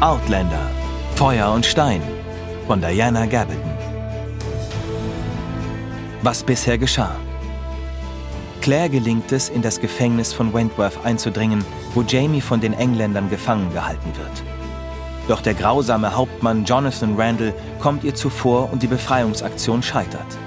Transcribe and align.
Outlander 0.00 0.70
Feuer 1.14 1.50
und 1.52 1.64
Stein 1.64 2.02
von 2.66 2.82
Diana 2.82 3.24
Gabaldon. 3.24 3.72
Was 6.22 6.42
bisher 6.42 6.76
geschah. 6.76 7.16
Claire 8.60 8.90
gelingt 8.90 9.32
es, 9.32 9.48
in 9.48 9.62
das 9.62 9.80
Gefängnis 9.80 10.34
von 10.34 10.52
Wentworth 10.52 11.04
einzudringen, 11.04 11.64
wo 11.94 12.02
Jamie 12.02 12.42
von 12.42 12.60
den 12.60 12.74
Engländern 12.74 13.30
gefangen 13.30 13.72
gehalten 13.72 14.12
wird. 14.18 14.42
Doch 15.28 15.40
der 15.40 15.54
grausame 15.54 16.14
Hauptmann 16.14 16.64
Jonathan 16.66 17.14
Randall 17.16 17.54
kommt 17.80 18.04
ihr 18.04 18.14
zuvor 18.14 18.70
und 18.70 18.82
die 18.82 18.88
Befreiungsaktion 18.88 19.82
scheitert. 19.82 20.38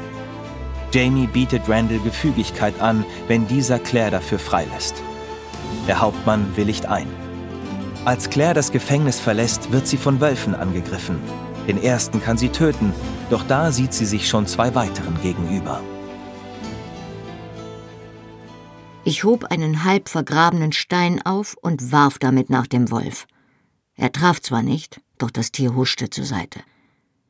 Jamie 0.92 1.28
bietet 1.28 1.64
Randall 1.68 2.00
Gefügigkeit 2.00 2.80
an, 2.82 3.04
wenn 3.28 3.48
dieser 3.48 3.80
Claire 3.80 4.12
dafür 4.12 4.38
freilässt. 4.38 5.02
Der 5.88 6.02
Hauptmann 6.02 6.56
willigt 6.56 6.88
ein. 6.88 7.08
Als 8.06 8.30
Claire 8.30 8.54
das 8.54 8.72
Gefängnis 8.72 9.20
verlässt, 9.20 9.72
wird 9.72 9.88
sie 9.88 9.98
von 9.98 10.20
Wölfen 10.20 10.56
angegriffen. 10.56 11.20
Den 11.68 11.82
ersten 11.82 12.22
kann 12.22 12.38
sie 12.38 12.50
töten, 12.50 12.94
doch 13.30 13.44
da 13.48 13.72
sieht 13.72 13.94
sie 13.94 14.06
sich 14.06 14.28
schon 14.28 14.46
zwei 14.46 14.76
weiteren 14.76 15.20
gegenüber. 15.22 15.82
Ich 19.04 19.24
hob 19.24 19.46
einen 19.46 19.84
halb 19.84 20.10
vergrabenen 20.10 20.72
Stein 20.72 21.24
auf 21.24 21.56
und 21.62 21.92
warf 21.92 22.18
damit 22.18 22.50
nach 22.50 22.68
dem 22.68 22.90
Wolf. 22.90 23.28
Er 23.96 24.12
traf 24.12 24.42
zwar 24.42 24.64
nicht, 24.64 25.00
doch 25.20 25.30
das 25.30 25.52
Tier 25.52 25.76
huschte 25.76 26.10
zur 26.10 26.26
Seite. 26.26 26.62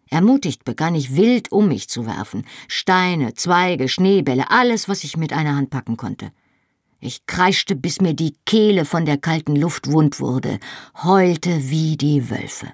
Ermutigt 0.10 0.64
begann 0.64 0.96
ich 0.96 1.16
wild 1.16 1.52
um 1.52 1.68
mich 1.68 1.90
zu 1.90 2.06
werfen. 2.06 2.46
Steine, 2.68 3.34
Zweige, 3.34 3.90
Schneebälle, 3.90 4.52
alles, 4.52 4.88
was 4.88 5.04
ich 5.04 5.18
mit 5.18 5.34
einer 5.34 5.56
Hand 5.56 5.70
packen 5.70 5.98
konnte. 5.98 6.32
Ich 7.06 7.28
kreischte, 7.28 7.76
bis 7.76 8.02
mir 8.02 8.16
die 8.16 8.34
Kehle 8.48 8.84
von 8.84 9.06
der 9.06 9.20
kalten 9.20 9.56
Luft 9.56 9.92
wund 9.92 10.20
wurde, 10.20 10.60
heulte 11.04 11.70
wie 11.70 11.98
die 11.98 12.32
Wölfe. 12.32 12.74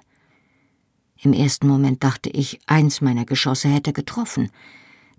Im 1.20 1.34
ersten 1.34 1.68
Moment 1.68 2.02
dachte 2.02 2.30
ich, 2.30 2.58
eins 2.66 3.02
meiner 3.02 3.26
Geschosse 3.26 3.68
hätte 3.68 3.92
getroffen. 3.92 4.50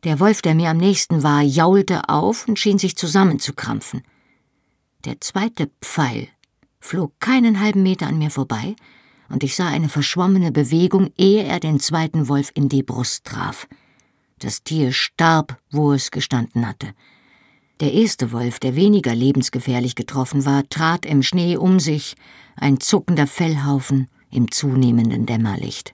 Der 0.04 0.20
Wolf, 0.20 0.42
der 0.42 0.56
mir 0.56 0.72
am 0.72 0.78
nächsten 0.78 1.22
war, 1.22 1.44
jaulte 1.44 2.10
auf 2.10 2.48
und 2.48 2.58
schien 2.58 2.80
sich 2.80 2.98
zusammenzukrampfen. 2.98 4.02
Der 5.06 5.22
zweite 5.22 5.70
Pfeil 5.80 6.28
flog 6.80 7.14
keinen 7.20 7.60
halben 7.60 7.84
Meter 7.84 8.08
an 8.08 8.18
mir 8.18 8.32
vorbei, 8.32 8.76
und 9.30 9.44
ich 9.44 9.56
sah 9.56 9.68
eine 9.68 9.90
verschwommene 9.90 10.52
Bewegung, 10.52 11.12
ehe 11.20 11.44
er 11.44 11.60
den 11.60 11.80
zweiten 11.80 12.30
Wolf 12.30 12.50
in 12.56 12.68
die 12.68 12.82
Brust 12.82 13.26
traf. 13.26 13.68
Das 14.40 14.64
Tier 14.64 14.92
starb, 14.92 15.60
wo 15.70 15.94
es 15.94 16.10
gestanden 16.10 16.68
hatte. 16.68 16.96
Der 17.84 17.92
erste 17.92 18.32
Wolf, 18.32 18.60
der 18.60 18.78
weniger 18.78 19.14
lebensgefährlich 19.14 19.96
getroffen 19.96 20.46
war, 20.46 20.64
trat 20.70 21.06
im 21.06 21.22
Schnee 21.22 21.58
um 21.58 21.82
sich, 21.82 22.16
ein 22.56 22.80
zuckender 22.80 23.28
Fellhaufen 23.28 24.08
im 24.32 24.50
zunehmenden 24.50 25.26
Dämmerlicht. 25.26 25.94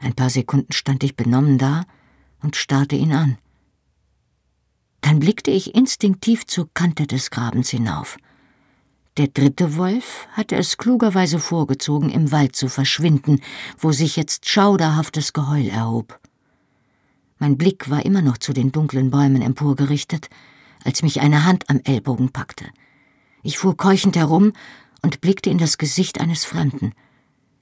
Ein 0.00 0.12
paar 0.12 0.28
Sekunden 0.28 0.74
stand 0.74 1.02
ich 1.02 1.16
benommen 1.16 1.56
da 1.56 1.86
und 2.42 2.56
starrte 2.56 2.94
ihn 2.94 3.12
an. 3.12 3.38
Dann 5.00 5.18
blickte 5.18 5.50
ich 5.50 5.74
instinktiv 5.74 6.44
zur 6.46 6.68
Kante 6.74 7.06
des 7.06 7.30
Grabens 7.30 7.70
hinauf. 7.70 8.18
Der 9.16 9.28
dritte 9.28 9.76
Wolf 9.76 10.28
hatte 10.32 10.56
es 10.56 10.76
klugerweise 10.76 11.38
vorgezogen, 11.38 12.10
im 12.10 12.32
Wald 12.32 12.54
zu 12.54 12.68
verschwinden, 12.68 13.40
wo 13.78 13.92
sich 13.92 14.16
jetzt 14.16 14.46
schauderhaftes 14.46 15.32
Geheul 15.32 15.70
erhob. 15.70 16.20
Mein 17.44 17.58
Blick 17.58 17.90
war 17.90 18.06
immer 18.06 18.22
noch 18.22 18.38
zu 18.38 18.54
den 18.54 18.72
dunklen 18.72 19.10
Bäumen 19.10 19.42
emporgerichtet, 19.42 20.30
als 20.82 21.02
mich 21.02 21.20
eine 21.20 21.44
Hand 21.44 21.68
am 21.68 21.78
Ellbogen 21.84 22.30
packte. 22.30 22.64
Ich 23.42 23.58
fuhr 23.58 23.76
keuchend 23.76 24.16
herum 24.16 24.54
und 25.02 25.20
blickte 25.20 25.50
in 25.50 25.58
das 25.58 25.76
Gesicht 25.76 26.22
eines 26.22 26.46
Fremden. 26.46 26.94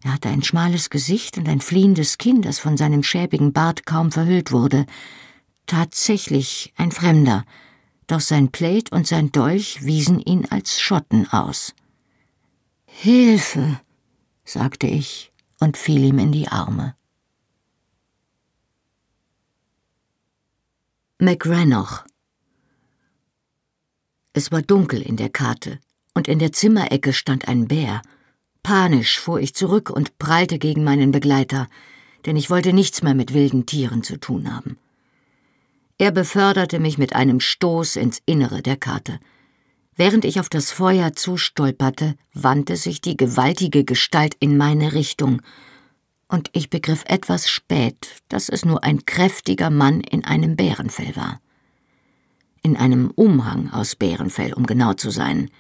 Er 0.05 0.13
hatte 0.13 0.29
ein 0.29 0.45
schmales 0.45 0.89
Gesicht 0.89 1.37
und 1.37 1.49
ein 1.49 1.61
fliehendes 1.61 2.17
Kinn, 2.19 2.43
das 2.43 2.61
von 2.61 2.77
seinem 2.77 3.03
schäbigen 3.03 3.53
Bart 3.53 3.85
kaum 3.85 4.13
verhüllt 4.13 4.53
wurde. 4.53 4.87
Tatsächlich 5.67 6.73
ein 6.77 6.93
Fremder, 6.93 7.45
doch 8.07 8.21
sein 8.21 8.53
Plaid 8.53 8.93
und 8.93 9.09
sein 9.09 9.33
Dolch 9.33 9.83
wiesen 9.83 10.21
ihn 10.21 10.47
als 10.49 10.81
Schotten 10.81 11.29
aus. 11.33 11.75
Hilfe, 12.85 13.81
sagte 14.45 14.87
ich 14.87 15.33
und 15.59 15.77
fiel 15.77 16.05
ihm 16.05 16.21
in 16.21 16.31
die 16.31 16.47
Arme. 16.47 16.95
McRanoch. 21.25 22.03
Es 24.33 24.51
war 24.51 24.61
dunkel 24.61 25.01
in 25.01 25.17
der 25.17 25.29
Karte, 25.29 25.79
und 26.15 26.27
in 26.27 26.41
der 26.41 26.51
Zimmerecke 26.51 27.13
stand 27.13 27.47
ein 27.47 27.69
Bär. 27.69 28.03
Panisch 28.65 29.21
fuhr 29.21 29.39
ich 29.39 29.55
zurück 29.55 29.89
und 29.89 30.19
prallte 30.19 30.59
gegen 30.59 30.83
meinen 30.83 31.13
Begleiter, 31.13 31.69
denn 32.27 32.35
ich 32.35 32.51
wollte 32.51 32.73
nichts 32.73 33.05
mehr 33.05 33.15
mit 33.15 33.35
wilden 33.35 33.67
Tieren 33.67 34.03
zu 34.03 34.19
tun 34.19 34.53
haben. 34.53 34.79
Er 35.97 36.11
beförderte 36.11 36.81
mich 36.81 36.99
mit 36.99 37.13
einem 37.15 37.39
Stoß 37.39 37.95
ins 37.95 38.21
Innere 38.27 38.61
der 38.61 38.77
Karte. 38.77 39.21
Während 39.95 40.25
ich 40.25 40.41
auf 40.41 40.49
das 40.49 40.73
Feuer 40.73 41.13
zustolperte, 41.13 42.17
wandte 42.35 42.75
sich 42.75 43.01
die 43.01 43.17
gewaltige 43.17 43.85
Gestalt 43.85 44.35
in 44.41 44.57
meine 44.57 44.93
Richtung, 44.93 45.41
und 46.33 46.49
ich 46.55 46.71
begriff 46.71 47.05
etwas 47.07 47.49
spät, 47.49 48.23
dass 48.29 48.49
es 48.49 48.65
nur 48.65 48.83
ein 48.83 49.05
kräftiger 49.05 49.69
Mann 49.69 50.01
in 50.01 50.25
einem 50.25 50.57
Bärenfell 50.57 51.15
war. 51.15 51.41
In 52.63 52.77
einem 52.77 53.11
Umhang 53.11 53.71
aus 53.71 53.97
Bärenfell, 53.97 54.55
um 54.55 54.67
genau 54.67 54.95
zu 54.95 55.11
sein, 55.11 55.51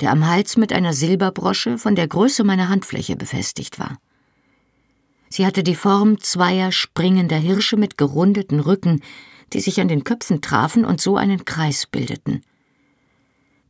der 0.00 0.10
am 0.10 0.26
Hals 0.26 0.56
mit 0.56 0.72
einer 0.72 0.92
Silberbrosche 0.92 1.78
von 1.78 1.94
der 1.94 2.08
Größe 2.08 2.42
meiner 2.42 2.68
Handfläche 2.68 3.14
befestigt 3.14 3.78
war. 3.78 3.98
Sie 5.28 5.46
hatte 5.46 5.62
die 5.62 5.76
Form 5.76 6.18
zweier 6.20 6.72
springender 6.72 7.36
Hirsche 7.36 7.76
mit 7.76 7.96
gerundeten 7.96 8.58
Rücken, 8.58 9.02
die 9.52 9.60
sich 9.60 9.80
an 9.80 9.88
den 9.88 10.02
Köpfen 10.02 10.40
trafen 10.40 10.84
und 10.84 11.00
so 11.00 11.16
einen 11.16 11.44
Kreis 11.44 11.86
bildeten. 11.86 12.42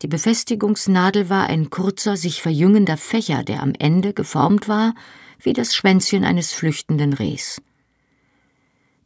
Die 0.01 0.09
Befestigungsnadel 0.09 1.29
war 1.29 1.49
ein 1.49 1.69
kurzer, 1.69 2.17
sich 2.17 2.41
verjüngender 2.41 2.97
Fächer, 2.97 3.43
der 3.43 3.63
am 3.63 3.75
Ende 3.75 4.15
geformt 4.15 4.67
war 4.69 4.95
wie 5.41 5.53
das 5.53 5.75
Schwänzchen 5.75 6.25
eines 6.25 6.53
flüchtenden 6.53 7.13
Rehs. 7.13 7.61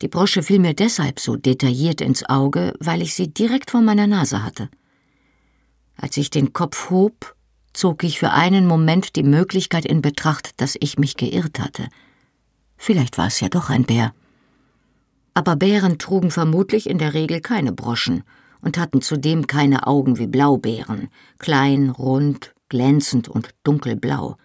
Die 0.00 0.08
Brosche 0.08 0.42
fiel 0.42 0.58
mir 0.58 0.74
deshalb 0.74 1.20
so 1.20 1.36
detailliert 1.36 2.00
ins 2.00 2.28
Auge, 2.28 2.74
weil 2.80 3.02
ich 3.02 3.14
sie 3.14 3.32
direkt 3.32 3.70
vor 3.70 3.82
meiner 3.82 4.06
Nase 4.06 4.42
hatte. 4.42 4.68
Als 5.96 6.16
ich 6.16 6.30
den 6.30 6.52
Kopf 6.52 6.90
hob, 6.90 7.36
zog 7.72 8.02
ich 8.02 8.18
für 8.18 8.32
einen 8.32 8.66
Moment 8.66 9.14
die 9.16 9.22
Möglichkeit 9.22 9.84
in 9.84 10.02
Betracht, 10.02 10.60
dass 10.60 10.76
ich 10.80 10.98
mich 10.98 11.16
geirrt 11.16 11.60
hatte. 11.60 11.88
Vielleicht 12.76 13.16
war 13.16 13.28
es 13.28 13.40
ja 13.40 13.48
doch 13.48 13.70
ein 13.70 13.84
Bär. 13.84 14.12
Aber 15.34 15.56
Bären 15.56 15.98
trugen 15.98 16.30
vermutlich 16.30 16.90
in 16.90 16.98
der 16.98 17.14
Regel 17.14 17.40
keine 17.40 17.72
Broschen 17.72 18.24
und 18.60 18.78
hatten 18.78 19.00
zudem 19.00 19.46
keine 19.46 19.86
Augen 19.86 20.18
wie 20.18 20.26
Blaubeeren, 20.26 21.08
klein, 21.38 21.90
rund, 21.90 22.54
glänzend 22.68 23.28
und 23.28 23.50
dunkelblau. 23.62 24.36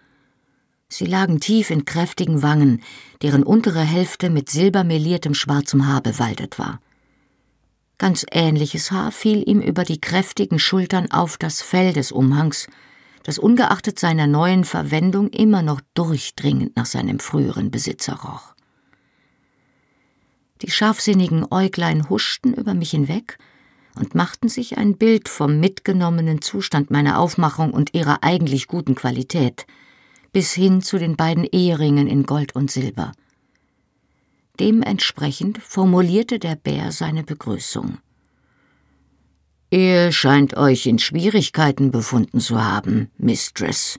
Sie 0.90 1.04
lagen 1.04 1.38
tief 1.38 1.70
in 1.70 1.84
kräftigen 1.84 2.42
Wangen, 2.42 2.82
deren 3.20 3.42
untere 3.42 3.82
Hälfte 3.82 4.30
mit 4.30 4.48
silbermeliertem 4.48 5.34
schwarzem 5.34 5.86
Haar 5.86 6.00
bewaldet 6.00 6.58
war. 6.58 6.80
Ganz 7.98 8.24
ähnliches 8.30 8.90
Haar 8.90 9.12
fiel 9.12 9.46
ihm 9.46 9.60
über 9.60 9.84
die 9.84 10.00
kräftigen 10.00 10.58
Schultern 10.58 11.10
auf 11.10 11.36
das 11.36 11.60
Fell 11.60 11.92
des 11.92 12.10
Umhangs, 12.10 12.68
das 13.22 13.38
ungeachtet 13.38 13.98
seiner 13.98 14.26
neuen 14.26 14.64
Verwendung 14.64 15.28
immer 15.28 15.62
noch 15.62 15.82
durchdringend 15.92 16.74
nach 16.76 16.86
seinem 16.86 17.18
früheren 17.18 17.70
Besitzer 17.70 18.14
roch. 18.14 18.54
Die 20.62 20.70
scharfsinnigen 20.70 21.46
Äuglein 21.50 22.08
huschten 22.08 22.54
über 22.54 22.72
mich 22.72 22.92
hinweg 22.92 23.36
und 23.94 24.14
machten 24.14 24.48
sich 24.48 24.78
ein 24.78 24.96
Bild 24.96 25.28
vom 25.28 25.60
mitgenommenen 25.60 26.40
Zustand 26.40 26.90
meiner 26.90 27.18
Aufmachung 27.18 27.72
und 27.72 27.92
ihrer 27.92 28.22
eigentlich 28.22 28.68
guten 28.68 28.94
Qualität– 28.94 29.66
bis 30.32 30.52
hin 30.52 30.82
zu 30.82 30.98
den 30.98 31.16
beiden 31.16 31.44
Eheringen 31.44 32.06
in 32.06 32.24
Gold 32.24 32.54
und 32.54 32.70
Silber. 32.70 33.12
Dementsprechend 34.60 35.58
formulierte 35.58 36.38
der 36.38 36.56
Bär 36.56 36.92
seine 36.92 37.22
Begrüßung. 37.22 37.98
Ihr 39.70 40.12
scheint 40.12 40.56
euch 40.56 40.86
in 40.86 40.98
Schwierigkeiten 40.98 41.90
befunden 41.90 42.40
zu 42.40 42.62
haben, 42.62 43.10
Mistress, 43.18 43.98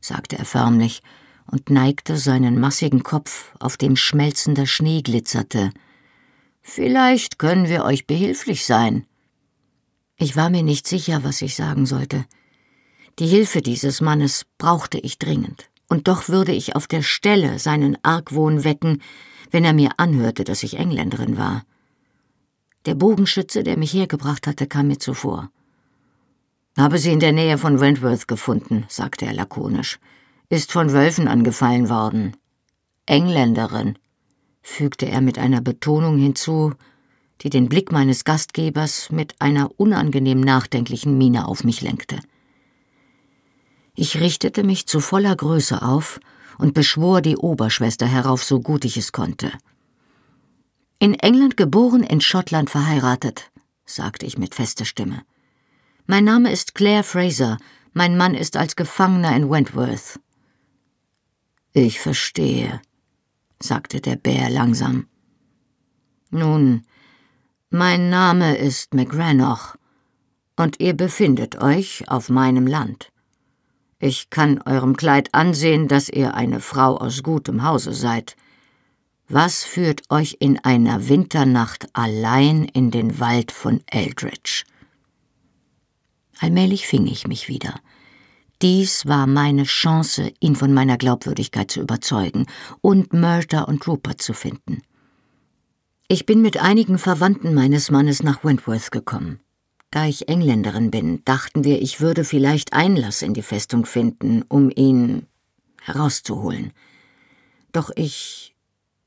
sagte 0.00 0.38
er 0.38 0.44
förmlich 0.44 1.02
und 1.50 1.70
neigte 1.70 2.16
seinen 2.18 2.60
massigen 2.60 3.02
Kopf, 3.02 3.54
auf 3.58 3.76
dem 3.76 3.96
schmelzender 3.96 4.66
Schnee 4.66 5.02
glitzerte. 5.02 5.72
Vielleicht 6.60 7.38
können 7.38 7.68
wir 7.68 7.84
euch 7.84 8.06
behilflich 8.06 8.66
sein. 8.66 9.06
Ich 10.18 10.36
war 10.36 10.50
mir 10.50 10.62
nicht 10.62 10.86
sicher, 10.86 11.24
was 11.24 11.42
ich 11.42 11.54
sagen 11.54 11.86
sollte. 11.86 12.24
Die 13.18 13.26
Hilfe 13.26 13.62
dieses 13.62 14.02
Mannes 14.02 14.44
brauchte 14.58 14.98
ich 14.98 15.18
dringend, 15.18 15.70
und 15.88 16.06
doch 16.06 16.28
würde 16.28 16.52
ich 16.52 16.76
auf 16.76 16.86
der 16.86 17.00
Stelle 17.00 17.58
seinen 17.58 17.96
Argwohn 18.02 18.62
wecken, 18.62 19.00
wenn 19.50 19.64
er 19.64 19.72
mir 19.72 19.92
anhörte, 19.96 20.44
dass 20.44 20.62
ich 20.62 20.76
Engländerin 20.76 21.38
war. 21.38 21.64
Der 22.84 22.94
Bogenschütze, 22.94 23.62
der 23.62 23.78
mich 23.78 23.94
hergebracht 23.94 24.46
hatte, 24.46 24.66
kam 24.66 24.88
mir 24.88 24.98
zuvor. 24.98 25.50
Habe 26.76 26.98
sie 26.98 27.10
in 27.10 27.20
der 27.20 27.32
Nähe 27.32 27.56
von 27.56 27.80
Wentworth 27.80 28.28
gefunden, 28.28 28.84
sagte 28.88 29.24
er 29.24 29.32
lakonisch. 29.32 29.98
Ist 30.50 30.70
von 30.70 30.92
Wölfen 30.92 31.26
angefallen 31.26 31.88
worden. 31.88 32.36
Engländerin, 33.06 33.98
fügte 34.60 35.06
er 35.06 35.22
mit 35.22 35.38
einer 35.38 35.62
Betonung 35.62 36.18
hinzu, 36.18 36.74
die 37.40 37.50
den 37.50 37.70
Blick 37.70 37.92
meines 37.92 38.24
Gastgebers 38.24 39.10
mit 39.10 39.40
einer 39.40 39.70
unangenehm 39.80 40.40
nachdenklichen 40.40 41.16
Miene 41.16 41.48
auf 41.48 41.64
mich 41.64 41.80
lenkte. 41.80 42.18
Ich 43.98 44.20
richtete 44.20 44.62
mich 44.62 44.86
zu 44.86 45.00
voller 45.00 45.34
Größe 45.34 45.80
auf 45.80 46.20
und 46.58 46.74
beschwor 46.74 47.22
die 47.22 47.38
Oberschwester 47.38 48.06
herauf, 48.06 48.44
so 48.44 48.60
gut 48.60 48.84
ich 48.84 48.98
es 48.98 49.10
konnte. 49.10 49.50
In 50.98 51.14
England 51.14 51.56
geboren, 51.56 52.02
in 52.02 52.20
Schottland 52.20 52.68
verheiratet, 52.68 53.50
sagte 53.86 54.26
ich 54.26 54.36
mit 54.36 54.54
fester 54.54 54.84
Stimme. 54.84 55.22
Mein 56.06 56.24
Name 56.24 56.52
ist 56.52 56.74
Claire 56.74 57.02
Fraser, 57.02 57.56
mein 57.94 58.18
Mann 58.18 58.34
ist 58.34 58.58
als 58.58 58.76
Gefangener 58.76 59.34
in 59.34 59.50
Wentworth. 59.50 60.20
Ich 61.72 61.98
verstehe, 61.98 62.82
sagte 63.60 64.02
der 64.02 64.16
Bär 64.16 64.50
langsam. 64.50 65.06
Nun, 66.30 66.82
mein 67.70 68.10
Name 68.10 68.58
ist 68.58 68.92
McRanoch, 68.92 69.76
und 70.56 70.80
ihr 70.80 70.94
befindet 70.94 71.56
euch 71.56 72.08
auf 72.08 72.28
meinem 72.28 72.66
Land. 72.66 73.10
Ich 73.98 74.28
kann 74.28 74.60
eurem 74.62 74.96
Kleid 74.96 75.32
ansehen, 75.32 75.88
dass 75.88 76.08
ihr 76.08 76.34
eine 76.34 76.60
Frau 76.60 76.96
aus 76.98 77.22
gutem 77.22 77.62
Hause 77.62 77.94
seid. 77.94 78.36
Was 79.28 79.64
führt 79.64 80.02
euch 80.10 80.36
in 80.38 80.58
einer 80.64 81.08
Winternacht 81.08 81.88
allein 81.94 82.64
in 82.64 82.90
den 82.90 83.18
Wald 83.18 83.52
von 83.52 83.82
Eldridge? 83.86 84.64
Allmählich 86.38 86.86
fing 86.86 87.06
ich 87.06 87.26
mich 87.26 87.48
wieder. 87.48 87.80
Dies 88.62 89.06
war 89.06 89.26
meine 89.26 89.64
Chance, 89.64 90.32
ihn 90.40 90.56
von 90.56 90.72
meiner 90.72 90.96
Glaubwürdigkeit 90.96 91.70
zu 91.70 91.80
überzeugen 91.80 92.46
und 92.80 93.12
Murder 93.12 93.68
und 93.68 93.86
Rupert 93.86 94.22
zu 94.22 94.32
finden. 94.32 94.82
Ich 96.08 96.24
bin 96.24 96.40
mit 96.40 96.58
einigen 96.58 96.98
Verwandten 96.98 97.52
meines 97.52 97.90
Mannes 97.90 98.22
nach 98.22 98.44
Wentworth 98.44 98.92
gekommen. 98.92 99.40
Da 99.96 100.04
ich 100.04 100.28
Engländerin 100.28 100.90
bin, 100.90 101.24
dachten 101.24 101.64
wir, 101.64 101.80
ich 101.80 102.02
würde 102.02 102.24
vielleicht 102.24 102.74
Einlass 102.74 103.22
in 103.22 103.32
die 103.32 103.40
Festung 103.40 103.86
finden, 103.86 104.42
um 104.46 104.68
ihn 104.68 105.26
herauszuholen. 105.80 106.74
Doch 107.72 107.90
ich 107.96 108.54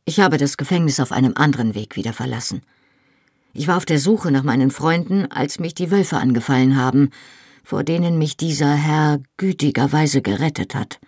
ich 0.05 0.19
habe 0.19 0.37
das 0.37 0.57
Gefängnis 0.57 0.99
auf 0.99 1.11
einem 1.11 1.33
anderen 1.35 1.75
Weg 1.75 1.95
wieder 1.95 2.11
verlassen. 2.11 2.63
Ich 3.53 3.67
war 3.67 3.77
auf 3.77 3.85
der 3.85 3.99
Suche 3.99 4.31
nach 4.31 4.41
meinen 4.41 4.71
Freunden, 4.71 5.31
als 5.31 5.59
mich 5.59 5.75
die 5.75 5.91
Wölfe 5.91 6.17
angefallen 6.17 6.75
haben, 6.75 7.11
vor 7.63 7.83
denen 7.83 8.17
mich 8.17 8.35
dieser 8.35 8.73
Herr 8.73 9.19
gütigerweise 9.37 10.23
gerettet 10.23 10.73
hat. 10.73 10.99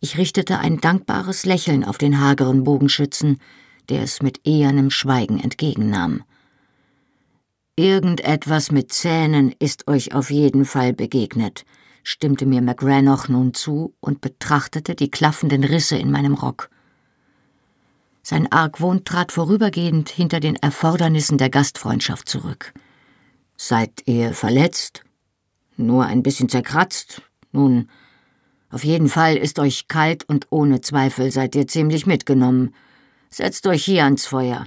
Ich 0.00 0.18
richtete 0.18 0.58
ein 0.58 0.80
dankbares 0.80 1.46
Lächeln 1.46 1.84
auf 1.84 1.98
den 1.98 2.18
hageren 2.18 2.64
Bogenschützen, 2.64 3.38
der 3.90 4.02
es 4.02 4.22
mit 4.22 4.40
ehernem 4.44 4.90
Schweigen 4.90 5.38
entgegennahm. 5.38 6.24
Irgendetwas 7.76 8.70
mit 8.70 8.92
Zähnen 8.92 9.54
ist 9.58 9.88
euch 9.88 10.14
auf 10.14 10.30
jeden 10.30 10.66
Fall 10.66 10.92
begegnet, 10.92 11.64
stimmte 12.02 12.44
mir 12.44 12.60
McGranoch 12.60 13.28
nun 13.28 13.54
zu 13.54 13.94
und 14.00 14.20
betrachtete 14.20 14.94
die 14.94 15.10
klaffenden 15.10 15.64
Risse 15.64 15.96
in 15.96 16.10
meinem 16.10 16.34
Rock. 16.34 16.68
Sein 18.22 18.52
Argwohn 18.52 19.04
trat 19.04 19.32
vorübergehend 19.32 20.10
hinter 20.10 20.38
den 20.38 20.56
Erfordernissen 20.56 21.38
der 21.38 21.48
Gastfreundschaft 21.48 22.28
zurück. 22.28 22.74
Seid 23.56 24.02
ihr 24.04 24.34
verletzt? 24.34 25.02
Nur 25.78 26.04
ein 26.04 26.22
bisschen 26.22 26.50
zerkratzt? 26.50 27.22
Nun, 27.52 27.88
auf 28.70 28.84
jeden 28.84 29.08
Fall 29.08 29.38
ist 29.38 29.58
euch 29.58 29.88
kalt 29.88 30.28
und 30.28 30.48
ohne 30.50 30.82
Zweifel 30.82 31.32
seid 31.32 31.54
ihr 31.54 31.66
ziemlich 31.66 32.04
mitgenommen. 32.04 32.74
Setzt 33.30 33.66
euch 33.66 33.82
hier 33.82 34.04
ans 34.04 34.26
Feuer. 34.26 34.66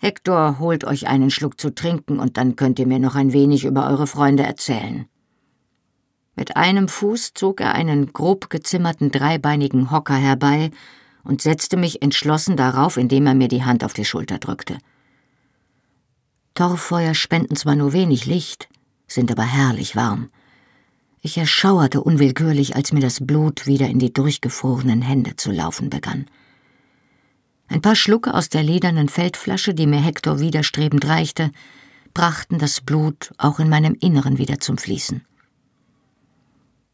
Hector 0.00 0.60
holt 0.60 0.84
euch 0.84 1.08
einen 1.08 1.30
Schluck 1.30 1.60
zu 1.60 1.74
trinken 1.74 2.20
und 2.20 2.36
dann 2.36 2.54
könnt 2.54 2.78
ihr 2.78 2.86
mir 2.86 3.00
noch 3.00 3.16
ein 3.16 3.32
wenig 3.32 3.64
über 3.64 3.88
eure 3.88 4.06
Freunde 4.06 4.44
erzählen. 4.44 5.06
Mit 6.36 6.56
einem 6.56 6.86
Fuß 6.86 7.34
zog 7.34 7.60
er 7.60 7.74
einen 7.74 8.12
grob 8.12 8.48
gezimmerten 8.48 9.10
dreibeinigen 9.10 9.90
Hocker 9.90 10.14
herbei 10.14 10.70
und 11.24 11.42
setzte 11.42 11.76
mich 11.76 12.00
entschlossen 12.00 12.56
darauf, 12.56 12.96
indem 12.96 13.26
er 13.26 13.34
mir 13.34 13.48
die 13.48 13.64
Hand 13.64 13.82
auf 13.82 13.92
die 13.92 14.04
Schulter 14.04 14.38
drückte. 14.38 14.78
Torffeuer 16.54 17.14
spenden 17.14 17.56
zwar 17.56 17.74
nur 17.74 17.92
wenig 17.92 18.24
Licht, 18.26 18.68
sind 19.08 19.32
aber 19.32 19.42
herrlich 19.42 19.96
warm. 19.96 20.30
Ich 21.20 21.36
erschauerte 21.36 22.02
unwillkürlich, 22.02 22.76
als 22.76 22.92
mir 22.92 23.00
das 23.00 23.26
Blut 23.26 23.66
wieder 23.66 23.88
in 23.88 23.98
die 23.98 24.12
durchgefrorenen 24.12 25.02
Hände 25.02 25.34
zu 25.34 25.50
laufen 25.50 25.90
begann. 25.90 26.26
Ein 27.68 27.82
paar 27.82 27.96
Schlucke 27.96 28.34
aus 28.34 28.48
der 28.48 28.62
ledernen 28.62 29.08
Feldflasche, 29.08 29.74
die 29.74 29.86
mir 29.86 30.00
Hektor 30.00 30.40
widerstrebend 30.40 31.06
reichte, 31.06 31.50
brachten 32.14 32.58
das 32.58 32.80
Blut 32.80 33.32
auch 33.36 33.60
in 33.60 33.68
meinem 33.68 33.94
Inneren 34.00 34.38
wieder 34.38 34.58
zum 34.58 34.78
Fließen. 34.78 35.22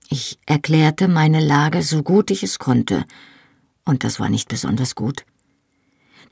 Ich 0.09 0.39
erklärte 0.47 1.09
meine 1.09 1.41
Lage 1.41 1.83
so 1.83 2.03
gut 2.03 2.31
ich 2.31 2.43
es 2.43 2.59
konnte, 2.59 3.05
und 3.85 4.05
das 4.05 4.19
war 4.19 4.29
nicht 4.29 4.49
besonders 4.49 4.95
gut. 4.95 5.25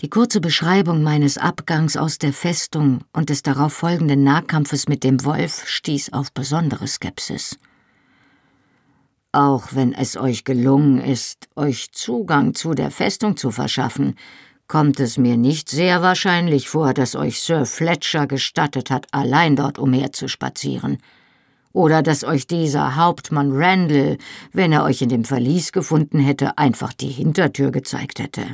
Die 0.00 0.10
kurze 0.10 0.40
Beschreibung 0.40 1.02
meines 1.02 1.38
Abgangs 1.38 1.96
aus 1.96 2.18
der 2.18 2.32
Festung 2.32 3.04
und 3.12 3.30
des 3.30 3.42
darauf 3.42 3.72
folgenden 3.72 4.24
Nahkampfes 4.24 4.88
mit 4.88 5.04
dem 5.04 5.24
Wolf 5.24 5.68
stieß 5.68 6.12
auf 6.12 6.32
besondere 6.32 6.88
Skepsis. 6.88 7.56
Auch 9.32 9.68
wenn 9.72 9.94
es 9.94 10.18
euch 10.18 10.44
gelungen 10.44 11.00
ist, 11.00 11.48
euch 11.56 11.90
Zugang 11.92 12.54
zu 12.54 12.74
der 12.74 12.90
Festung 12.90 13.38
zu 13.38 13.50
verschaffen, 13.50 14.14
kommt 14.68 15.00
es 15.00 15.16
mir 15.16 15.38
nicht 15.38 15.70
sehr 15.70 16.02
wahrscheinlich 16.02 16.68
vor, 16.68 16.92
dass 16.92 17.16
euch 17.16 17.40
Sir 17.40 17.64
Fletcher 17.64 18.26
gestattet 18.26 18.90
hat, 18.90 19.06
allein 19.10 19.56
dort 19.56 19.78
umherzuspazieren, 19.78 20.98
oder 21.72 22.02
dass 22.02 22.24
euch 22.24 22.46
dieser 22.46 22.96
Hauptmann 22.96 23.52
Randall, 23.52 24.18
wenn 24.52 24.72
er 24.72 24.84
euch 24.84 25.00
in 25.00 25.08
dem 25.08 25.24
Verlies 25.24 25.72
gefunden 25.72 26.20
hätte, 26.20 26.58
einfach 26.58 26.92
die 26.92 27.08
Hintertür 27.08 27.70
gezeigt 27.70 28.18
hätte. 28.18 28.44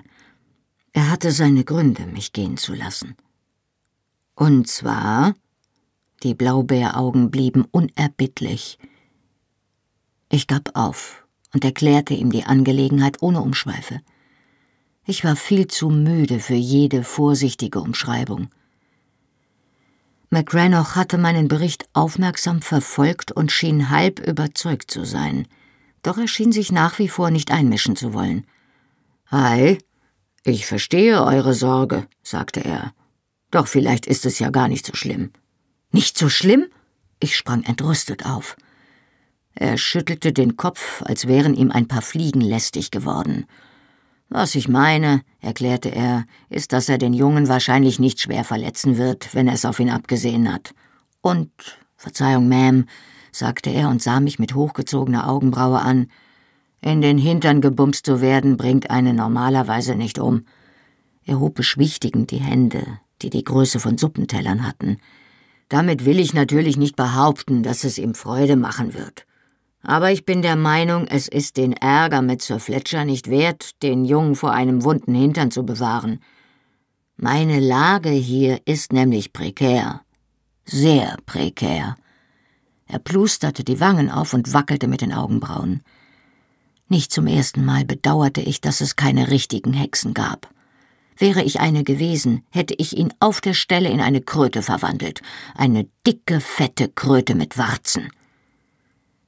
Er 0.92 1.10
hatte 1.10 1.32
seine 1.32 1.64
Gründe, 1.64 2.06
mich 2.06 2.32
gehen 2.32 2.56
zu 2.56 2.74
lassen. 2.74 3.16
Und 4.36 4.68
zwar 4.68 5.34
die 6.22 6.34
Blaubeeraugen 6.34 7.30
blieben 7.30 7.64
unerbittlich. 7.70 8.78
Ich 10.30 10.46
gab 10.46 10.76
auf 10.76 11.24
und 11.54 11.64
erklärte 11.64 12.14
ihm 12.14 12.30
die 12.30 12.44
Angelegenheit 12.44 13.22
ohne 13.22 13.40
Umschweife. 13.40 14.00
Ich 15.06 15.24
war 15.24 15.36
viel 15.36 15.68
zu 15.68 15.88
müde 15.88 16.38
für 16.38 16.54
jede 16.54 17.02
vorsichtige 17.02 17.80
Umschreibung. 17.80 18.50
McGranoch 20.30 20.94
hatte 20.94 21.16
meinen 21.16 21.48
Bericht 21.48 21.88
aufmerksam 21.94 22.60
verfolgt 22.60 23.32
und 23.32 23.50
schien 23.50 23.88
halb 23.88 24.20
überzeugt 24.20 24.90
zu 24.90 25.06
sein. 25.06 25.48
Doch 26.02 26.18
er 26.18 26.28
schien 26.28 26.52
sich 26.52 26.70
nach 26.70 26.98
wie 26.98 27.08
vor 27.08 27.30
nicht 27.30 27.50
einmischen 27.50 27.96
zu 27.96 28.12
wollen. 28.12 28.46
Ei, 29.30 29.78
ich 30.44 30.66
verstehe 30.66 31.24
eure 31.24 31.54
Sorge, 31.54 32.06
sagte 32.22 32.62
er. 32.62 32.92
Doch 33.50 33.66
vielleicht 33.66 34.06
ist 34.06 34.26
es 34.26 34.38
ja 34.38 34.50
gar 34.50 34.68
nicht 34.68 34.84
so 34.84 34.94
schlimm. 34.94 35.30
Nicht 35.90 36.18
so 36.18 36.28
schlimm? 36.28 36.66
Ich 37.18 37.34
sprang 37.34 37.62
entrüstet 37.62 38.26
auf. 38.26 38.56
Er 39.60 39.76
schüttelte 39.76 40.32
den 40.32 40.56
Kopf, 40.56 41.02
als 41.02 41.26
wären 41.26 41.52
ihm 41.52 41.72
ein 41.72 41.88
paar 41.88 42.00
Fliegen 42.00 42.40
lästig 42.40 42.92
geworden. 42.92 43.44
Was 44.28 44.54
ich 44.54 44.68
meine, 44.68 45.22
erklärte 45.40 45.88
er, 45.88 46.26
ist, 46.48 46.72
dass 46.72 46.88
er 46.88 46.96
den 46.96 47.12
Jungen 47.12 47.48
wahrscheinlich 47.48 47.98
nicht 47.98 48.20
schwer 48.20 48.44
verletzen 48.44 48.98
wird, 48.98 49.34
wenn 49.34 49.48
er 49.48 49.54
es 49.54 49.64
auf 49.64 49.80
ihn 49.80 49.90
abgesehen 49.90 50.52
hat. 50.52 50.74
Und, 51.22 51.50
Verzeihung, 51.96 52.48
Ma'am, 52.48 52.84
sagte 53.32 53.70
er 53.70 53.88
und 53.88 54.00
sah 54.00 54.20
mich 54.20 54.38
mit 54.38 54.54
hochgezogener 54.54 55.28
Augenbraue 55.28 55.80
an, 55.80 56.06
in 56.80 57.00
den 57.00 57.18
Hintern 57.18 57.60
gebumst 57.60 58.06
zu 58.06 58.20
werden, 58.20 58.56
bringt 58.56 58.90
einen 58.90 59.16
normalerweise 59.16 59.96
nicht 59.96 60.20
um. 60.20 60.44
Er 61.24 61.40
hob 61.40 61.56
beschwichtigend 61.56 62.30
die 62.30 62.38
Hände, 62.38 62.86
die 63.22 63.30
die 63.30 63.42
Größe 63.42 63.80
von 63.80 63.98
Suppentellern 63.98 64.64
hatten. 64.64 64.98
Damit 65.68 66.04
will 66.04 66.20
ich 66.20 66.32
natürlich 66.32 66.76
nicht 66.76 66.94
behaupten, 66.94 67.64
dass 67.64 67.82
es 67.82 67.98
ihm 67.98 68.14
Freude 68.14 68.54
machen 68.54 68.94
wird. 68.94 69.26
Aber 69.88 70.12
ich 70.12 70.26
bin 70.26 70.42
der 70.42 70.56
Meinung, 70.56 71.06
es 71.06 71.28
ist 71.28 71.56
den 71.56 71.72
Ärger 71.72 72.20
mit 72.20 72.42
Sir 72.42 72.60
Fletcher 72.60 73.06
nicht 73.06 73.30
wert, 73.30 73.82
den 73.82 74.04
Jungen 74.04 74.34
vor 74.34 74.52
einem 74.52 74.84
wunden 74.84 75.14
Hintern 75.14 75.50
zu 75.50 75.64
bewahren. 75.64 76.20
Meine 77.16 77.58
Lage 77.58 78.10
hier 78.10 78.60
ist 78.66 78.92
nämlich 78.92 79.32
prekär. 79.32 80.02
Sehr 80.66 81.16
prekär. 81.24 81.96
Er 82.86 82.98
plusterte 82.98 83.64
die 83.64 83.80
Wangen 83.80 84.10
auf 84.10 84.34
und 84.34 84.52
wackelte 84.52 84.88
mit 84.88 85.00
den 85.00 85.14
Augenbrauen. 85.14 85.80
Nicht 86.90 87.10
zum 87.10 87.26
ersten 87.26 87.64
Mal 87.64 87.86
bedauerte 87.86 88.42
ich, 88.42 88.60
dass 88.60 88.82
es 88.82 88.94
keine 88.94 89.30
richtigen 89.30 89.72
Hexen 89.72 90.12
gab. 90.12 90.50
Wäre 91.16 91.42
ich 91.42 91.60
eine 91.60 91.82
gewesen, 91.82 92.42
hätte 92.50 92.74
ich 92.76 92.94
ihn 92.94 93.14
auf 93.20 93.40
der 93.40 93.54
Stelle 93.54 93.88
in 93.88 94.02
eine 94.02 94.20
Kröte 94.20 94.60
verwandelt, 94.60 95.22
eine 95.54 95.88
dicke, 96.06 96.40
fette 96.40 96.90
Kröte 96.90 97.34
mit 97.34 97.56
Warzen. 97.56 98.10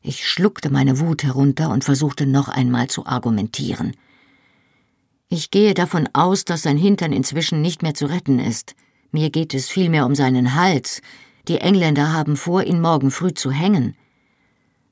Ich 0.03 0.27
schluckte 0.27 0.71
meine 0.71 0.99
Wut 0.99 1.23
herunter 1.23 1.71
und 1.71 1.85
versuchte 1.85 2.27
noch 2.27 2.49
einmal 2.49 2.89
zu 2.89 3.07
argumentieren. 3.07 3.97
Ich 5.29 5.51
gehe 5.51 5.75
davon 5.75 6.09
aus, 6.13 6.45
dass 6.45 6.63
sein 6.63 6.79
Hintern 6.79 7.13
inzwischen 7.13 7.61
nicht 7.61 7.83
mehr 7.83 7.95
zu 7.95 8.07
retten 8.07 8.39
ist. 8.39 8.75
Mir 9.13 9.31
geht 9.31 9.55
es 9.55 9.69
vielmehr 9.69 10.07
um 10.07 10.15
seinen 10.15 10.55
Hals. 10.55 11.03
Die 11.49 11.59
Engländer 11.59 12.13
haben 12.13 12.37
vor, 12.37 12.65
ihn 12.65 12.81
morgen 12.81 13.11
früh 13.11 13.35
zu 13.35 13.51
hängen. 13.51 13.95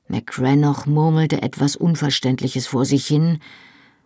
McCrannoch 0.07 0.85
murmelte 0.85 1.41
etwas 1.41 1.75
Unverständliches 1.75 2.67
vor 2.67 2.85
sich 2.85 3.05
hin 3.05 3.39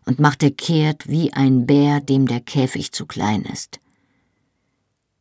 und 0.05 0.19
machte 0.19 0.51
kehrt 0.51 1.07
wie 1.07 1.33
ein 1.33 1.65
Bär, 1.65 2.01
dem 2.01 2.27
der 2.27 2.39
Käfig 2.39 2.91
zu 2.91 3.05
klein 3.05 3.43
ist. 3.43 3.79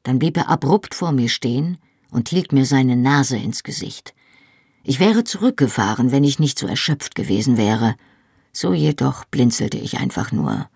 Dann 0.03 0.19
blieb 0.19 0.37
er 0.37 0.49
abrupt 0.49 0.95
vor 0.95 1.13
mir 1.13 1.29
stehen 1.29 1.79
und 2.11 2.29
hielt 2.29 2.53
mir 2.53 2.67
seine 2.67 2.97
Nase 2.97 3.37
ins 3.37 3.63
Gesicht. 3.63 4.15
Ich 4.85 4.99
wäre 4.99 5.25
zurückgefahren, 5.25 6.11
wenn 6.11 6.25
ich 6.25 6.39
nicht 6.39 6.59
so 6.59 6.67
erschöpft 6.67 7.15
gewesen 7.15 7.57
wäre. 7.57 7.95
So 8.53 8.75
jedoch 8.75 9.25
blinzelte 9.25 9.79
ich 9.79 9.99
einfach 9.99 10.33
nur. 10.33 10.69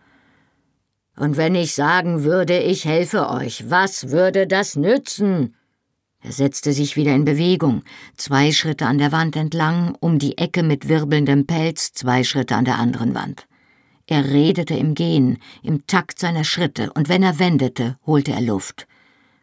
Und 1.17 1.37
wenn 1.37 1.55
ich 1.55 1.75
sagen 1.75 2.25
würde, 2.25 2.59
ich 2.59 2.85
helfe 2.85 3.31
euch, 3.31 3.71
was 3.71 4.11
würde 4.11 4.47
das 4.47 4.77
nützen? 4.77 5.55
Er 6.21 6.33
setzte 6.33 6.73
sich 6.73 6.97
wieder 6.97 7.15
in 7.15 7.25
Bewegung, 7.25 7.83
zwei 8.17 8.53
Schritte 8.53 8.87
an 8.87 8.99
der 8.99 9.13
Wand 9.13 9.37
entlang, 9.37 9.97
um 10.01 10.19
die 10.19 10.39
Ecke 10.39 10.63
mit 10.63 10.89
wirbelndem 10.89 11.47
Pelz, 11.47 11.93
zwei 11.93 12.25
Schritte 12.25 12.57
an 12.57 12.65
der 12.65 12.79
anderen 12.79 13.15
Wand. 13.15 13.47
Er 14.07 14.25
redete 14.25 14.75
im 14.75 14.95
Gehen, 14.95 15.39
im 15.63 15.87
Takt 15.87 16.19
seiner 16.19 16.45
Schritte, 16.45 16.93
und 16.93 17.09
wenn 17.09 17.23
er 17.23 17.39
wendete, 17.39 17.97
holte 18.07 18.33
er 18.33 18.41
Luft. 18.41 18.87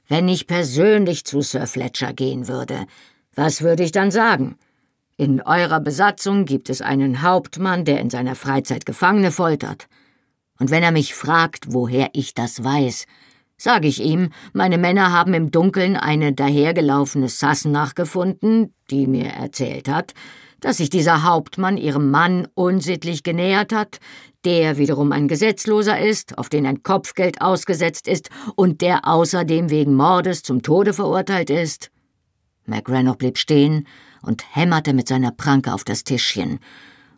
Wenn 0.08 0.27
ich 0.27 0.48
persönlich 0.48 1.25
zu 1.25 1.41
Sir 1.41 1.67
Fletcher 1.67 2.13
gehen 2.13 2.48
würde, 2.48 2.86
was 3.35 3.61
würde 3.61 3.83
ich 3.83 3.91
dann 3.91 4.11
sagen? 4.11 4.57
In 5.17 5.41
eurer 5.41 5.79
Besatzung 5.79 6.45
gibt 6.45 6.69
es 6.69 6.81
einen 6.81 7.21
Hauptmann, 7.21 7.85
der 7.85 7.99
in 7.99 8.09
seiner 8.09 8.35
Freizeit 8.35 8.85
Gefangene 8.85 9.31
foltert. 9.31 9.87
Und 10.59 10.71
wenn 10.71 10.83
er 10.83 10.91
mich 10.91 11.13
fragt, 11.13 11.73
woher 11.73 12.09
ich 12.13 12.33
das 12.33 12.63
weiß, 12.63 13.05
sage 13.57 13.87
ich 13.87 14.01
ihm, 14.01 14.31
meine 14.53 14.77
Männer 14.77 15.11
haben 15.11 15.33
im 15.33 15.51
Dunkeln 15.51 15.95
eine 15.97 16.33
dahergelaufene 16.33 17.29
Sassen 17.29 17.71
nachgefunden, 17.71 18.73
die 18.89 19.07
mir 19.07 19.27
erzählt 19.27 19.87
hat, 19.87 20.13
dass 20.59 20.77
sich 20.77 20.89
dieser 20.89 21.23
Hauptmann 21.23 21.77
ihrem 21.77 22.09
Mann 22.09 22.47
unsittlich 22.55 23.23
genähert 23.23 23.73
hat, 23.73 23.99
der 24.45 24.77
wiederum 24.77 25.11
ein 25.11 25.27
Gesetzloser 25.27 25.99
ist, 25.99 26.37
auf 26.37 26.49
den 26.49 26.65
ein 26.65 26.83
Kopfgeld 26.83 27.41
ausgesetzt 27.41 28.07
ist 28.07 28.29
und 28.55 28.81
der 28.81 29.07
außerdem 29.07 29.69
wegen 29.69 29.95
Mordes 29.95 30.43
zum 30.43 30.61
Tode 30.61 30.93
verurteilt 30.93 31.49
ist. 31.49 31.92
McGrannoch 32.65 33.15
blieb 33.15 33.38
stehen 33.38 33.88
und 34.22 34.55
hämmerte 34.55 34.93
mit 34.93 35.08
seiner 35.08 35.32
Pranke 35.32 35.74
auf 35.74 35.84
das 35.84 36.03
Tischchen. 36.03 36.60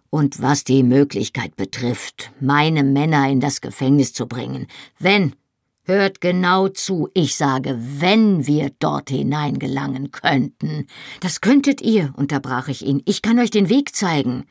Und 0.09 0.41
was 0.41 0.63
die 0.63 0.83
Möglichkeit 0.83 1.55
betrifft, 1.55 2.31
meine 2.39 2.83
Männer 2.83 3.29
in 3.29 3.39
das 3.39 3.61
Gefängnis 3.61 4.13
zu 4.13 4.27
bringen, 4.27 4.67
wenn, 4.97 5.35
hört 5.83 6.21
genau 6.21 6.67
zu, 6.67 7.09
ich 7.13 7.35
sage, 7.35 7.77
wenn 7.79 8.47
wir 8.47 8.71
dort 8.79 9.09
hineingelangen 9.09 10.11
könnten. 10.11 10.87
Das 11.19 11.41
könntet 11.41 11.81
ihr, 11.81 12.13
unterbrach 12.15 12.67
ich 12.67 12.85
ihn, 12.85 13.01
ich 13.05 13.21
kann 13.21 13.39
euch 13.39 13.51
den 13.51 13.69
Weg 13.69 13.95
zeigen. 13.95 14.45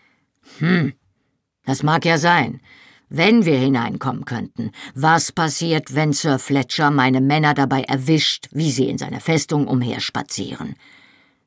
Hm, 0.59 0.93
das 1.65 1.83
mag 1.83 2.05
ja 2.05 2.19
sein. 2.19 2.61
Wenn 3.09 3.45
wir 3.45 3.59
hineinkommen 3.59 4.25
könnten, 4.25 4.71
was 4.95 5.33
passiert, 5.33 5.95
wenn 5.95 6.13
Sir 6.13 6.39
Fletcher 6.39 6.91
meine 6.91 7.21
Männer 7.21 7.55
dabei 7.55 7.83
erwischt, 7.83 8.49
wie 8.53 8.71
sie 8.71 8.89
in 8.89 8.99
seiner 8.99 9.21
Festung 9.21 9.67
umherspazieren? 9.67 10.77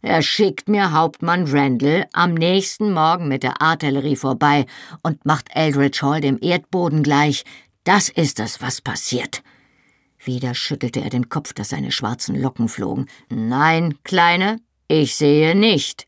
Er 0.02 0.22
schickt 0.22 0.70
mir 0.70 0.92
Hauptmann 0.92 1.46
Randall 1.48 2.08
am 2.14 2.34
nächsten 2.34 2.94
Morgen 2.94 3.28
mit 3.28 3.44
der 3.44 3.62
Artillerie 3.62 4.16
vorbei 4.16 4.66
und 5.04 5.26
macht 5.26 5.50
Eldridge 5.54 6.00
Hall 6.02 6.22
dem 6.22 6.38
Erdboden 6.40 7.04
gleich. 7.04 7.44
Das 7.84 8.10
ist 8.10 8.40
es, 8.40 8.62
was 8.62 8.82
passiert. 8.82 9.42
Wieder 10.24 10.54
schüttelte 10.54 11.02
er 11.02 11.10
den 11.10 11.30
Kopf, 11.30 11.54
dass 11.54 11.70
seine 11.70 11.92
schwarzen 11.92 12.40
Locken 12.40 12.70
flogen. 12.70 13.08
Nein, 13.30 13.98
Kleine, 14.04 14.60
ich 14.88 15.16
sehe 15.16 15.56
nicht. 15.56 16.06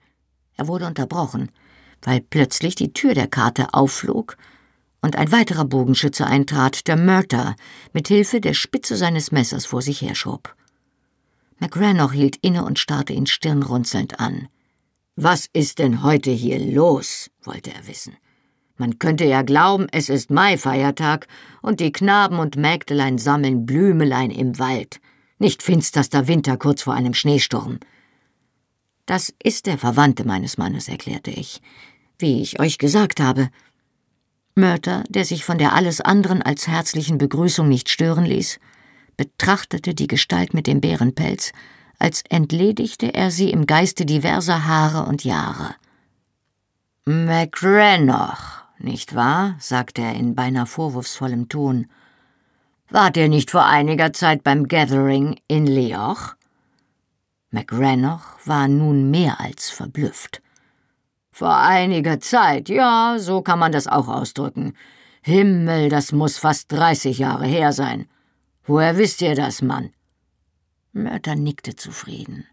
Er 0.55 0.67
wurde 0.67 0.85
unterbrochen 0.85 1.49
weil 2.01 2.21
plötzlich 2.21 2.75
die 2.75 2.93
Tür 2.93 3.13
der 3.13 3.27
Karte 3.27 3.73
aufflog 3.73 4.37
und 5.01 5.15
ein 5.15 5.31
weiterer 5.31 5.65
Bogenschütze 5.65 6.25
eintrat, 6.25 6.87
der 6.87 6.97
Murter, 6.97 7.55
mit 7.93 8.07
Hilfe 8.07 8.41
der 8.41 8.53
Spitze 8.53 8.95
seines 8.95 9.31
Messers 9.31 9.65
vor 9.65 9.81
sich 9.81 10.01
herschob. 10.01 10.55
McGrannoch 11.59 12.13
hielt 12.13 12.37
inne 12.37 12.65
und 12.65 12.79
starrte 12.79 13.13
ihn 13.13 13.25
stirnrunzelnd 13.25 14.19
an. 14.19 14.47
Was 15.15 15.47
ist 15.51 15.79
denn 15.79 16.03
heute 16.03 16.31
hier 16.31 16.59
los? 16.59 17.29
wollte 17.43 17.73
er 17.73 17.87
wissen. 17.87 18.15
Man 18.77 18.97
könnte 18.97 19.25
ja 19.25 19.41
glauben, 19.41 19.87
es 19.91 20.07
ist 20.07 20.31
Maifeiertag 20.31 21.27
und 21.61 21.81
die 21.81 21.91
Knaben 21.91 22.39
und 22.39 22.55
Mägdelein 22.55 23.17
sammeln 23.17 23.65
Blümelein 23.65 24.31
im 24.31 24.57
Wald. 24.57 25.01
Nicht 25.37 25.63
finsterster 25.63 26.27
Winter 26.27 26.55
kurz 26.55 26.83
vor 26.83 26.93
einem 26.93 27.13
Schneesturm. 27.13 27.79
Das 29.05 29.33
ist 29.43 29.65
der 29.65 29.77
Verwandte 29.77 30.25
meines 30.25 30.57
Mannes, 30.57 30.87
erklärte 30.87 31.31
ich 31.31 31.61
wie 32.19 32.41
ich 32.41 32.59
euch 32.59 32.77
gesagt 32.77 33.19
habe. 33.19 33.49
Mörter, 34.59 35.03
der 35.09 35.25
sich 35.25 35.45
von 35.45 35.57
der 35.57 35.73
alles 35.73 36.01
anderen 36.01 36.41
als 36.41 36.67
herzlichen 36.67 37.17
Begrüßung 37.17 37.67
nicht 37.67 37.89
stören 37.89 38.25
ließ, 38.25 38.59
betrachtete 39.17 39.93
die 39.93 40.07
Gestalt 40.07 40.53
mit 40.53 40.67
dem 40.67 40.81
Bärenpelz, 40.81 41.51
als 41.97 42.23
entledigte 42.29 43.13
er 43.13 43.31
sie 43.31 43.49
im 43.51 43.65
Geiste 43.65 44.05
diverser 44.05 44.65
Haare 44.65 45.07
und 45.07 45.23
Jahre. 45.23 45.75
McRenoch, 47.05 48.63
nicht 48.77 49.15
wahr? 49.15 49.55
sagte 49.59 50.01
er 50.01 50.13
in 50.13 50.35
beinahe 50.35 50.65
vorwurfsvollem 50.65 51.49
Ton. 51.49 51.87
Wart 52.89 53.17
ihr 53.17 53.27
nicht 53.27 53.51
vor 53.51 53.65
einiger 53.65 54.13
Zeit 54.13 54.43
beim 54.43 54.67
Gathering 54.67 55.39
in 55.47 55.67
Leoch? 55.67 56.35
McRenoch 57.51 58.37
war 58.45 58.67
nun 58.67 59.11
mehr 59.11 59.39
als 59.39 59.69
verblüfft. 59.69 60.41
Vor 61.39 61.55
einiger 61.55 62.19
Zeit, 62.19 62.67
ja, 62.67 63.15
so 63.17 63.41
kann 63.41 63.59
man 63.59 63.71
das 63.71 63.87
auch 63.87 64.09
ausdrücken. 64.09 64.73
Himmel, 65.21 65.87
das 65.87 66.11
muss 66.11 66.37
fast 66.37 66.69
dreißig 66.69 67.19
Jahre 67.19 67.45
her 67.45 67.71
sein. 67.71 68.07
Woher 68.65 68.97
wisst 68.97 69.21
ihr 69.21 69.35
das, 69.35 69.61
Mann? 69.61 69.91
Mörter 70.91 71.35
nickte 71.35 71.77
zufrieden. 71.77 72.45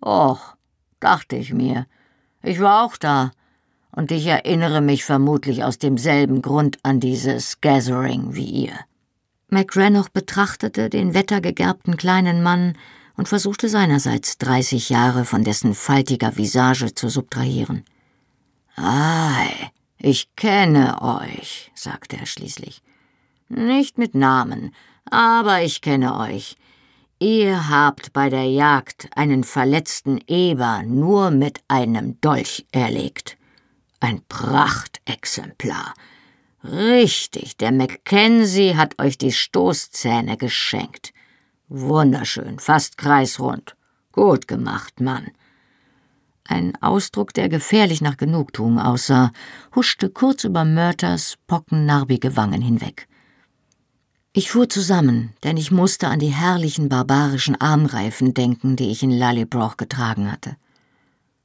Och, 0.00 0.56
dachte 1.00 1.36
ich 1.36 1.52
mir. 1.52 1.84
Ich 2.42 2.60
war 2.60 2.86
auch 2.86 2.96
da. 2.96 3.30
Und 3.90 4.10
ich 4.10 4.24
erinnere 4.24 4.80
mich 4.80 5.04
vermutlich 5.04 5.62
aus 5.62 5.78
demselben 5.78 6.40
Grund 6.40 6.78
an 6.82 7.00
dieses 7.00 7.60
Gathering 7.60 8.34
wie 8.34 8.48
ihr. 8.48 8.72
McRenoch 9.50 10.08
betrachtete 10.08 10.88
den 10.88 11.12
wettergegerbten 11.12 11.98
kleinen 11.98 12.42
Mann 12.42 12.78
und 13.18 13.28
versuchte 13.28 13.68
seinerseits 13.68 14.38
dreißig 14.38 14.88
Jahre 14.88 15.26
von 15.26 15.44
dessen 15.44 15.74
faltiger 15.74 16.38
Visage 16.38 16.94
zu 16.94 17.10
subtrahieren. 17.10 17.84
Ei, 18.76 19.70
ich 19.98 20.34
kenne 20.34 21.00
euch, 21.00 21.70
sagte 21.74 22.16
er 22.16 22.26
schließlich. 22.26 22.82
Nicht 23.48 23.98
mit 23.98 24.14
Namen, 24.14 24.74
aber 25.08 25.62
ich 25.62 25.80
kenne 25.80 26.18
euch. 26.18 26.56
Ihr 27.20 27.68
habt 27.68 28.12
bei 28.12 28.28
der 28.28 28.50
Jagd 28.50 29.08
einen 29.14 29.44
verletzten 29.44 30.18
Eber 30.26 30.82
nur 30.82 31.30
mit 31.30 31.60
einem 31.68 32.20
Dolch 32.20 32.66
erlegt. 32.72 33.36
Ein 34.00 34.22
Prachtexemplar. 34.28 35.94
Richtig, 36.64 37.56
der 37.56 37.70
Mackenzie 37.70 38.76
hat 38.76 39.00
euch 39.00 39.18
die 39.18 39.32
Stoßzähne 39.32 40.36
geschenkt. 40.36 41.12
Wunderschön, 41.68 42.58
fast 42.58 42.98
kreisrund. 42.98 43.76
Gut 44.10 44.48
gemacht, 44.48 45.00
Mann 45.00 45.30
ein 46.46 46.76
Ausdruck, 46.82 47.32
der 47.32 47.48
gefährlich 47.48 48.00
nach 48.00 48.16
Genugtuung 48.16 48.78
aussah, 48.78 49.32
huschte 49.74 50.10
kurz 50.10 50.44
über 50.44 50.64
Mörters 50.64 51.36
pockennarbige 51.46 52.36
Wangen 52.36 52.62
hinweg. 52.62 53.08
Ich 54.32 54.50
fuhr 54.50 54.68
zusammen, 54.68 55.32
denn 55.44 55.56
ich 55.56 55.70
musste 55.70 56.08
an 56.08 56.18
die 56.18 56.34
herrlichen 56.34 56.88
barbarischen 56.88 57.60
Armreifen 57.60 58.34
denken, 58.34 58.76
die 58.76 58.90
ich 58.90 59.02
in 59.02 59.10
Lallybroch 59.10 59.76
getragen 59.76 60.30
hatte. 60.30 60.56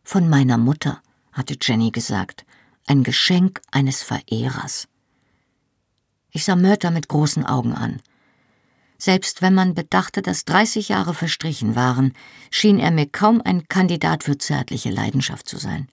Von 0.03 0.27
meiner 0.27 0.57
Mutter, 0.57 1.01
hatte 1.31 1.55
Jenny 1.61 1.91
gesagt, 1.91 2.45
ein 2.87 3.03
Geschenk 3.03 3.61
eines 3.71 4.01
Verehrers. 4.01 4.87
Ich 6.31 6.43
sah 6.43 6.55
Mörter 6.55 6.89
mit 6.89 7.07
großen 7.07 7.45
Augen 7.45 7.73
an. 7.73 8.01
Selbst 8.99 9.41
wenn 9.41 9.55
man 9.55 9.73
bedachte, 9.73 10.21
dass 10.21 10.43
30 10.43 10.89
Jahre 10.89 11.13
verstrichen 11.13 11.75
waren, 11.75 12.13
schien 12.51 12.79
er 12.79 12.91
mir 12.91 13.07
kaum 13.07 13.41
ein 13.41 13.67
Kandidat 13.69 14.25
für 14.25 14.37
zärtliche 14.37 14.89
Leidenschaft 14.89 15.47
zu 15.47 15.57
sein. 15.57 15.87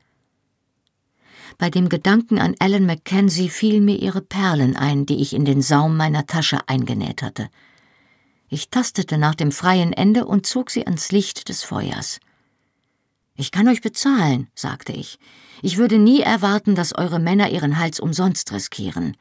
Bei 1.57 1.71
dem 1.71 1.89
Gedanken 1.89 2.39
an 2.39 2.55
Ellen 2.59 2.85
Mackenzie 2.85 3.49
fielen 3.49 3.85
mir 3.85 3.97
ihre 3.97 4.21
Perlen 4.21 4.77
ein, 4.77 5.07
die 5.07 5.23
ich 5.23 5.33
in 5.33 5.45
den 5.45 5.63
Saum 5.63 5.97
meiner 5.97 6.27
Tasche 6.27 6.69
eingenäht 6.69 7.23
hatte. 7.23 7.49
Ich 8.49 8.71
tastete 8.71 9.19
nach 9.19 9.37
dem 9.37 9.53
freien 9.53 9.93
Ende 9.93 10.27
und 10.27 10.45
zog 10.45 10.71
sie 10.71 10.85
ans 10.85 11.13
Licht 11.13 11.49
des 11.49 11.63
Feuers. 11.63 12.19
Ich 13.37 13.53
kann 13.53 13.69
euch 13.69 13.83
bezahlen, 13.83 14.49
sagte 14.55 14.93
ich. 14.93 15.19
Ich 15.63 15.77
würde 15.77 15.99
nie 15.99 16.21
erwarten, 16.21 16.75
dass 16.75 16.95
eure 16.95 17.21
Männer 17.21 17.51
ihren 17.51 17.79
Hals 17.79 18.01
umsonst 18.01 18.53
riskieren. 18.53 19.17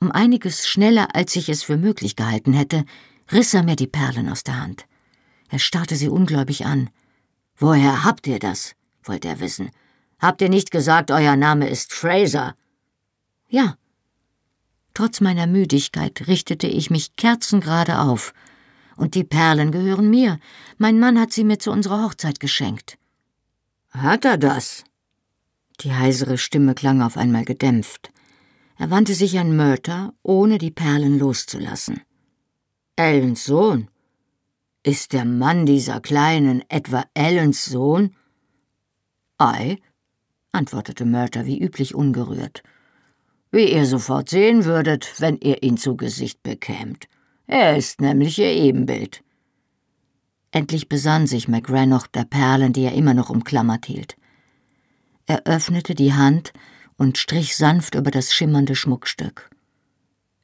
Um 0.00 0.10
einiges 0.10 0.66
schneller, 0.66 1.14
als 1.14 1.36
ich 1.36 1.50
es 1.50 1.62
für 1.62 1.76
möglich 1.76 2.16
gehalten 2.16 2.54
hätte, 2.54 2.84
riss 3.30 3.52
er 3.52 3.62
mir 3.62 3.76
die 3.76 3.86
Perlen 3.86 4.30
aus 4.30 4.42
der 4.42 4.60
Hand. 4.60 4.86
Er 5.50 5.58
starrte 5.58 5.94
sie 5.94 6.08
ungläubig 6.08 6.64
an. 6.64 6.90
Woher 7.56 8.02
habt 8.04 8.26
ihr 8.26 8.38
das? 8.38 8.74
wollte 9.02 9.28
er 9.28 9.40
wissen. 9.40 9.70
Habt 10.18 10.40
ihr 10.40 10.48
nicht 10.48 10.70
gesagt, 10.70 11.10
euer 11.10 11.36
Name 11.36 11.68
ist 11.68 11.92
Fraser? 11.92 12.54
Ja. 13.48 13.76
Trotz 14.94 15.20
meiner 15.20 15.46
Müdigkeit 15.46 16.26
richtete 16.26 16.66
ich 16.66 16.90
mich 16.90 17.16
kerzengerade 17.16 18.00
auf. 18.00 18.32
Und 18.96 19.14
die 19.14 19.24
Perlen 19.24 19.70
gehören 19.70 20.10
mir. 20.10 20.38
Mein 20.78 20.98
Mann 20.98 21.18
hat 21.18 21.32
sie 21.32 21.44
mir 21.44 21.58
zu 21.58 21.70
unserer 21.70 22.04
Hochzeit 22.04 22.40
geschenkt. 22.40 22.98
Hat 23.90 24.24
er 24.24 24.38
das? 24.38 24.84
Die 25.80 25.94
heisere 25.94 26.38
Stimme 26.38 26.74
klang 26.74 27.02
auf 27.02 27.16
einmal 27.16 27.44
gedämpft. 27.44 28.10
Er 28.80 28.90
wandte 28.90 29.12
sich 29.12 29.38
an 29.38 29.54
Murter, 29.54 30.14
ohne 30.22 30.56
die 30.56 30.70
Perlen 30.70 31.18
loszulassen. 31.18 32.00
Ellens 32.96 33.44
Sohn? 33.44 33.90
Ist 34.82 35.12
der 35.12 35.26
Mann 35.26 35.66
dieser 35.66 36.00
Kleinen 36.00 36.64
etwa 36.70 37.04
Ellens 37.12 37.66
Sohn? 37.66 38.16
Ei, 39.36 39.76
antwortete 40.52 41.04
Murter 41.04 41.44
wie 41.44 41.62
üblich 41.62 41.94
ungerührt. 41.94 42.62
Wie 43.50 43.70
ihr 43.70 43.84
sofort 43.84 44.30
sehen 44.30 44.64
würdet, 44.64 45.20
wenn 45.20 45.36
ihr 45.36 45.62
ihn 45.62 45.76
zu 45.76 45.94
Gesicht 45.98 46.42
bekämt. 46.42 47.06
Er 47.46 47.76
ist 47.76 48.00
nämlich 48.00 48.38
ihr 48.38 48.50
Ebenbild. 48.50 49.22
Endlich 50.52 50.88
besann 50.88 51.26
sich 51.26 51.48
McGranoch 51.48 52.06
der 52.06 52.24
Perlen, 52.24 52.72
die 52.72 52.84
er 52.84 52.94
immer 52.94 53.12
noch 53.12 53.28
umklammert 53.28 53.84
hielt. 53.84 54.16
Er 55.26 55.44
öffnete 55.44 55.94
die 55.94 56.14
Hand 56.14 56.54
und 57.00 57.16
strich 57.16 57.56
sanft 57.56 57.94
über 57.94 58.10
das 58.10 58.34
schimmernde 58.34 58.76
Schmuckstück. 58.76 59.48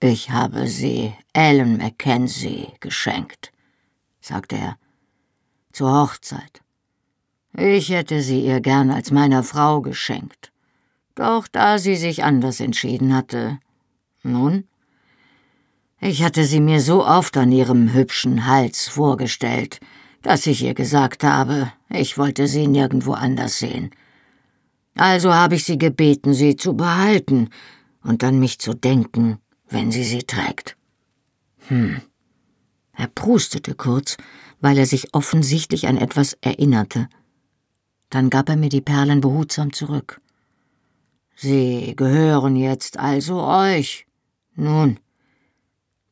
Ich 0.01 0.31
habe 0.31 0.69
sie 0.69 1.13
Ellen 1.35 1.77
Mackenzie 1.77 2.69
geschenkt, 2.81 3.53
sagte 4.23 4.57
er, 4.57 4.79
zur 5.71 5.93
Hochzeit. 5.93 6.63
Ich 7.59 7.91
hätte 7.91 8.23
sie 8.23 8.41
ihr 8.41 8.61
gern 8.61 8.91
als 8.91 9.11
meiner 9.11 9.43
Frau 9.43 9.83
geschenkt. 9.83 10.51
Doch 11.15 11.47
da 11.47 11.77
sie 11.77 11.95
sich 11.95 12.25
anders 12.25 12.61
entschieden 12.61 13.15
hatte. 13.15 13.59
Nun, 14.23 14.67
ich 16.01 16.23
hatte 16.23 16.45
sie 16.45 16.61
mir 16.61 16.81
so 16.81 17.05
oft 17.05 17.37
an 17.37 17.53
ihrem 17.53 17.93
hübschen 17.93 18.47
Hals 18.47 18.89
vorgestellt, 18.89 19.79
dass 20.23 20.47
ich 20.47 20.63
ihr 20.63 20.73
gesagt 20.73 21.23
habe, 21.23 21.71
ich 21.91 22.17
wollte 22.17 22.47
sie 22.47 22.67
nirgendwo 22.67 23.13
anders 23.13 23.59
sehen. 23.59 23.91
Also 24.97 25.33
habe 25.33 25.57
ich 25.57 25.65
sie 25.65 25.79
gebeten, 25.79 26.33
sie 26.33 26.57
zu 26.57 26.75
behalten 26.75 27.51
und 28.03 28.25
an 28.25 28.39
mich 28.39 28.59
zu 28.59 28.73
denken, 28.73 29.39
wenn 29.69 29.93
sie 29.93 30.05
sie 30.05 30.23
trägt. 30.23 30.77
Hm. 31.69 32.01
Er 32.95 33.09
prustete 33.09 33.75
kurz, 33.75 34.17
weil 34.61 34.79
er 34.79 34.87
sich 34.87 35.13
offensichtlich 35.13 35.87
an 35.87 35.99
etwas 35.99 36.33
erinnerte. 36.41 37.09
Dann 38.09 38.31
gab 38.31 38.49
er 38.49 38.57
mir 38.57 38.71
die 38.71 38.81
Perlen 38.81 39.21
behutsam 39.21 39.73
zurück. 39.73 40.19
Sie 41.35 41.93
gehören 41.95 42.57
jetzt 42.57 42.99
also 42.99 43.43
euch. 43.43 44.07
Nun, 44.55 44.99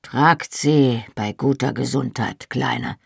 tragt 0.03 0.53
sie 0.53 1.03
bei 1.15 1.33
guter 1.33 1.73
Gesundheit, 1.73 2.51
Kleine. 2.51 2.97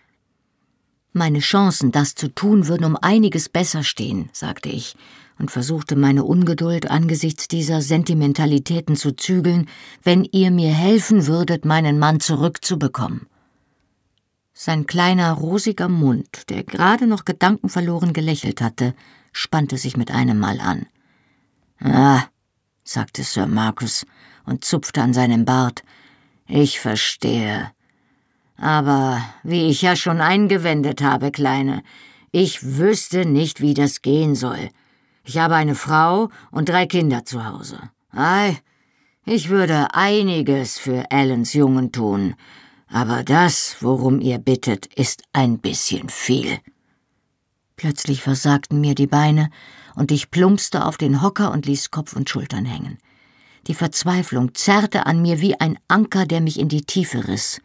Meine 1.12 1.38
Chancen, 1.38 1.92
das 1.92 2.16
zu 2.16 2.35
tun, 2.35 2.66
würden 2.66 2.85
um 2.85 2.97
einiges 2.97 3.49
besser 3.49 3.85
stehen, 3.85 4.28
sagte 4.32 4.68
ich 4.68 4.97
und 5.38 5.50
versuchte 5.50 5.97
meine 5.97 6.25
Ungeduld 6.25 6.90
angesichts 6.90 7.48
dieser 7.48 7.81
Sentimentalitäten 7.81 8.96
zu 8.96 9.12
zügeln, 9.12 9.68
wenn 10.03 10.24
ihr 10.24 10.51
mir 10.51 10.72
helfen 10.72 11.27
würdet, 11.27 11.64
meinen 11.64 11.98
Mann 11.98 12.20
zurückzubekommen. 12.20 13.27
Sein 14.53 14.87
kleiner, 14.87 15.33
rosiger 15.35 15.88
Mund, 15.88 16.51
der 16.51 16.64
gerade 16.64 17.07
noch 17.07 17.24
gedankenverloren 17.24 18.12
gelächelt 18.12 18.61
hatte, 18.61 18.94
spannte 19.33 19.79
sich 19.79 19.96
mit 19.96 20.11
einem 20.11 20.40
Mal 20.40 20.59
an. 20.61 20.87
Ah, 21.81 22.24
sagte 22.83 23.22
Sir 23.22 23.46
Marcus 23.46 24.05
und 24.44 24.64
zupfte 24.64 25.01
an 25.01 25.14
seinem 25.14 25.44
Bart. 25.44 25.85
Ich 26.48 26.81
verstehe. 26.81 27.70
Aber 28.57 29.22
wie 29.44 29.68
ich 29.68 29.83
ja 29.83 29.94
schon 29.94 30.20
eingewendet 30.20 31.03
habe, 31.03 31.31
Kleine, 31.31 31.85
ich 32.33 32.79
wüsste 32.79 33.24
nicht, 33.24 33.61
wie 33.61 33.74
das 33.74 34.03
gehen 34.03 34.35
soll. 34.35 34.70
Ich 35.29 35.37
habe 35.37 35.57
eine 35.57 35.75
Frau 35.75 36.31
und 36.51 36.71
drei 36.71 36.87
Kinder 36.87 37.23
zu 37.23 37.45
Hause. 37.45 37.79
Ei, 38.12 38.57
ich 39.27 39.51
würde 39.51 39.93
einiges 39.93 40.79
für 40.79 41.11
Allens 41.11 41.53
Jungen 41.53 41.93
tun, 41.93 42.35
aber 42.88 43.25
das, 43.25 43.77
worum 43.81 44.23
ihr 44.23 44.38
bittet, 44.38 44.87
ist 44.87 45.25
ein 45.35 45.59
bisschen 45.59 46.09
viel. 46.09 46.59
Plötzlich 47.77 48.23
versagten 48.23 48.81
mir 48.81 48.95
die 48.95 49.07
Beine, 49.07 49.51
und 49.97 50.12
ich 50.12 50.31
plumpste 50.31 50.87
auf 50.87 50.97
den 50.97 51.21
Hocker 51.21 51.53
und 51.53 51.67
ließ 51.67 51.91
Kopf 51.91 52.17
und 52.17 52.31
Schultern 52.31 52.64
hängen. 52.64 52.97
Die 53.67 53.75
Verzweiflung 53.75 54.55
zerrte 54.55 55.05
an 55.05 55.21
mir 55.21 55.43
wie 55.43 55.61
ein 55.61 55.79
Anker, 55.88 56.25
der 56.25 56.41
mich 56.41 56.59
in 56.59 56.71
die 56.71 56.87
Tiefe 56.87 57.29
riss. 57.29 57.61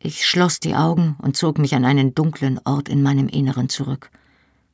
Ich 0.00 0.26
schloss 0.26 0.58
die 0.58 0.74
Augen 0.74 1.14
und 1.22 1.36
zog 1.36 1.58
mich 1.58 1.76
an 1.76 1.84
einen 1.84 2.16
dunklen 2.16 2.58
Ort 2.64 2.88
in 2.88 3.04
meinem 3.04 3.28
Inneren 3.28 3.68
zurück, 3.68 4.10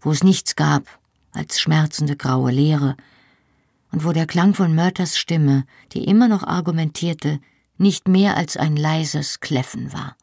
wo 0.01 0.11
es 0.11 0.25
nichts 0.25 0.57
gab 0.57 1.02
als 1.33 1.61
schmerzende 1.61 2.17
graue 2.17 2.53
Leere, 2.53 2.97
und 3.91 4.05
wo 4.05 4.13
der 4.13 4.27
Klang 4.27 4.55
von 4.55 4.75
Mörters 4.75 5.19
Stimme, 5.19 5.65
die 5.93 6.05
immer 6.05 6.29
noch 6.29 6.43
argumentierte, 6.43 7.41
nicht 7.77 8.09
mehr 8.09 8.37
als 8.37 8.57
ein 8.57 8.77
leises 8.77 9.41
Kläffen 9.41 9.93
war. 9.93 10.17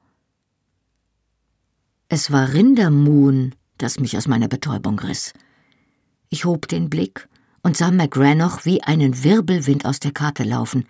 Es 2.08 2.32
war 2.32 2.54
Rindermuhn, 2.54 3.54
das 3.78 4.00
mich 4.00 4.18
aus 4.18 4.28
meiner 4.28 4.48
Betäubung 4.48 4.98
riss. 5.00 5.34
Ich 6.30 6.46
hob 6.46 6.68
den 6.68 6.90
Blick 6.90 7.28
und 7.62 7.78
sah 7.78 7.92
McGranoch 7.92 8.66
wie 8.66 8.82
einen 8.84 9.24
Wirbelwind 9.24 9.86
aus 9.86 10.00
der 10.00 10.12
Karte 10.12 10.44
laufen. 10.44 10.86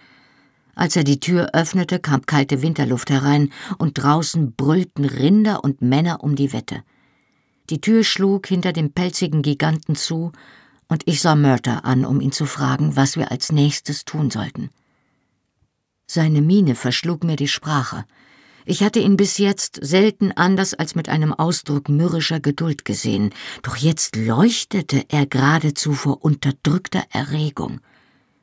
Als 0.75 0.95
er 0.95 1.03
die 1.03 1.19
Tür 1.19 1.49
öffnete, 1.53 1.99
kam 1.99 2.25
kalte 2.25 2.61
Winterluft 2.61 3.09
herein, 3.09 3.51
und 3.77 3.95
draußen 3.95 4.53
brüllten 4.53 5.03
Rinder 5.03 5.63
und 5.63 5.81
Männer 5.81 6.23
um 6.23 6.37
die 6.37 6.53
Wette. 6.53 6.83
Die 7.69 7.81
Tür 7.81 8.03
schlug 8.03 8.47
hinter 8.47 8.73
dem 8.73 8.91
pelzigen 8.93 9.41
Giganten 9.41 9.95
zu, 9.95 10.31
und 10.87 11.03
ich 11.05 11.21
sah 11.21 11.35
Murter 11.35 11.85
an, 11.85 12.03
um 12.03 12.19
ihn 12.19 12.31
zu 12.31 12.47
fragen, 12.47 12.95
was 12.95 13.15
wir 13.15 13.31
als 13.31 13.51
nächstes 13.51 14.05
tun 14.05 14.31
sollten. 14.31 14.69
Seine 16.07 16.41
Miene 16.41 16.73
verschlug 16.73 17.23
mir 17.23 17.35
die 17.35 17.47
Sprache. 17.47 18.05
Ich 18.65 18.83
hatte 18.83 18.99
ihn 18.99 19.15
bis 19.15 19.37
jetzt 19.37 19.79
selten 19.83 20.31
anders 20.31 20.73
als 20.73 20.95
mit 20.95 21.09
einem 21.09 21.31
Ausdruck 21.31 21.89
mürrischer 21.89 22.39
Geduld 22.39 22.85
gesehen, 22.85 23.31
doch 23.61 23.75
jetzt 23.75 24.15
leuchtete 24.15 25.05
er 25.09 25.27
geradezu 25.27 25.93
vor 25.93 26.25
unterdrückter 26.25 27.03
Erregung. 27.11 27.81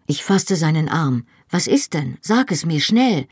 Ich 0.06 0.22
fasste 0.22 0.54
seinen 0.54 0.88
Arm. 0.88 1.26
Was 1.50 1.66
ist 1.66 1.94
denn? 1.94 2.16
Sag 2.20 2.52
es 2.52 2.64
mir 2.64 2.80
schnell. 2.80 3.26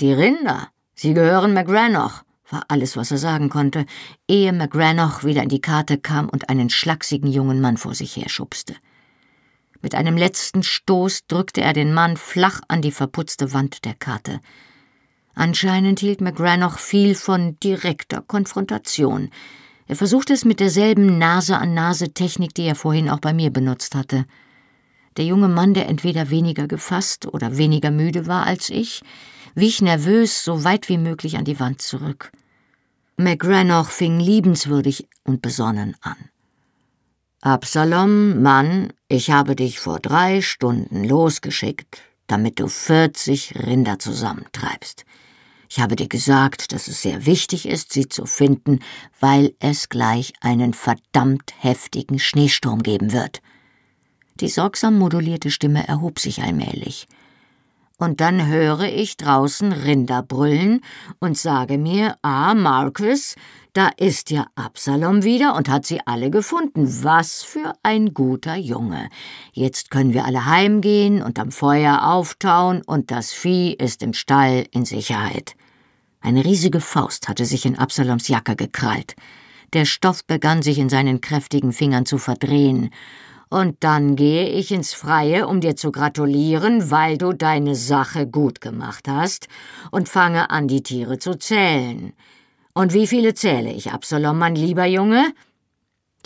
Die 0.00 0.12
Rinder. 0.12 0.68
Sie 0.94 1.14
gehören 1.14 1.54
McGranoch 1.54 2.23
war 2.50 2.64
alles, 2.68 2.96
was 2.96 3.10
er 3.10 3.18
sagen 3.18 3.48
konnte, 3.48 3.86
ehe 4.28 4.52
McGranoch 4.52 5.24
wieder 5.24 5.42
in 5.42 5.48
die 5.48 5.60
Karte 5.60 5.98
kam 5.98 6.28
und 6.28 6.48
einen 6.48 6.70
schlachsigen 6.70 7.30
jungen 7.30 7.60
Mann 7.60 7.76
vor 7.76 7.94
sich 7.94 8.16
herschubste. 8.16 8.74
Mit 9.80 9.94
einem 9.94 10.16
letzten 10.16 10.62
Stoß 10.62 11.26
drückte 11.26 11.60
er 11.60 11.72
den 11.72 11.92
Mann 11.92 12.16
flach 12.16 12.60
an 12.68 12.80
die 12.80 12.90
verputzte 12.90 13.52
Wand 13.52 13.84
der 13.84 13.94
Karte. 13.94 14.40
Anscheinend 15.34 16.00
hielt 16.00 16.20
McGranoch 16.20 16.78
viel 16.78 17.14
von 17.14 17.58
direkter 17.60 18.22
Konfrontation. 18.22 19.30
Er 19.86 19.96
versuchte 19.96 20.32
es 20.32 20.44
mit 20.44 20.60
derselben 20.60 21.18
Nase-an-Nase-Technik, 21.18 22.54
die 22.54 22.62
er 22.62 22.76
vorhin 22.76 23.10
auch 23.10 23.20
bei 23.20 23.34
mir 23.34 23.50
benutzt 23.50 23.94
hatte. 23.94 24.24
Der 25.16 25.24
junge 25.24 25.48
Mann, 25.48 25.74
der 25.74 25.88
entweder 25.88 26.30
weniger 26.30 26.66
gefasst 26.66 27.26
oder 27.26 27.58
weniger 27.58 27.90
müde 27.90 28.26
war 28.26 28.46
als 28.46 28.70
ich, 28.70 29.02
wich 29.54 29.82
nervös 29.82 30.44
so 30.44 30.64
weit 30.64 30.88
wie 30.88 30.98
möglich 30.98 31.36
an 31.36 31.44
die 31.44 31.60
Wand 31.60 31.80
zurück. 31.82 32.32
McGranoch 33.16 33.90
fing 33.90 34.18
liebenswürdig 34.18 35.08
und 35.22 35.40
besonnen 35.40 35.96
an. 36.00 36.16
Absalom, 37.40 38.42
Mann, 38.42 38.92
ich 39.08 39.30
habe 39.30 39.54
dich 39.54 39.78
vor 39.78 40.00
drei 40.00 40.40
Stunden 40.40 41.04
losgeschickt, 41.04 42.00
damit 42.26 42.58
du 42.58 42.68
vierzig 42.68 43.54
Rinder 43.54 43.98
zusammentreibst. 43.98 45.04
Ich 45.68 45.80
habe 45.80 45.96
dir 45.96 46.08
gesagt, 46.08 46.72
dass 46.72 46.88
es 46.88 47.02
sehr 47.02 47.26
wichtig 47.26 47.66
ist, 47.66 47.92
sie 47.92 48.08
zu 48.08 48.26
finden, 48.26 48.78
weil 49.20 49.54
es 49.58 49.88
gleich 49.88 50.32
einen 50.40 50.72
verdammt 50.72 51.52
heftigen 51.58 52.18
Schneesturm 52.18 52.82
geben 52.82 53.12
wird. 53.12 53.42
Die 54.40 54.48
sorgsam 54.48 54.98
modulierte 54.98 55.50
Stimme 55.50 55.86
erhob 55.86 56.18
sich 56.18 56.42
allmählich. 56.42 57.06
Und 58.04 58.20
dann 58.20 58.46
höre 58.46 58.82
ich 58.82 59.16
draußen 59.16 59.72
Rinder 59.72 60.22
brüllen 60.22 60.82
und 61.20 61.38
sage 61.38 61.78
mir, 61.78 62.16
ah, 62.22 62.54
Marcus, 62.54 63.34
da 63.72 63.88
ist 63.96 64.30
ja 64.30 64.46
Absalom 64.54 65.24
wieder 65.24 65.56
und 65.56 65.68
hat 65.68 65.86
sie 65.86 66.00
alle 66.06 66.30
gefunden. 66.30 66.86
Was 67.02 67.42
für 67.42 67.72
ein 67.82 68.14
guter 68.14 68.54
Junge. 68.56 69.08
Jetzt 69.52 69.90
können 69.90 70.12
wir 70.12 70.26
alle 70.26 70.46
heimgehen 70.46 71.22
und 71.22 71.38
am 71.38 71.50
Feuer 71.50 72.04
auftauen 72.04 72.82
und 72.86 73.10
das 73.10 73.32
Vieh 73.32 73.72
ist 73.72 74.02
im 74.02 74.12
Stall 74.12 74.66
in 74.70 74.84
Sicherheit. 74.84 75.56
Eine 76.20 76.44
riesige 76.44 76.80
Faust 76.80 77.28
hatte 77.28 77.46
sich 77.46 77.66
in 77.66 77.78
Absaloms 77.78 78.28
Jacke 78.28 78.54
gekrallt. 78.54 79.16
Der 79.72 79.86
Stoff 79.86 80.24
begann 80.24 80.62
sich 80.62 80.78
in 80.78 80.88
seinen 80.88 81.20
kräftigen 81.20 81.72
Fingern 81.72 82.06
zu 82.06 82.18
verdrehen, 82.18 82.90
und 83.54 83.84
dann 83.84 84.16
gehe 84.16 84.48
ich 84.48 84.72
ins 84.72 84.94
Freie, 84.94 85.46
um 85.46 85.60
dir 85.60 85.76
zu 85.76 85.92
gratulieren, 85.92 86.90
weil 86.90 87.18
du 87.18 87.32
deine 87.32 87.76
Sache 87.76 88.26
gut 88.26 88.60
gemacht 88.60 89.06
hast, 89.06 89.46
und 89.92 90.08
fange 90.08 90.50
an, 90.50 90.66
die 90.66 90.82
Tiere 90.82 91.20
zu 91.20 91.38
zählen. 91.38 92.14
Und 92.72 92.92
wie 92.94 93.06
viele 93.06 93.34
zähle 93.34 93.70
ich, 93.72 93.92
Absalom, 93.92 94.38
mein 94.38 94.56
lieber 94.56 94.86
Junge? 94.86 95.32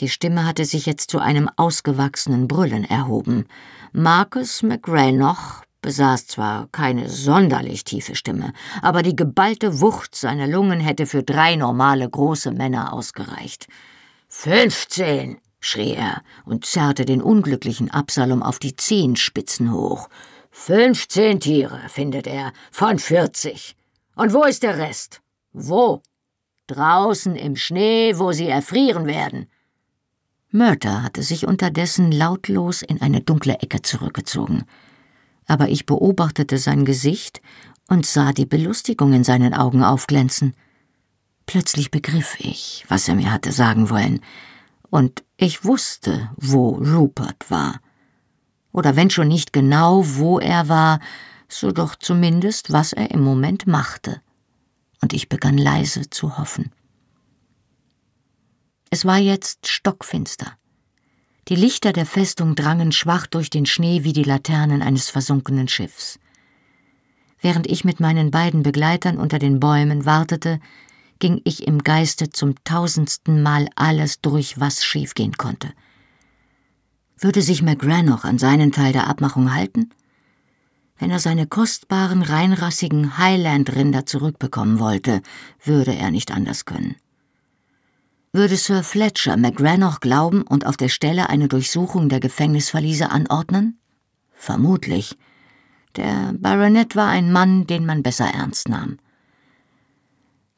Die 0.01 0.09
Stimme 0.09 0.47
hatte 0.47 0.65
sich 0.65 0.87
jetzt 0.87 1.11
zu 1.11 1.19
einem 1.19 1.51
ausgewachsenen 1.57 2.49
Brüllen 2.49 2.85
erhoben. 2.85 3.45
Marcus 3.93 4.63
McRaenoch 4.63 5.65
besaß 5.83 6.29
zwar 6.29 6.69
keine 6.73 7.11
sonderlich 7.11 7.85
tiefe 7.85 8.15
Stimme, 8.15 8.55
aber 8.81 9.03
die 9.03 9.17
geballte 9.17 9.83
Wucht 9.83 10.15
seiner 10.15 10.47
Lungen 10.47 10.81
hätte 10.81 11.05
für 11.05 11.23
drei 11.23 11.57
normale 11.57 12.09
große 12.09 12.53
Männer 12.53 12.95
ausgereicht. 12.95 13.67
Fünfzehn, 14.29 15.39
schrie 15.61 15.95
er 15.95 16.23
und 16.45 16.65
zerrte 16.65 17.05
den 17.05 17.23
unglücklichen 17.23 17.91
Absalom 17.91 18.43
auf 18.43 18.59
die 18.59 18.77
Zehenspitzen 18.77 19.73
hoch. 19.73 20.09
Fünfzehn 20.51 21.41
Tiere, 21.41 21.81
findet 21.89 22.27
er, 22.27 22.53
von 22.71 22.99
vierzig. 22.99 23.77
Und 24.15 24.33
wo 24.33 24.45
ist 24.45 24.63
der 24.63 24.79
Rest? 24.79 25.21
Wo? 25.53 26.03
Draußen 26.67 27.37
im 27.37 27.57
Schnee, 27.57 28.15
wo 28.17 28.33
sie 28.33 28.49
erfrieren 28.49 29.07
werden. 29.07 29.47
Mörter 30.51 31.03
hatte 31.03 31.23
sich 31.23 31.47
unterdessen 31.47 32.11
lautlos 32.11 32.83
in 32.83 33.01
eine 33.01 33.21
dunkle 33.21 33.59
Ecke 33.61 33.83
zurückgezogen. 33.83 34.65
Aber 35.47 35.69
ich 35.69 35.87
beobachtete 35.87 36.59
sein 36.59 36.85
Gesicht 36.85 37.41
und 37.87 38.07
sah 38.07 38.33
die 38.33 38.47
Belustigung 38.47 39.13
in 39.13 39.25
seinen 39.25 39.55
Augen 39.55 39.83
aufglänzen. 39.83 40.55
Plötzlich 41.47 41.91
begriff 41.91 42.37
ich, 42.39 42.85
was 42.89 43.09
er 43.09 43.15
mir 43.15 43.33
hatte 43.33 43.53
sagen 43.53 43.89
wollen, 43.89 44.21
und 44.91 45.25
ich 45.37 45.65
wusste, 45.65 46.31
wo 46.37 46.71
Rupert 46.71 47.51
war. 47.51 47.81
Oder 48.73 48.97
wenn 48.97 49.11
schon 49.11 49.29
nicht 49.29 49.53
genau, 49.53 50.05
wo 50.05 50.39
er 50.39 50.69
war, 50.69 51.01
so 51.49 51.73
doch 51.73 51.97
zumindest, 51.97 52.73
was 52.73 52.93
er 52.93 53.11
im 53.11 53.23
Moment 53.23 53.67
machte. 53.67 54.21
Und 55.01 55.13
ich 55.13 55.29
begann 55.29 55.57
leise 55.57 56.11
zu 56.11 56.39
hoffen. 56.39 56.73
Es 58.91 59.05
war 59.05 59.19
jetzt 59.19 59.69
stockfinster. 59.69 60.53
Die 61.49 61.57
Lichter 61.57 61.93
der 61.93 62.07
Festung 62.07 62.55
drangen 62.55 62.93
schwach 62.93 63.27
durch 63.27 63.49
den 63.49 63.65
Schnee 63.65 64.05
wie 64.05 64.13
die 64.13 64.25
Laternen 64.25 64.83
eines 64.83 65.09
versunkenen 65.09 65.69
Schiffs. 65.69 66.19
Während 67.41 67.67
ich 67.67 67.85
mit 67.85 68.01
meinen 68.01 68.31
beiden 68.31 68.63
Begleitern 68.63 69.19
unter 69.19 69.39
den 69.39 69.61
Bäumen 69.61 70.05
wartete, 70.05 70.61
ging 71.19 71.41
ich 71.45 71.67
im 71.67 71.83
Geiste 71.83 72.31
zum 72.31 72.55
tausendsten 72.65 73.43
Mal 73.43 73.69
alles 73.75 74.21
durch, 74.21 74.59
was 74.61 74.85
schiefgehen 74.85 75.37
konnte. 75.37 75.73
Würde 77.19 77.43
sich 77.43 77.63
McGrath 77.63 78.05
noch 78.05 78.25
an 78.25 78.39
seinen 78.39 78.73
Teil 78.73 78.93
der 78.93 79.09
Abmachung 79.09 79.53
halten? 79.53 79.91
Wenn 80.99 81.11
er 81.11 81.19
seine 81.19 81.47
kostbaren, 81.47 82.23
reinrassigen 82.23 83.19
Highland-Rinder 83.19 84.07
zurückbekommen 84.07 84.79
wollte, 84.79 85.23
würde 85.65 85.95
er 85.95 86.11
nicht 86.11 86.33
anders 86.33 86.65
können. 86.65 86.97
Würde 88.33 88.57
Sir 88.57 88.83
Fletcher 88.83 89.37
McGrath 89.37 89.79
noch 89.79 90.01
glauben 90.01 90.43
und 90.43 90.67
auf 90.67 90.77
der 90.77 90.89
Stelle 90.89 91.29
eine 91.29 91.49
Durchsuchung 91.49 92.09
der 92.09 92.21
Gefängnisverliese 92.21 93.11
anordnen? 93.11 93.79
Vermutlich. 94.33 95.17
Der 95.97 96.35
Baronet 96.39 96.95
war 96.95 97.09
ein 97.09 97.33
Mann, 97.33 97.67
den 97.67 97.87
man 97.87 98.03
besser 98.03 98.27
ernst 98.27 98.69
nahm. 98.69 98.99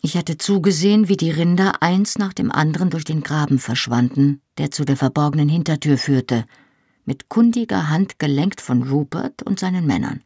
Ich 0.02 0.16
hatte 0.16 0.38
zugesehen, 0.38 1.08
wie 1.08 1.16
die 1.16 1.30
Rinder 1.30 1.82
eins 1.82 2.16
nach 2.16 2.32
dem 2.32 2.50
anderen 2.50 2.88
durch 2.88 3.04
den 3.04 3.22
Graben 3.22 3.58
verschwanden, 3.58 4.40
der 4.56 4.70
zu 4.70 4.86
der 4.86 4.96
verborgenen 4.96 5.48
Hintertür 5.50 5.98
führte, 5.98 6.46
mit 7.04 7.28
kundiger 7.28 7.90
Hand 7.90 8.18
gelenkt 8.18 8.62
von 8.62 8.82
Rupert 8.82 9.42
und 9.42 9.58
seinen 9.58 9.86
Männern. 9.86 10.22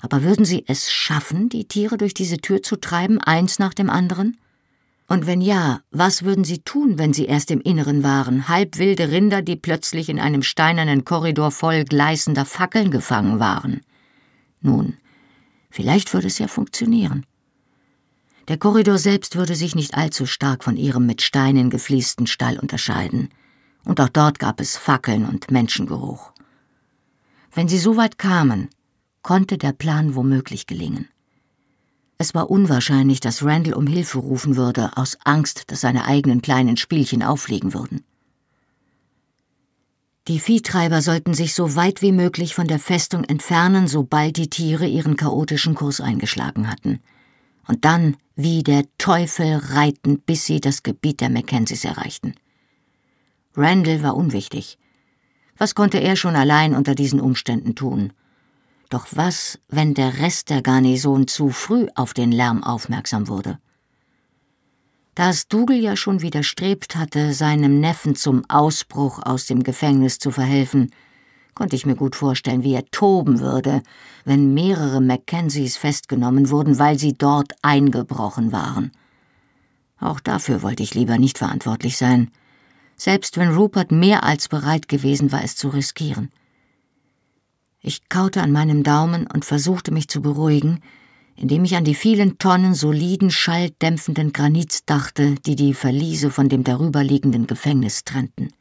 Aber 0.00 0.22
würden 0.22 0.46
sie 0.46 0.64
es 0.66 0.90
schaffen, 0.90 1.50
die 1.50 1.66
Tiere 1.66 1.98
durch 1.98 2.14
diese 2.14 2.38
Tür 2.38 2.62
zu 2.62 2.76
treiben, 2.76 3.20
eins 3.20 3.58
nach 3.58 3.74
dem 3.74 3.90
anderen? 3.90 4.38
Und 5.08 5.26
wenn 5.26 5.42
ja, 5.42 5.80
was 5.90 6.22
würden 6.22 6.44
sie 6.44 6.60
tun, 6.60 6.98
wenn 6.98 7.12
sie 7.12 7.26
erst 7.26 7.50
im 7.50 7.60
Inneren 7.60 8.02
waren, 8.02 8.48
halbwilde 8.48 9.10
Rinder, 9.10 9.42
die 9.42 9.56
plötzlich 9.56 10.08
in 10.08 10.18
einem 10.18 10.42
steinernen 10.42 11.04
Korridor 11.04 11.50
voll 11.50 11.84
gleißender 11.84 12.46
Fackeln 12.46 12.90
gefangen 12.90 13.38
waren? 13.40 13.82
Nun, 14.62 14.96
vielleicht 15.70 16.14
würde 16.14 16.28
es 16.28 16.38
ja 16.38 16.48
funktionieren. 16.48 17.26
Der 18.48 18.58
Korridor 18.58 18.98
selbst 18.98 19.36
würde 19.36 19.54
sich 19.54 19.74
nicht 19.74 19.94
allzu 19.94 20.26
stark 20.26 20.64
von 20.64 20.76
ihrem 20.76 21.06
mit 21.06 21.22
Steinen 21.22 21.70
gefließten 21.70 22.26
Stall 22.26 22.58
unterscheiden, 22.58 23.30
und 23.86 24.00
auch 24.00 24.10
dort 24.10 24.38
gab 24.38 24.60
es 24.60 24.76
Fackeln 24.76 25.24
und 25.24 25.50
Menschengeruch. 25.50 26.32
Wenn 27.52 27.68
sie 27.68 27.78
so 27.78 27.96
weit 27.96 28.18
kamen, 28.18 28.68
konnte 29.22 29.56
der 29.56 29.72
Plan 29.72 30.14
womöglich 30.14 30.66
gelingen. 30.66 31.08
Es 32.18 32.34
war 32.34 32.50
unwahrscheinlich, 32.50 33.20
dass 33.20 33.42
Randall 33.42 33.74
um 33.74 33.86
Hilfe 33.86 34.18
rufen 34.18 34.56
würde, 34.56 34.96
aus 34.96 35.16
Angst, 35.24 35.70
dass 35.70 35.80
seine 35.80 36.04
eigenen 36.04 36.42
kleinen 36.42 36.76
Spielchen 36.76 37.22
auffliegen 37.22 37.72
würden. 37.72 38.04
Die 40.28 40.38
Viehtreiber 40.38 41.02
sollten 41.02 41.34
sich 41.34 41.54
so 41.54 41.76
weit 41.76 42.02
wie 42.02 42.12
möglich 42.12 42.54
von 42.54 42.66
der 42.66 42.78
Festung 42.78 43.24
entfernen, 43.24 43.88
sobald 43.88 44.36
die 44.36 44.48
Tiere 44.48 44.86
ihren 44.86 45.16
chaotischen 45.16 45.74
Kurs 45.74 46.02
eingeschlagen 46.02 46.70
hatten– 46.70 47.00
und 47.66 47.84
dann 47.84 48.16
wie 48.36 48.62
der 48.62 48.84
Teufel 48.98 49.56
reiten, 49.56 50.20
bis 50.20 50.46
sie 50.46 50.60
das 50.60 50.82
Gebiet 50.82 51.20
der 51.20 51.30
Mackenzies 51.30 51.84
erreichten. 51.84 52.34
Randall 53.56 54.02
war 54.02 54.16
unwichtig. 54.16 54.78
Was 55.56 55.74
konnte 55.74 55.98
er 55.98 56.16
schon 56.16 56.34
allein 56.34 56.74
unter 56.74 56.94
diesen 56.94 57.20
Umständen 57.20 57.74
tun? 57.74 58.12
Doch 58.90 59.06
was, 59.12 59.58
wenn 59.68 59.94
der 59.94 60.18
Rest 60.18 60.50
der 60.50 60.62
Garnison 60.62 61.28
zu 61.28 61.50
früh 61.50 61.86
auf 61.94 62.12
den 62.14 62.32
Lärm 62.32 62.64
aufmerksam 62.64 63.28
wurde? 63.28 63.58
Da 65.14 65.30
es 65.30 65.46
Dougal 65.46 65.76
ja 65.76 65.96
schon 65.96 66.22
widerstrebt 66.22 66.96
hatte, 66.96 67.34
seinem 67.34 67.78
Neffen 67.78 68.16
zum 68.16 68.44
Ausbruch 68.48 69.20
aus 69.22 69.46
dem 69.46 69.62
Gefängnis 69.62 70.18
zu 70.18 70.32
verhelfen, 70.32 70.90
konnte 71.54 71.76
ich 71.76 71.86
mir 71.86 71.94
gut 71.94 72.16
vorstellen, 72.16 72.62
wie 72.62 72.74
er 72.74 72.86
toben 72.86 73.40
würde, 73.40 73.82
wenn 74.24 74.54
mehrere 74.54 75.00
Mackenzies 75.00 75.76
festgenommen 75.76 76.50
wurden, 76.50 76.78
weil 76.78 76.98
sie 76.98 77.14
dort 77.14 77.52
eingebrochen 77.62 78.52
waren. 78.52 78.92
Auch 79.98 80.20
dafür 80.20 80.62
wollte 80.62 80.82
ich 80.82 80.94
lieber 80.94 81.18
nicht 81.18 81.38
verantwortlich 81.38 81.96
sein, 81.96 82.30
selbst 82.96 83.36
wenn 83.36 83.54
Rupert 83.54 83.92
mehr 83.92 84.24
als 84.24 84.48
bereit 84.48 84.88
gewesen 84.88 85.32
war, 85.32 85.42
es 85.42 85.56
zu 85.56 85.68
riskieren. 85.68 86.30
Ich 87.80 88.08
kaute 88.08 88.42
an 88.42 88.52
meinem 88.52 88.82
Daumen 88.82 89.26
und 89.26 89.44
versuchte 89.44 89.92
mich 89.92 90.08
zu 90.08 90.22
beruhigen, 90.22 90.80
indem 91.36 91.64
ich 91.64 91.76
an 91.76 91.84
die 91.84 91.94
vielen 91.94 92.38
Tonnen 92.38 92.74
soliden, 92.74 93.30
schalldämpfenden 93.30 94.32
Granits 94.32 94.84
dachte, 94.84 95.34
die 95.46 95.56
die 95.56 95.74
Verliese 95.74 96.30
von 96.30 96.48
dem 96.48 96.64
darüberliegenden 96.64 97.46
Gefängnis 97.46 98.04
trennten. 98.04 98.52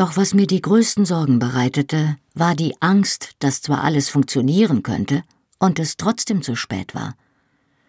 Doch 0.00 0.16
was 0.16 0.32
mir 0.32 0.46
die 0.46 0.62
größten 0.62 1.04
Sorgen 1.04 1.38
bereitete, 1.38 2.16
war 2.32 2.54
die 2.54 2.74
Angst, 2.80 3.32
dass 3.38 3.60
zwar 3.60 3.84
alles 3.84 4.08
funktionieren 4.08 4.82
könnte 4.82 5.22
und 5.58 5.78
es 5.78 5.98
trotzdem 5.98 6.40
zu 6.40 6.56
spät 6.56 6.94
war. 6.94 7.16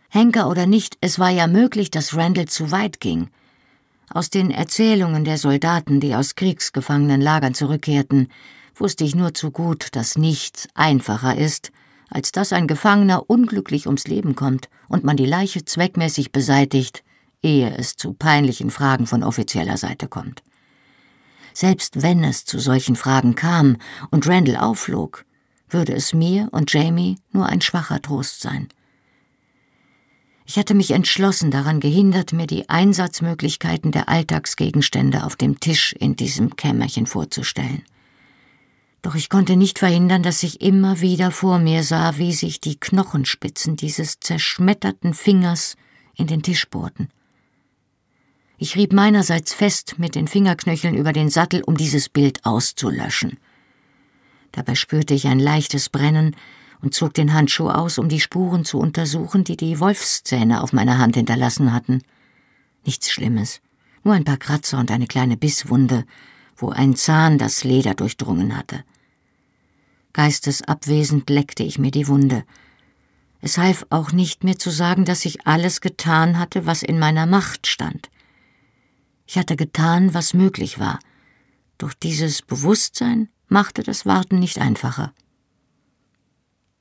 Henker 0.09 0.49
oder 0.49 0.65
nicht, 0.65 0.97
es 0.99 1.19
war 1.19 1.29
ja 1.29 1.47
möglich, 1.47 1.89
dass 1.89 2.13
Randall 2.13 2.49
zu 2.49 2.69
weit 2.69 2.99
ging. 2.99 3.29
Aus 4.09 4.29
den 4.29 4.51
Erzählungen 4.51 5.23
der 5.23 5.37
Soldaten, 5.37 6.01
die 6.01 6.13
aus 6.13 6.35
Kriegsgefangenenlagern 6.35 7.53
zurückkehrten, 7.53 8.27
wusste 8.75 9.05
ich 9.05 9.15
nur 9.15 9.33
zu 9.33 9.49
gut, 9.49 9.87
dass 9.93 10.17
nichts 10.17 10.67
einfacher 10.73 11.37
ist, 11.37 11.71
als 12.09 12.33
dass 12.33 12.51
ein 12.51 12.67
Gefangener 12.67 13.29
unglücklich 13.29 13.85
ums 13.85 14.05
Leben 14.07 14.35
kommt 14.35 14.67
und 14.89 15.05
man 15.05 15.15
die 15.15 15.25
Leiche 15.25 15.63
zweckmäßig 15.63 16.33
beseitigt, 16.33 17.05
ehe 17.41 17.73
es 17.77 17.95
zu 17.95 18.11
peinlichen 18.11 18.69
Fragen 18.69 19.07
von 19.07 19.23
offizieller 19.23 19.77
Seite 19.77 20.09
kommt. 20.09 20.43
Selbst 21.53 22.01
wenn 22.01 22.23
es 22.23 22.45
zu 22.45 22.59
solchen 22.59 22.95
Fragen 22.95 23.35
kam 23.35 23.77
und 24.09 24.27
Randall 24.27 24.57
aufflog, 24.57 25.25
würde 25.69 25.93
es 25.93 26.13
mir 26.13 26.49
und 26.51 26.71
Jamie 26.71 27.17
nur 27.31 27.45
ein 27.45 27.61
schwacher 27.61 28.01
Trost 28.01 28.41
sein. 28.41 28.67
Ich 30.45 30.57
hatte 30.57 30.73
mich 30.73 30.91
entschlossen 30.91 31.49
daran 31.49 31.79
gehindert, 31.79 32.33
mir 32.33 32.47
die 32.47 32.67
Einsatzmöglichkeiten 32.67 33.91
der 33.91 34.09
Alltagsgegenstände 34.09 35.23
auf 35.23 35.35
dem 35.35 35.59
Tisch 35.59 35.93
in 35.93 36.15
diesem 36.15 36.55
Kämmerchen 36.55 37.05
vorzustellen. 37.05 37.83
Doch 39.01 39.15
ich 39.15 39.29
konnte 39.29 39.55
nicht 39.55 39.79
verhindern, 39.79 40.23
dass 40.23 40.43
ich 40.43 40.61
immer 40.61 40.99
wieder 41.01 41.31
vor 41.31 41.57
mir 41.57 41.83
sah, 41.83 42.17
wie 42.17 42.33
sich 42.33 42.59
die 42.59 42.79
Knochenspitzen 42.79 43.75
dieses 43.75 44.19
zerschmetterten 44.19 45.13
Fingers 45.13 45.75
in 46.15 46.27
den 46.27 46.43
Tisch 46.43 46.69
bohrten. 46.69 47.09
Ich 48.63 48.75
rieb 48.75 48.93
meinerseits 48.93 49.55
fest 49.55 49.95
mit 49.97 50.13
den 50.13 50.27
Fingerknöcheln 50.27 50.93
über 50.93 51.13
den 51.13 51.31
Sattel, 51.31 51.63
um 51.63 51.77
dieses 51.77 52.09
Bild 52.09 52.45
auszulöschen. 52.45 53.39
Dabei 54.51 54.75
spürte 54.75 55.15
ich 55.15 55.25
ein 55.25 55.39
leichtes 55.39 55.89
Brennen 55.89 56.35
und 56.79 56.93
zog 56.93 57.15
den 57.15 57.33
Handschuh 57.33 57.69
aus, 57.69 57.97
um 57.97 58.07
die 58.07 58.19
Spuren 58.19 58.63
zu 58.63 58.77
untersuchen, 58.77 59.43
die 59.43 59.57
die 59.57 59.79
Wolfszähne 59.79 60.61
auf 60.61 60.73
meiner 60.73 60.99
Hand 60.99 61.15
hinterlassen 61.15 61.73
hatten. 61.73 62.03
Nichts 62.85 63.09
Schlimmes, 63.09 63.61
nur 64.03 64.13
ein 64.13 64.25
paar 64.25 64.37
Kratzer 64.37 64.77
und 64.77 64.91
eine 64.91 65.07
kleine 65.07 65.37
Bisswunde, 65.37 66.05
wo 66.55 66.69
ein 66.69 66.95
Zahn 66.95 67.39
das 67.39 67.63
Leder 67.63 67.95
durchdrungen 67.95 68.55
hatte. 68.55 68.83
Geistesabwesend 70.13 71.31
leckte 71.31 71.63
ich 71.63 71.79
mir 71.79 71.89
die 71.89 72.07
Wunde. 72.07 72.43
Es 73.41 73.57
half 73.57 73.87
auch 73.89 74.11
nicht 74.11 74.43
mehr 74.43 74.59
zu 74.59 74.69
sagen, 74.69 75.03
dass 75.03 75.25
ich 75.25 75.47
alles 75.47 75.81
getan 75.81 76.37
hatte, 76.37 76.67
was 76.67 76.83
in 76.83 76.99
meiner 76.99 77.25
Macht 77.25 77.65
stand. 77.65 78.10
Ich 79.31 79.37
hatte 79.37 79.55
getan, 79.55 80.13
was 80.13 80.33
möglich 80.33 80.77
war, 80.77 80.99
doch 81.77 81.93
dieses 81.93 82.41
Bewusstsein 82.41 83.29
machte 83.47 83.81
das 83.81 84.05
Warten 84.05 84.39
nicht 84.39 84.59
einfacher. 84.59 85.13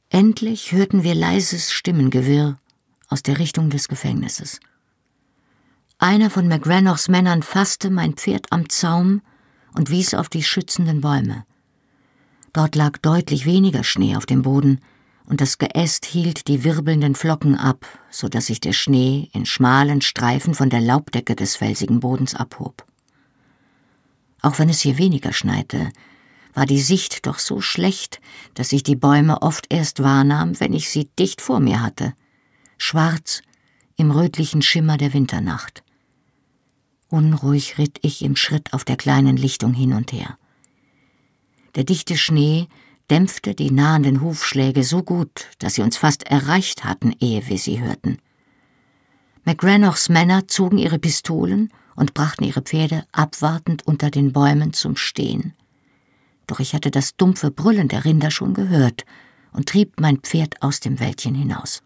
Endlich 0.08 0.72
hörten 0.72 1.04
wir 1.04 1.14
leises 1.14 1.70
Stimmengewirr 1.70 2.58
aus 3.08 3.22
der 3.22 3.38
Richtung 3.38 3.70
des 3.70 3.86
Gefängnisses. 3.86 4.58
Einer 5.98 6.28
von 6.28 6.48
McGranochs 6.48 7.06
Männern 7.06 7.44
fasste 7.44 7.88
mein 7.88 8.14
Pferd 8.14 8.50
am 8.50 8.68
Zaum 8.68 9.22
und 9.74 9.88
wies 9.90 10.12
auf 10.12 10.28
die 10.28 10.42
schützenden 10.42 11.00
Bäume. 11.00 11.46
Dort 12.52 12.74
lag 12.74 12.98
deutlich 12.98 13.46
weniger 13.46 13.84
Schnee 13.84 14.16
auf 14.16 14.26
dem 14.26 14.42
Boden, 14.42 14.80
und 15.30 15.40
das 15.40 15.58
Geäst 15.58 16.06
hielt 16.06 16.48
die 16.48 16.64
wirbelnden 16.64 17.14
Flocken 17.14 17.54
ab, 17.54 17.86
so 18.10 18.28
dass 18.28 18.46
sich 18.46 18.58
der 18.58 18.72
Schnee 18.72 19.30
in 19.32 19.46
schmalen 19.46 20.00
Streifen 20.00 20.54
von 20.54 20.70
der 20.70 20.80
Laubdecke 20.80 21.36
des 21.36 21.54
felsigen 21.54 22.00
Bodens 22.00 22.34
abhob. 22.34 22.84
Auch 24.42 24.58
wenn 24.58 24.68
es 24.68 24.80
hier 24.80 24.98
weniger 24.98 25.32
schneite, 25.32 25.90
war 26.52 26.66
die 26.66 26.80
Sicht 26.80 27.26
doch 27.28 27.38
so 27.38 27.60
schlecht, 27.60 28.20
dass 28.54 28.72
ich 28.72 28.82
die 28.82 28.96
Bäume 28.96 29.40
oft 29.40 29.72
erst 29.72 30.02
wahrnahm, 30.02 30.58
wenn 30.58 30.72
ich 30.72 30.90
sie 30.90 31.08
dicht 31.16 31.40
vor 31.40 31.60
mir 31.60 31.80
hatte, 31.80 32.12
schwarz 32.76 33.42
im 33.96 34.10
rötlichen 34.10 34.62
Schimmer 34.62 34.96
der 34.96 35.14
Winternacht. 35.14 35.84
Unruhig 37.08 37.78
ritt 37.78 38.00
ich 38.02 38.22
im 38.22 38.34
Schritt 38.34 38.72
auf 38.72 38.84
der 38.84 38.96
kleinen 38.96 39.36
Lichtung 39.36 39.74
hin 39.74 39.92
und 39.92 40.10
her. 40.10 40.38
Der 41.76 41.84
dichte 41.84 42.16
Schnee 42.16 42.66
dämpfte 43.10 43.54
die 43.54 43.70
nahenden 43.70 44.20
Hufschläge 44.20 44.84
so 44.84 45.02
gut, 45.02 45.48
dass 45.58 45.74
sie 45.74 45.82
uns 45.82 45.96
fast 45.96 46.22
erreicht 46.24 46.84
hatten, 46.84 47.14
ehe 47.20 47.46
wir 47.48 47.58
sie 47.58 47.80
hörten. 47.80 48.18
McGranochs 49.44 50.08
Männer 50.08 50.46
zogen 50.48 50.78
ihre 50.78 50.98
Pistolen 50.98 51.70
und 51.96 52.14
brachten 52.14 52.44
ihre 52.44 52.62
Pferde 52.62 53.04
abwartend 53.12 53.86
unter 53.86 54.10
den 54.10 54.32
Bäumen 54.32 54.72
zum 54.72 54.96
Stehen. 54.96 55.54
Doch 56.46 56.60
ich 56.60 56.74
hatte 56.74 56.90
das 56.90 57.16
dumpfe 57.16 57.50
Brüllen 57.50 57.88
der 57.88 58.04
Rinder 58.04 58.30
schon 58.30 58.54
gehört 58.54 59.04
und 59.52 59.68
trieb 59.68 60.00
mein 60.00 60.18
Pferd 60.18 60.62
aus 60.62 60.80
dem 60.80 61.00
Wäldchen 61.00 61.34
hinaus. 61.34 61.82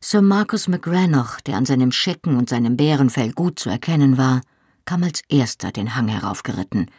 Sir 0.00 0.20
Marcus 0.20 0.68
McGranoch, 0.68 1.40
der 1.40 1.56
an 1.56 1.64
seinem 1.64 1.90
Schecken 1.90 2.36
und 2.36 2.50
seinem 2.50 2.76
Bärenfell 2.76 3.32
gut 3.32 3.58
zu 3.58 3.70
erkennen 3.70 4.18
war, 4.18 4.42
kam 4.84 5.02
als 5.02 5.22
erster 5.28 5.72
den 5.72 5.96
Hang 5.96 6.08
heraufgeritten, 6.08 6.90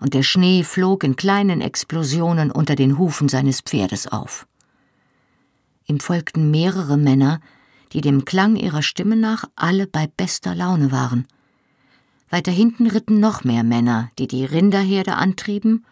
und 0.00 0.14
der 0.14 0.22
Schnee 0.22 0.62
flog 0.62 1.04
in 1.04 1.16
kleinen 1.16 1.60
Explosionen 1.60 2.50
unter 2.50 2.74
den 2.74 2.98
Hufen 2.98 3.28
seines 3.28 3.60
Pferdes 3.60 4.06
auf. 4.06 4.46
Ihm 5.86 6.00
folgten 6.00 6.50
mehrere 6.50 6.96
Männer, 6.96 7.40
die 7.92 8.00
dem 8.00 8.24
Klang 8.24 8.56
ihrer 8.56 8.82
Stimme 8.82 9.16
nach 9.16 9.44
alle 9.54 9.86
bei 9.86 10.06
bester 10.06 10.54
Laune 10.54 10.90
waren. 10.92 11.26
Weiter 12.28 12.52
hinten 12.52 12.88
ritten 12.88 13.20
noch 13.20 13.44
mehr 13.44 13.62
Männer, 13.62 14.10
die 14.18 14.26
die 14.26 14.44
Rinderherde 14.44 15.14
antrieben 15.14 15.84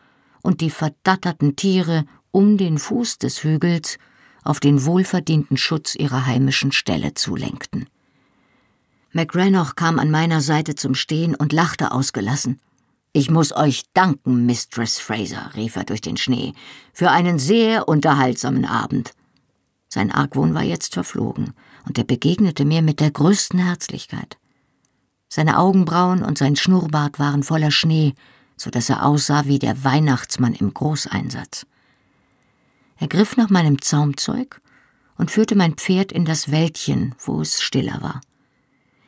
und 0.42 0.60
die 0.60 0.70
verdatterten 0.70 1.56
Tiere 1.56 2.04
um 2.32 2.58
den 2.58 2.78
Fuß 2.78 3.18
des 3.18 3.44
Hügels 3.44 3.98
auf 4.42 4.60
den 4.60 4.84
wohlverdienten 4.84 5.56
Schutz 5.56 5.94
ihrer 5.94 6.26
heimischen 6.26 6.72
Ställe 6.72 7.14
zulenkten. 7.14 7.86
McGranoch 9.12 9.76
kam 9.76 10.00
an 10.00 10.10
meiner 10.10 10.40
Seite 10.40 10.74
zum 10.74 10.94
Stehen 10.94 11.36
und 11.36 11.52
lachte 11.52 11.92
ausgelassen. 11.92 12.60
Ich 13.16 13.30
muss 13.30 13.54
euch 13.54 13.84
danken, 13.94 14.44
Mistress 14.44 14.98
Fraser, 14.98 15.52
rief 15.54 15.76
er 15.76 15.84
durch 15.84 16.00
den 16.00 16.16
Schnee, 16.16 16.52
für 16.92 17.12
einen 17.12 17.38
sehr 17.38 17.86
unterhaltsamen 17.86 18.64
Abend. 18.64 19.12
Sein 19.88 20.10
Argwohn 20.10 20.52
war 20.52 20.64
jetzt 20.64 20.94
verflogen, 20.94 21.54
und 21.86 21.96
er 21.96 22.02
begegnete 22.02 22.64
mir 22.64 22.82
mit 22.82 22.98
der 22.98 23.12
größten 23.12 23.60
Herzlichkeit. 23.60 24.36
Seine 25.28 25.60
Augenbrauen 25.60 26.24
und 26.24 26.38
sein 26.38 26.56
Schnurrbart 26.56 27.20
waren 27.20 27.44
voller 27.44 27.70
Schnee, 27.70 28.14
so 28.56 28.70
dass 28.70 28.90
er 28.90 29.06
aussah 29.06 29.44
wie 29.46 29.60
der 29.60 29.84
Weihnachtsmann 29.84 30.54
im 30.54 30.74
Großeinsatz. 30.74 31.66
Er 32.98 33.06
griff 33.06 33.36
nach 33.36 33.48
meinem 33.48 33.80
Zaumzeug 33.80 34.60
und 35.18 35.30
führte 35.30 35.54
mein 35.54 35.74
Pferd 35.74 36.10
in 36.10 36.24
das 36.24 36.50
Wäldchen, 36.50 37.14
wo 37.20 37.40
es 37.40 37.62
stiller 37.62 38.02
war. 38.02 38.20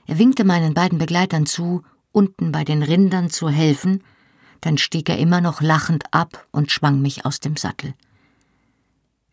Er 0.06 0.18
winkte 0.18 0.44
meinen 0.44 0.74
beiden 0.74 0.98
Begleitern 0.98 1.46
zu, 1.46 1.82
unten 2.16 2.50
bei 2.50 2.64
den 2.64 2.82
Rindern 2.82 3.28
zu 3.28 3.50
helfen, 3.50 4.02
dann 4.62 4.78
stieg 4.78 5.10
er 5.10 5.18
immer 5.18 5.42
noch 5.42 5.60
lachend 5.60 6.04
ab 6.12 6.46
und 6.50 6.72
schwang 6.72 7.02
mich 7.02 7.26
aus 7.26 7.40
dem 7.40 7.56
Sattel. 7.56 7.92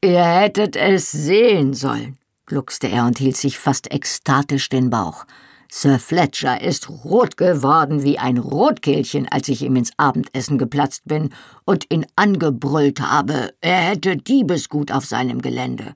Ihr 0.03 0.23
hättet 0.23 0.75
es 0.75 1.09
sehen 1.09 1.73
sollen, 1.73 2.17
gluckste 2.45 2.89
er 2.89 3.05
und 3.05 3.17
hielt 3.19 3.37
sich 3.37 3.57
fast 3.57 3.91
ekstatisch 3.93 4.67
den 4.67 4.89
Bauch. 4.89 5.25
Sir 5.71 5.97
Fletcher 5.97 6.61
ist 6.61 6.89
rot 6.89 7.37
geworden 7.37 8.03
wie 8.03 8.19
ein 8.19 8.37
Rotkehlchen, 8.37 9.27
als 9.29 9.47
ich 9.47 9.63
ihm 9.63 9.77
ins 9.77 9.93
Abendessen 9.97 10.57
geplatzt 10.57 11.03
bin 11.05 11.29
und 11.63 11.89
ihn 11.89 12.05
angebrüllt 12.17 12.99
habe, 12.99 13.53
er 13.61 13.77
hätte 13.77 14.17
Diebesgut 14.17 14.91
auf 14.91 15.05
seinem 15.05 15.41
Gelände. 15.41 15.95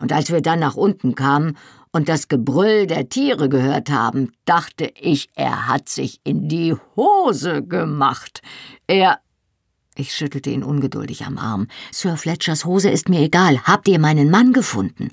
Und 0.00 0.12
als 0.12 0.32
wir 0.32 0.42
dann 0.42 0.58
nach 0.58 0.74
unten 0.74 1.14
kamen 1.14 1.56
und 1.92 2.08
das 2.08 2.28
Gebrüll 2.28 2.86
der 2.86 3.08
Tiere 3.08 3.48
gehört 3.48 3.90
haben, 3.90 4.32
dachte 4.46 4.90
ich, 4.98 5.28
er 5.34 5.68
hat 5.68 5.88
sich 5.88 6.20
in 6.24 6.48
die 6.48 6.74
Hose 6.96 7.62
gemacht. 7.62 8.40
Er. 8.86 9.20
Ich 9.94 10.14
schüttelte 10.14 10.48
ihn 10.48 10.64
ungeduldig 10.64 11.26
am 11.26 11.36
Arm. 11.36 11.68
Sir 11.90 12.16
Fletchers 12.16 12.64
Hose 12.64 12.88
ist 12.88 13.10
mir 13.10 13.20
egal. 13.20 13.62
Habt 13.64 13.88
ihr 13.88 13.98
meinen 13.98 14.30
Mann 14.30 14.54
gefunden? 14.54 15.12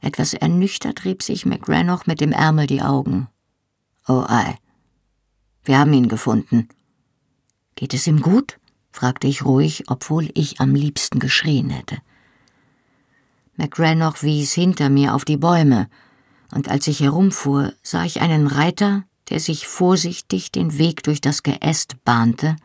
Etwas 0.00 0.32
ernüchtert 0.32 1.04
rieb 1.04 1.22
sich 1.22 1.44
McGranoch 1.44 2.06
mit 2.06 2.20
dem 2.20 2.30
Ärmel 2.30 2.68
die 2.68 2.82
Augen. 2.82 3.26
Oh 4.06 4.24
ei. 4.28 4.56
Wir 5.64 5.78
haben 5.78 5.92
ihn 5.92 6.08
gefunden. 6.08 6.68
Geht 7.74 7.94
es 7.94 8.06
ihm 8.06 8.20
gut? 8.20 8.58
fragte 8.92 9.26
ich 9.26 9.44
ruhig, 9.44 9.84
obwohl 9.88 10.30
ich 10.34 10.60
am 10.60 10.76
liebsten 10.76 11.18
geschrien 11.18 11.70
hätte. 11.70 11.96
McGranoch 13.56 14.22
wies 14.22 14.52
hinter 14.52 14.88
mir 14.88 15.14
auf 15.14 15.24
die 15.24 15.36
Bäume, 15.36 15.88
und 16.52 16.68
als 16.68 16.86
ich 16.86 17.00
herumfuhr, 17.00 17.72
sah 17.82 18.04
ich 18.04 18.20
einen 18.20 18.46
Reiter, 18.46 19.04
der 19.28 19.40
sich 19.40 19.66
vorsichtig 19.66 20.52
den 20.52 20.78
Weg 20.78 21.02
durch 21.02 21.20
das 21.20 21.42
Geäst 21.42 22.04
bahnte 22.04 22.56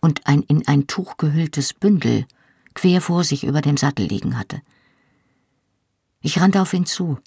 und 0.00 0.26
ein 0.26 0.42
in 0.42 0.66
ein 0.68 0.86
Tuch 0.86 1.16
gehülltes 1.16 1.74
Bündel 1.74 2.26
quer 2.74 3.00
vor 3.00 3.24
sich 3.24 3.44
über 3.44 3.62
dem 3.62 3.76
Sattel 3.76 4.06
liegen 4.06 4.38
hatte. 4.38 4.60
Ich 6.20 6.40
rannte 6.40 6.60
auf 6.60 6.72
ihn 6.72 6.86
zu, 6.86 7.18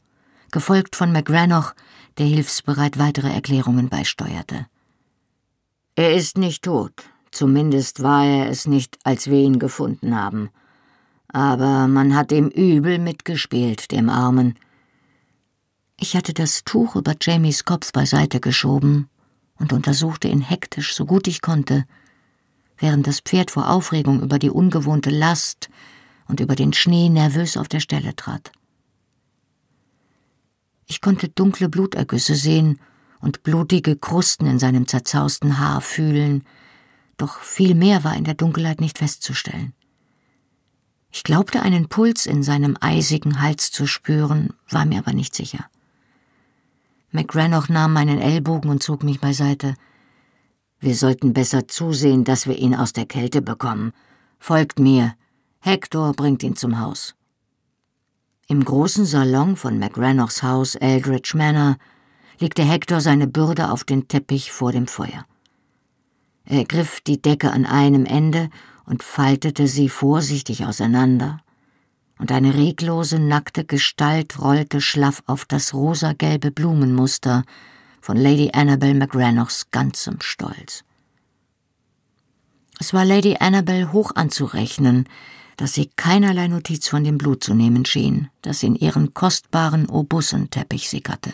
gefolgt 0.51 0.95
von 0.95 1.11
McGranoch, 1.11 1.73
der 2.17 2.25
hilfsbereit 2.25 2.97
weitere 2.99 3.31
Erklärungen 3.31 3.89
beisteuerte. 3.89 4.67
Er 5.95 6.15
ist 6.15 6.37
nicht 6.37 6.63
tot, 6.63 6.93
zumindest 7.31 8.03
war 8.03 8.25
er 8.25 8.49
es 8.49 8.67
nicht, 8.67 8.97
als 9.03 9.27
wir 9.27 9.39
ihn 9.39 9.59
gefunden 9.59 10.15
haben. 10.15 10.49
Aber 11.29 11.87
man 11.87 12.15
hat 12.15 12.31
ihm 12.31 12.47
übel 12.47 12.97
mitgespielt, 12.97 13.91
dem 13.91 14.09
Armen. 14.09 14.55
Ich 15.97 16.15
hatte 16.15 16.33
das 16.33 16.63
Tuch 16.63 16.95
über 16.95 17.15
Jamies 17.21 17.65
Kopf 17.65 17.91
beiseite 17.91 18.39
geschoben 18.39 19.09
und 19.57 19.71
untersuchte 19.71 20.27
ihn 20.27 20.41
hektisch, 20.41 20.95
so 20.95 21.05
gut 21.05 21.27
ich 21.27 21.41
konnte, 21.41 21.83
während 22.77 23.05
das 23.05 23.19
Pferd 23.19 23.51
vor 23.51 23.69
Aufregung 23.69 24.21
über 24.21 24.39
die 24.39 24.49
ungewohnte 24.49 25.11
Last 25.11 25.69
und 26.27 26.39
über 26.39 26.55
den 26.55 26.73
Schnee 26.73 27.09
nervös 27.09 27.57
auf 27.57 27.67
der 27.67 27.79
Stelle 27.79 28.15
trat. 28.15 28.51
Ich 30.87 31.01
konnte 31.01 31.29
dunkle 31.29 31.69
Blutergüsse 31.69 32.35
sehen 32.35 32.79
und 33.19 33.43
blutige 33.43 33.95
Krusten 33.95 34.47
in 34.47 34.57
seinem 34.57 34.87
zerzausten 34.87 35.59
Haar 35.59 35.81
fühlen, 35.81 36.43
doch 37.17 37.41
viel 37.41 37.75
mehr 37.75 38.03
war 38.03 38.15
in 38.15 38.23
der 38.23 38.33
Dunkelheit 38.33 38.81
nicht 38.81 38.97
festzustellen. 38.97 39.73
Ich 41.11 41.23
glaubte 41.23 41.61
einen 41.61 41.87
Puls 41.87 42.25
in 42.25 42.43
seinem 42.43 42.77
eisigen 42.79 43.41
Hals 43.41 43.71
zu 43.71 43.87
spüren, 43.87 44.53
war 44.69 44.85
mir 44.85 44.99
aber 44.99 45.13
nicht 45.13 45.35
sicher. 45.35 45.65
McGranoch 47.11 47.69
nahm 47.69 47.93
meinen 47.93 48.19
Ellbogen 48.19 48.69
und 48.69 48.83
zog 48.83 49.03
mich 49.03 49.19
beiseite. 49.19 49.73
Wir 50.79 50.95
sollten 50.95 51.33
besser 51.33 51.67
zusehen, 51.67 52.23
dass 52.23 52.47
wir 52.47 52.57
ihn 52.57 52.75
aus 52.75 52.93
der 52.93 53.05
Kälte 53.05 53.41
bekommen. 53.41 53.93
Folgt 54.37 54.79
mir. 54.79 55.15
Hector 55.59 56.13
bringt 56.13 56.43
ihn 56.43 56.55
zum 56.55 56.79
Haus. 56.79 57.15
Im 58.47 58.63
großen 58.63 59.05
Salon 59.05 59.55
von 59.55 59.77
McRanochs 59.77 60.43
Haus 60.43 60.75
Eldridge 60.75 61.33
Manor 61.35 61.77
legte 62.39 62.63
Hector 62.63 63.01
seine 63.01 63.27
Bürde 63.27 63.71
auf 63.71 63.83
den 63.83 64.07
Teppich 64.07 64.51
vor 64.51 64.71
dem 64.71 64.87
Feuer. 64.87 65.25
Er 66.45 66.63
griff 66.65 67.01
die 67.01 67.21
Decke 67.21 67.51
an 67.51 67.65
einem 67.65 68.05
Ende 68.05 68.49
und 68.89 69.03
faltete 69.03 69.67
sie 69.67 69.87
vorsichtig 69.87 70.65
auseinander, 70.65 71.39
und 72.17 72.33
eine 72.33 72.53
reglose, 72.53 73.17
nackte 73.17 73.63
Gestalt 73.63 74.39
rollte 74.39 74.81
schlaff 74.81 75.23
auf 75.25 75.45
das 75.45 75.73
rosagelbe 75.73 76.51
Blumenmuster 76.51 77.45
von 78.01 78.17
Lady 78.17 78.51
Annabel 78.51 78.93
McRanochs 78.93 79.71
ganzem 79.71 80.19
Stolz. 80.19 80.83
Es 82.77 82.93
war 82.93 83.05
Lady 83.05 83.37
Annabel 83.39 83.93
hoch 83.93 84.11
anzurechnen, 84.15 85.07
dass 85.55 85.73
sie 85.73 85.89
keinerlei 85.95 86.47
Notiz 86.47 86.87
von 86.89 87.03
dem 87.03 87.17
Blut 87.17 87.43
zu 87.43 87.53
nehmen 87.53 87.85
schien, 87.85 88.29
das 88.41 88.63
in 88.63 88.75
ihren 88.75 89.13
kostbaren 89.13 89.87
Obussenteppich 89.87 90.89
sickerte. 90.89 91.33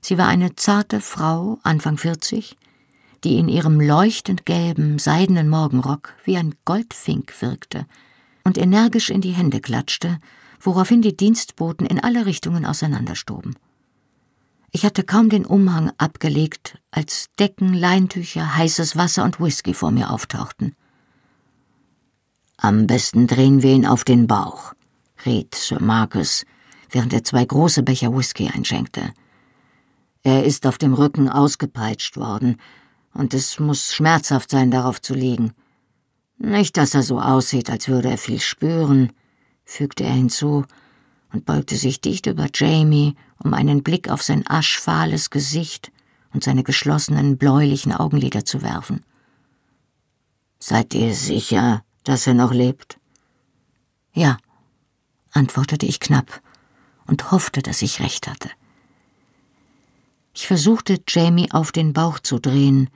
Sie 0.00 0.18
war 0.18 0.28
eine 0.28 0.56
zarte 0.56 1.00
Frau, 1.00 1.58
Anfang 1.62 1.98
vierzig, 1.98 2.56
die 3.24 3.38
in 3.38 3.48
ihrem 3.48 3.80
leuchtend 3.80 4.46
gelben, 4.46 4.98
seidenen 4.98 5.48
Morgenrock 5.48 6.14
wie 6.24 6.36
ein 6.36 6.54
Goldfink 6.64 7.40
wirkte 7.40 7.86
und 8.44 8.58
energisch 8.58 9.10
in 9.10 9.20
die 9.20 9.32
Hände 9.32 9.60
klatschte, 9.60 10.18
woraufhin 10.60 11.02
die 11.02 11.16
Dienstboten 11.16 11.86
in 11.86 12.00
alle 12.00 12.26
Richtungen 12.26 12.64
auseinanderstoben. 12.64 13.56
Ich 14.72 14.84
hatte 14.84 15.02
kaum 15.02 15.30
den 15.30 15.44
Umhang 15.44 15.90
abgelegt, 15.98 16.78
als 16.90 17.26
Decken, 17.38 17.74
Leintücher, 17.74 18.56
heißes 18.56 18.96
Wasser 18.96 19.24
und 19.24 19.40
Whisky 19.40 19.74
vor 19.74 19.90
mir 19.90 20.10
auftauchten. 20.10 20.76
Am 22.56 22.86
besten 22.86 23.26
drehen 23.26 23.62
wir 23.62 23.72
ihn 23.72 23.86
auf 23.86 24.04
den 24.04 24.26
Bauch, 24.26 24.74
riet 25.24 25.54
Sir 25.54 25.80
Marcus, 25.80 26.44
während 26.90 27.12
er 27.12 27.24
zwei 27.24 27.44
große 27.44 27.82
Becher 27.82 28.14
Whisky 28.16 28.48
einschenkte. 28.48 29.12
Er 30.22 30.44
ist 30.44 30.66
auf 30.66 30.78
dem 30.78 30.94
Rücken 30.94 31.28
ausgepeitscht 31.28 32.16
worden, 32.16 32.58
und 33.14 33.34
es 33.34 33.58
muss 33.58 33.92
schmerzhaft 33.92 34.50
sein, 34.50 34.70
darauf 34.70 35.00
zu 35.00 35.14
liegen. 35.14 35.52
Nicht, 36.38 36.76
dass 36.76 36.94
er 36.94 37.02
so 37.02 37.20
aussieht, 37.20 37.68
als 37.70 37.88
würde 37.88 38.10
er 38.10 38.18
viel 38.18 38.40
spüren, 38.40 39.12
fügte 39.64 40.04
er 40.04 40.12
hinzu 40.12 40.64
und 41.32 41.44
beugte 41.44 41.76
sich 41.76 42.00
dicht 42.00 42.26
über 42.26 42.48
Jamie, 42.52 43.14
um 43.38 43.54
einen 43.54 43.82
Blick 43.82 44.08
auf 44.08 44.22
sein 44.22 44.44
aschfahles 44.46 45.30
Gesicht 45.30 45.92
und 46.32 46.44
seine 46.44 46.62
geschlossenen 46.62 47.36
bläulichen 47.36 47.92
Augenlider 47.92 48.44
zu 48.44 48.62
werfen. 48.62 49.04
Seid 50.58 50.94
ihr 50.94 51.14
sicher, 51.14 51.84
dass 52.04 52.26
er 52.26 52.34
noch 52.34 52.52
lebt? 52.52 52.98
Ja, 54.12 54.38
antwortete 55.32 55.86
ich 55.86 56.00
knapp 56.00 56.40
und 57.06 57.30
hoffte, 57.30 57.62
dass 57.62 57.82
ich 57.82 58.00
recht 58.00 58.28
hatte. 58.28 58.50
Ich 60.34 60.46
versuchte, 60.46 61.00
Jamie 61.08 61.50
auf 61.50 61.72
den 61.72 61.92
Bauch 61.92 62.18
zu 62.18 62.38
drehen, 62.38 62.88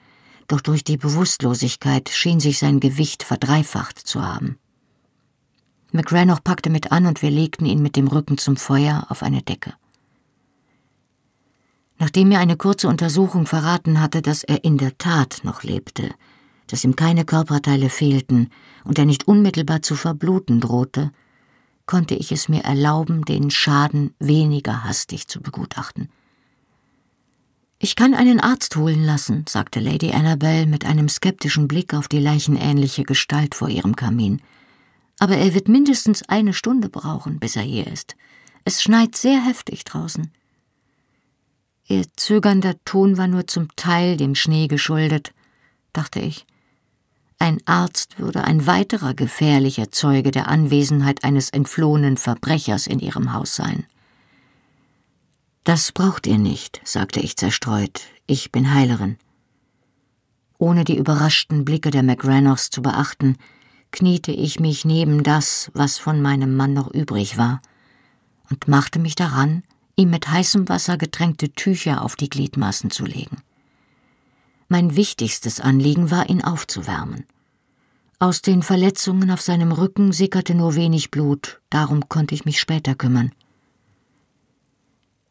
doch 0.49 0.61
durch 0.61 0.85
die 0.85 0.97
Bewusstlosigkeit 0.97 2.09
schien 2.09 2.41
sich 2.41 2.59
sein 2.59 2.81
Gewicht 2.81 3.23
verdreifacht 3.23 3.99
zu 3.99 4.23
haben. 4.23 4.59
McRanoch 5.93 6.43
packte 6.43 6.71
mit 6.71 6.91
an 6.91 7.07
und 7.07 7.23
wir 7.23 7.31
legten 7.31 7.67
ihn 7.67 7.81
mit 7.81 7.97
dem 7.97 8.09
Rücken 8.09 8.37
zum 8.37 8.57
Feuer 8.57 9.07
auf 9.11 9.23
eine 9.23 9.43
Decke. 9.43 9.75
Nachdem 11.99 12.29
mir 12.29 12.41
eine 12.41 12.57
kurze 12.57 12.89
Untersuchung 12.89 13.47
verraten 13.47 14.01
hatte, 14.01 14.21
dass 14.21 14.43
er 14.43 14.65
in 14.65 14.79
der 14.79 14.99
Tat 14.99 15.41
noch 15.45 15.63
lebte, 15.63 16.11
dass 16.67 16.83
ihm 16.83 16.97
keine 16.97 17.25
Körperteile 17.25 17.89
fehlten 17.89 18.51
und 18.83 18.99
er 18.99 19.05
nicht 19.05 19.29
unmittelbar 19.29 19.83
zu 19.83 19.95
verbluten 19.95 20.61
drohte, 20.61 21.13
konnte 21.87 22.15
ich 22.15 22.33
es 22.33 22.49
mir 22.49 22.65
erlauben, 22.65 23.25
den 23.25 23.51
Schaden 23.51 24.15
weniger 24.19 24.85
hastig 24.85 25.29
zu 25.29 25.41
begutachten. 25.41 26.09
Ich 27.85 27.97
kann 27.97 28.15
einen 28.15 28.41
Arzt 28.41 28.77
holen 28.77 29.05
lassen, 29.05 29.45
sagte 29.47 29.79
Lady 29.79 30.13
Annabel 30.13 30.65
mit 30.65 30.87
einem 30.87 31.11
skeptischen 31.11 31.69
Blick 31.69 31.93
auf 31.93 32.09
die 32.09 32.19
leichenähnliche 32.19 33.05
Gestalt 33.05 33.55
vor 33.55 33.69
ihrem 33.69 33.95
Kamin. 33.95 34.41
Aber 35.19 35.37
er 35.37 35.53
wird 35.53 35.69
mindestens 35.69 36.23
eine 36.27 36.55
Stunde 36.55 36.89
brauchen, 36.89 37.39
bis 37.39 37.57
er 37.57 37.63
hier 37.63 37.87
ist. 37.87 38.17
Es 38.65 38.83
schneit 38.83 39.17
sehr 39.17 39.39
heftig 39.45 39.85
draußen. 39.85 40.33
Ihr 41.87 42.07
zögernder 42.17 42.75
Ton 42.87 43.19
war 43.19 43.27
nur 43.27 43.47
zum 43.49 43.69
Teil 43.77 44.17
dem 44.17 44.35
Schnee 44.35 44.67
geschuldet, 44.67 45.35
dachte 45.93 46.21
ich. 46.21 46.47
Ein 47.39 47.59
Arzt 47.67 48.19
würde 48.19 48.45
ein 48.45 48.67
weiterer 48.67 49.13
gefährlicher 49.13 49.93
Zeuge 49.93 50.31
der 50.31 50.49
Anwesenheit 50.49 51.23
eines 51.23 51.51
entflohenen 51.51 52.17
Verbrechers 52.17 52.87
in 52.87 53.01
ihrem 53.01 53.35
Haus 53.35 53.55
sein. 53.55 53.85
Das 55.65 55.93
braucht 55.93 56.27
ihr 56.27 56.37
nicht, 56.37 56.83
sagte 56.85 57.21
ich 57.21 57.39
zerstreut. 57.39 58.03
Ich 58.27 58.53
bin 58.53 58.75
Heilerin. 58.75 59.17
Ohne 60.59 60.85
die 60.85 60.97
überraschten 60.97 61.65
Blicke 61.65 61.91
der 61.91 62.03
McRanochs 62.03 62.69
zu 62.69 62.83
beachten, 62.83 63.39
kniete 63.91 64.31
ich 64.31 64.61
mich 64.61 64.85
neben 64.85 65.23
das, 65.23 65.71
was 65.73 65.97
von 65.97 66.21
meinem 66.21 66.55
Mann 66.55 66.75
noch 66.75 66.93
übrig 66.93 67.39
war, 67.39 67.61
und 68.51 68.69
machte 68.69 68.99
mich 68.99 69.15
daran, 69.15 69.63
ihm 69.97 70.11
mit 70.11 70.29
heißem 70.29 70.69
Wasser 70.69 70.99
getränkte 70.99 71.51
Tücher 71.53 72.03
auf 72.03 72.15
die 72.15 72.29
Gliedmaßen 72.29 72.91
zu 72.91 73.07
legen. 73.07 73.39
Mein 74.69 74.97
wichtigstes 74.97 75.61
Anliegen 75.61 76.11
war, 76.11 76.29
ihn 76.29 76.45
aufzuwärmen. 76.45 77.25
Aus 78.19 78.43
den 78.43 78.63
Verletzungen 78.63 79.31
auf 79.31 79.41
seinem 79.41 79.73
Rücken 79.73 80.13
sickerte 80.13 80.55
nur 80.55 80.75
wenig 80.75 81.11
Blut, 81.11 81.63
darum 81.71 82.09
konnte 82.11 82.35
ich 82.35 82.45
mich 82.45 82.61
später 82.61 82.95
kümmern. 82.95 83.33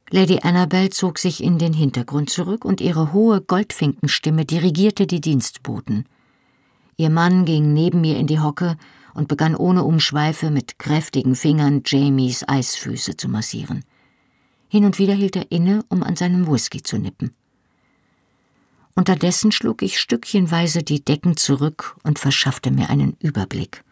Lady 0.10 0.40
Annabel 0.44 0.90
zog 0.90 1.18
sich 1.18 1.44
in 1.44 1.58
den 1.58 1.74
Hintergrund 1.74 2.30
zurück 2.30 2.66
und 2.66 2.82
ihre 2.82 3.14
hohe 3.14 3.42
Goldfinkenstimme 3.42 4.46
dirigierte 4.46 5.08
die 5.08 5.22
Dienstboten. 5.22 6.06
Ihr 6.98 7.10
Mann 7.10 7.46
ging 7.46 7.74
neben 7.74 8.02
mir 8.02 8.18
in 8.18 8.28
die 8.28 8.40
Hocke 8.40 8.78
und 9.14 9.28
begann 9.28 9.56
ohne 9.56 9.84
Umschweife 9.84 10.52
mit 10.52 10.78
kräftigen 10.78 11.36
Fingern 11.36 11.82
Jamies 11.86 12.48
Eisfüße 12.48 13.18
zu 13.18 13.30
massieren. 13.30 13.84
Hin 14.68 14.86
und 14.86 15.00
wieder 15.00 15.14
hielt 15.14 15.36
er 15.36 15.52
inne, 15.52 15.84
um 15.90 16.04
an 16.04 16.16
seinem 16.16 16.48
Whisky 16.48 16.82
zu 16.82 16.98
nippen. 16.98 17.34
Unterdessen 18.96 19.52
schlug 19.52 19.82
ich 19.82 20.00
stückchenweise 20.00 20.84
die 20.84 21.04
Decken 21.04 21.38
zurück 21.38 21.96
und 22.04 22.20
verschaffte 22.20 22.70
mir 22.70 22.90
einen 22.90 23.16
Überblick. 23.20 23.84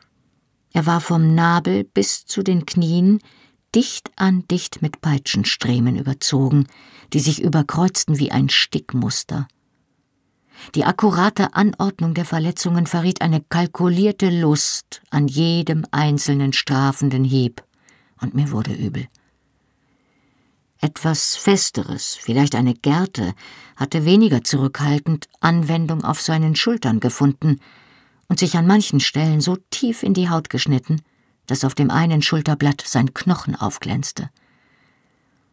Er 0.74 0.86
war 0.86 1.02
vom 1.02 1.34
Nabel 1.34 1.84
bis 1.84 2.26
zu 2.26 2.44
den 2.44 2.66
Knien 2.66 3.20
dicht 3.74 4.12
an 4.16 4.48
dicht 4.48 4.82
mit 4.82 5.02
Peitschenstriemen 5.02 5.98
überzogen, 5.98 6.68
die 7.14 7.20
sich 7.20 7.42
überkreuzten 7.42 8.20
wie 8.20 8.32
ein 8.32 8.50
Stickmuster. 8.50 9.48
Die 10.76 10.86
akkurate 10.86 11.54
Anordnung 11.56 12.14
der 12.14 12.26
Verletzungen 12.26 12.86
verriet 12.86 13.22
eine 13.22 13.42
kalkulierte 13.42 14.30
Lust 14.30 15.02
an 15.10 15.28
jedem 15.28 15.86
einzelnen 15.92 16.54
strafenden 16.54 17.24
Hieb, 17.24 17.64
und 18.22 18.36
mir 18.36 18.52
wurde 18.52 18.74
übel. 18.74 19.08
Etwas 20.80 21.36
Festeres, 21.36 22.18
vielleicht 22.20 22.56
eine 22.56 22.74
Gerte, 22.74 23.34
hatte 23.76 24.06
weniger 24.06 24.44
zurückhaltend 24.44 25.28
Anwendung 25.40 26.04
auf 26.04 26.22
seinen 26.22 26.56
Schultern 26.56 27.00
gefunden 27.00 27.60
und 28.28 28.40
sich 28.40 28.56
an 28.56 28.68
manchen 28.68 29.00
Stellen 29.00 29.42
so 29.42 29.58
tief 29.70 30.04
in 30.04 30.14
die 30.14 30.30
Haut 30.30 30.50
geschnitten, 30.50 31.02
dass 31.52 31.66
auf 31.66 31.76
dem 31.76 31.92
einen 31.92 32.22
Schulterblatt 32.22 32.82
sein 32.86 33.14
Knochen 33.14 33.58
aufglänzte. 33.58 34.30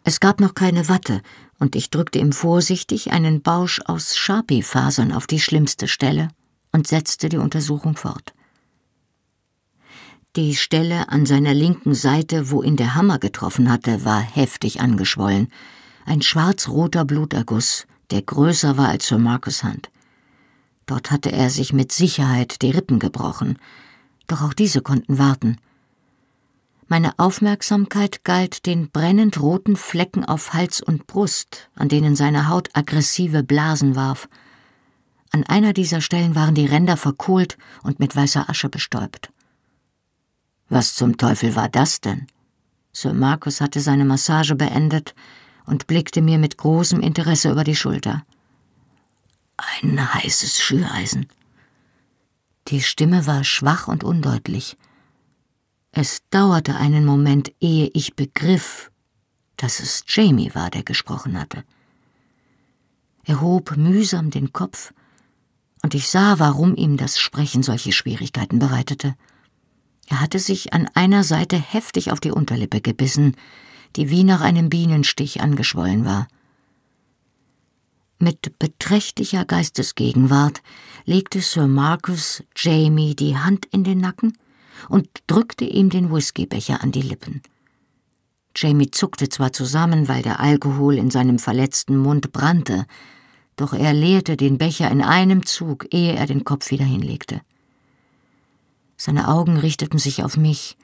Es 0.04 0.20
gab 0.20 0.40
noch 0.40 0.54
keine 0.54 0.88
Watte, 0.88 1.22
und 1.58 1.74
ich 1.74 1.90
drückte 1.90 2.20
ihm 2.20 2.30
vorsichtig 2.30 3.10
einen 3.10 3.42
Bausch 3.42 3.80
aus 3.84 4.16
Sharpie-Fasern 4.16 5.12
auf 5.12 5.26
die 5.26 5.40
schlimmste 5.40 5.88
Stelle 5.88 6.28
und 6.70 6.86
setzte 6.86 7.28
die 7.28 7.38
Untersuchung 7.38 7.96
fort. 7.96 8.32
Die 10.36 10.54
Stelle 10.54 11.08
an 11.08 11.26
seiner 11.26 11.52
linken 11.52 11.94
Seite, 11.94 12.52
wo 12.52 12.62
ihn 12.62 12.76
der 12.76 12.94
Hammer 12.94 13.18
getroffen 13.18 13.68
hatte, 13.68 14.04
war 14.04 14.20
heftig 14.20 14.80
angeschwollen. 14.80 15.48
Ein 16.06 16.22
schwarz-roter 16.22 17.04
Bluterguss, 17.04 17.88
der 18.12 18.22
größer 18.22 18.76
war 18.76 18.86
als 18.86 19.08
Sir 19.08 19.18
Marcus 19.18 19.64
Hand. 19.64 19.90
Dort 20.86 21.10
hatte 21.10 21.32
er 21.32 21.50
sich 21.50 21.72
mit 21.72 21.90
Sicherheit 21.90 22.62
die 22.62 22.70
Rippen 22.70 23.00
gebrochen. 23.00 23.58
Doch 24.28 24.42
auch 24.42 24.54
diese 24.54 24.80
konnten 24.80 25.18
warten. 25.18 25.56
Meine 26.90 27.18
Aufmerksamkeit 27.18 28.24
galt 28.24 28.64
den 28.64 28.90
brennend 28.90 29.40
roten 29.40 29.76
Flecken 29.76 30.24
auf 30.24 30.54
Hals 30.54 30.80
und 30.80 31.06
Brust, 31.06 31.68
an 31.74 31.90
denen 31.90 32.16
seine 32.16 32.48
Haut 32.48 32.70
aggressive 32.72 33.42
Blasen 33.42 33.94
warf. 33.94 34.26
An 35.30 35.44
einer 35.44 35.74
dieser 35.74 36.00
Stellen 36.00 36.34
waren 36.34 36.54
die 36.54 36.64
Ränder 36.64 36.96
verkohlt 36.96 37.58
und 37.82 38.00
mit 38.00 38.16
weißer 38.16 38.48
Asche 38.48 38.70
bestäubt. 38.70 39.30
Was 40.70 40.94
zum 40.94 41.18
Teufel 41.18 41.54
war 41.54 41.68
das 41.68 42.00
denn? 42.00 42.26
Sir 42.92 43.12
Marcus 43.12 43.60
hatte 43.60 43.80
seine 43.80 44.06
Massage 44.06 44.54
beendet 44.54 45.14
und 45.66 45.86
blickte 45.86 46.22
mir 46.22 46.38
mit 46.38 46.56
großem 46.56 47.00
Interesse 47.00 47.50
über 47.50 47.64
die 47.64 47.76
Schulter. 47.76 48.24
ein 49.82 50.14
heißes 50.14 50.60
Schüreisen. 50.60 51.26
Die 52.68 52.80
Stimme 52.80 53.26
war 53.26 53.44
schwach 53.44 53.88
und 53.88 54.04
undeutlich. 54.04 54.76
Es 55.92 56.20
dauerte 56.30 56.76
einen 56.76 57.04
Moment, 57.04 57.52
ehe 57.60 57.90
ich 57.92 58.14
begriff, 58.14 58.90
dass 59.56 59.80
es 59.80 60.04
Jamie 60.06 60.54
war, 60.54 60.70
der 60.70 60.82
gesprochen 60.82 61.38
hatte. 61.38 61.64
Er 63.24 63.40
hob 63.40 63.76
mühsam 63.76 64.30
den 64.30 64.52
Kopf, 64.52 64.92
und 65.82 65.94
ich 65.94 66.08
sah, 66.08 66.38
warum 66.38 66.74
ihm 66.74 66.96
das 66.96 67.18
Sprechen 67.18 67.62
solche 67.62 67.92
Schwierigkeiten 67.92 68.58
bereitete. 68.58 69.14
Er 70.08 70.20
hatte 70.20 70.38
sich 70.38 70.72
an 70.72 70.88
einer 70.94 71.22
Seite 71.22 71.56
heftig 71.56 72.10
auf 72.10 72.20
die 72.20 72.32
Unterlippe 72.32 72.80
gebissen, 72.80 73.36
die 73.96 74.10
wie 74.10 74.24
nach 74.24 74.40
einem 74.40 74.70
Bienenstich 74.70 75.40
angeschwollen 75.40 76.04
war. 76.04 76.28
Mit 78.18 78.58
beträchtlicher 78.58 79.44
Geistesgegenwart 79.44 80.62
legte 81.04 81.40
Sir 81.40 81.68
Marcus 81.68 82.42
Jamie 82.56 83.14
die 83.14 83.36
Hand 83.36 83.66
in 83.66 83.84
den 83.84 83.98
Nacken 83.98 84.36
und 84.88 85.08
drückte 85.26 85.64
ihm 85.64 85.90
den 85.90 86.12
Whiskybecher 86.12 86.82
an 86.82 86.92
die 86.92 87.02
Lippen. 87.02 87.42
Jamie 88.56 88.90
zuckte 88.90 89.28
zwar 89.28 89.52
zusammen, 89.52 90.08
weil 90.08 90.22
der 90.22 90.40
Alkohol 90.40 90.98
in 90.98 91.10
seinem 91.10 91.38
verletzten 91.38 91.96
Mund 91.96 92.32
brannte, 92.32 92.86
doch 93.56 93.72
er 93.72 93.92
leerte 93.92 94.36
den 94.36 94.58
Becher 94.58 94.90
in 94.90 95.02
einem 95.02 95.44
Zug, 95.44 95.86
ehe 95.92 96.14
er 96.14 96.26
den 96.26 96.44
Kopf 96.44 96.70
wieder 96.70 96.84
hinlegte. 96.84 97.40
Seine 98.96 99.28
Augen 99.28 99.56
richteten 99.56 99.98
sich 99.98 100.24
auf 100.24 100.36
mich, 100.36 100.76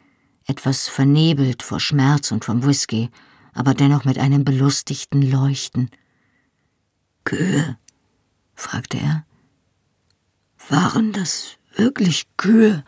etwas 0.46 0.88
vernebelt 0.88 1.62
vor 1.62 1.80
Schmerz 1.80 2.30
und 2.30 2.44
vom 2.44 2.64
Whisky, 2.64 3.10
aber 3.54 3.74
dennoch 3.74 4.04
mit 4.04 4.18
einem 4.18 4.44
belustigten 4.44 5.22
Leuchten. 5.22 5.90
Kühe? 7.24 7.76
fragte 8.54 8.98
er. 8.98 9.24
Waren 10.68 11.12
das 11.12 11.56
wirklich 11.76 12.26
Kühe? 12.36 12.84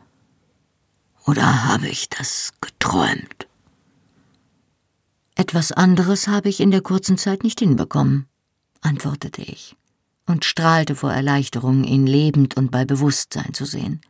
Oder 1.26 1.64
habe 1.64 1.88
ich 1.88 2.08
das 2.08 2.52
geträumt? 2.60 3.46
Etwas 5.34 5.72
anderes 5.72 6.28
habe 6.28 6.48
ich 6.48 6.60
in 6.60 6.70
der 6.70 6.80
kurzen 6.80 7.18
Zeit 7.18 7.42
nicht 7.42 7.58
hinbekommen, 7.58 8.26
antwortete 8.80 9.42
ich 9.42 9.76
und 10.26 10.44
strahlte 10.44 10.94
vor 10.94 11.12
Erleichterung, 11.12 11.84
ihn 11.84 12.06
lebend 12.06 12.56
und 12.56 12.70
bei 12.70 12.84
Bewusstsein 12.84 13.54
zu 13.54 13.64
sehen. 13.64 14.00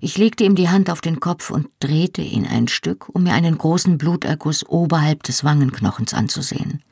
Ich 0.00 0.16
legte 0.16 0.44
ihm 0.44 0.54
die 0.54 0.70
Hand 0.70 0.88
auf 0.90 1.00
den 1.00 1.20
Kopf 1.20 1.50
und 1.50 1.68
drehte 1.80 2.22
ihn 2.22 2.46
ein 2.46 2.68
Stück, 2.68 3.08
um 3.10 3.24
mir 3.24 3.34
einen 3.34 3.58
großen 3.58 3.98
Bluterguss 3.98 4.66
oberhalb 4.66 5.22
des 5.24 5.44
Wangenknochens 5.44 6.14
anzusehen. 6.14 6.82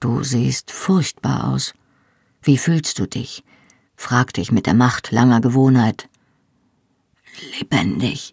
Du 0.00 0.22
siehst 0.22 0.70
furchtbar 0.70 1.48
aus. 1.48 1.72
Wie 2.42 2.58
fühlst 2.58 2.98
du 2.98 3.06
dich? 3.06 3.42
fragte 3.96 4.40
ich 4.40 4.52
mit 4.52 4.66
der 4.66 4.74
Macht 4.74 5.12
langer 5.12 5.40
Gewohnheit. 5.40 6.08
Lebendig. 7.58 8.32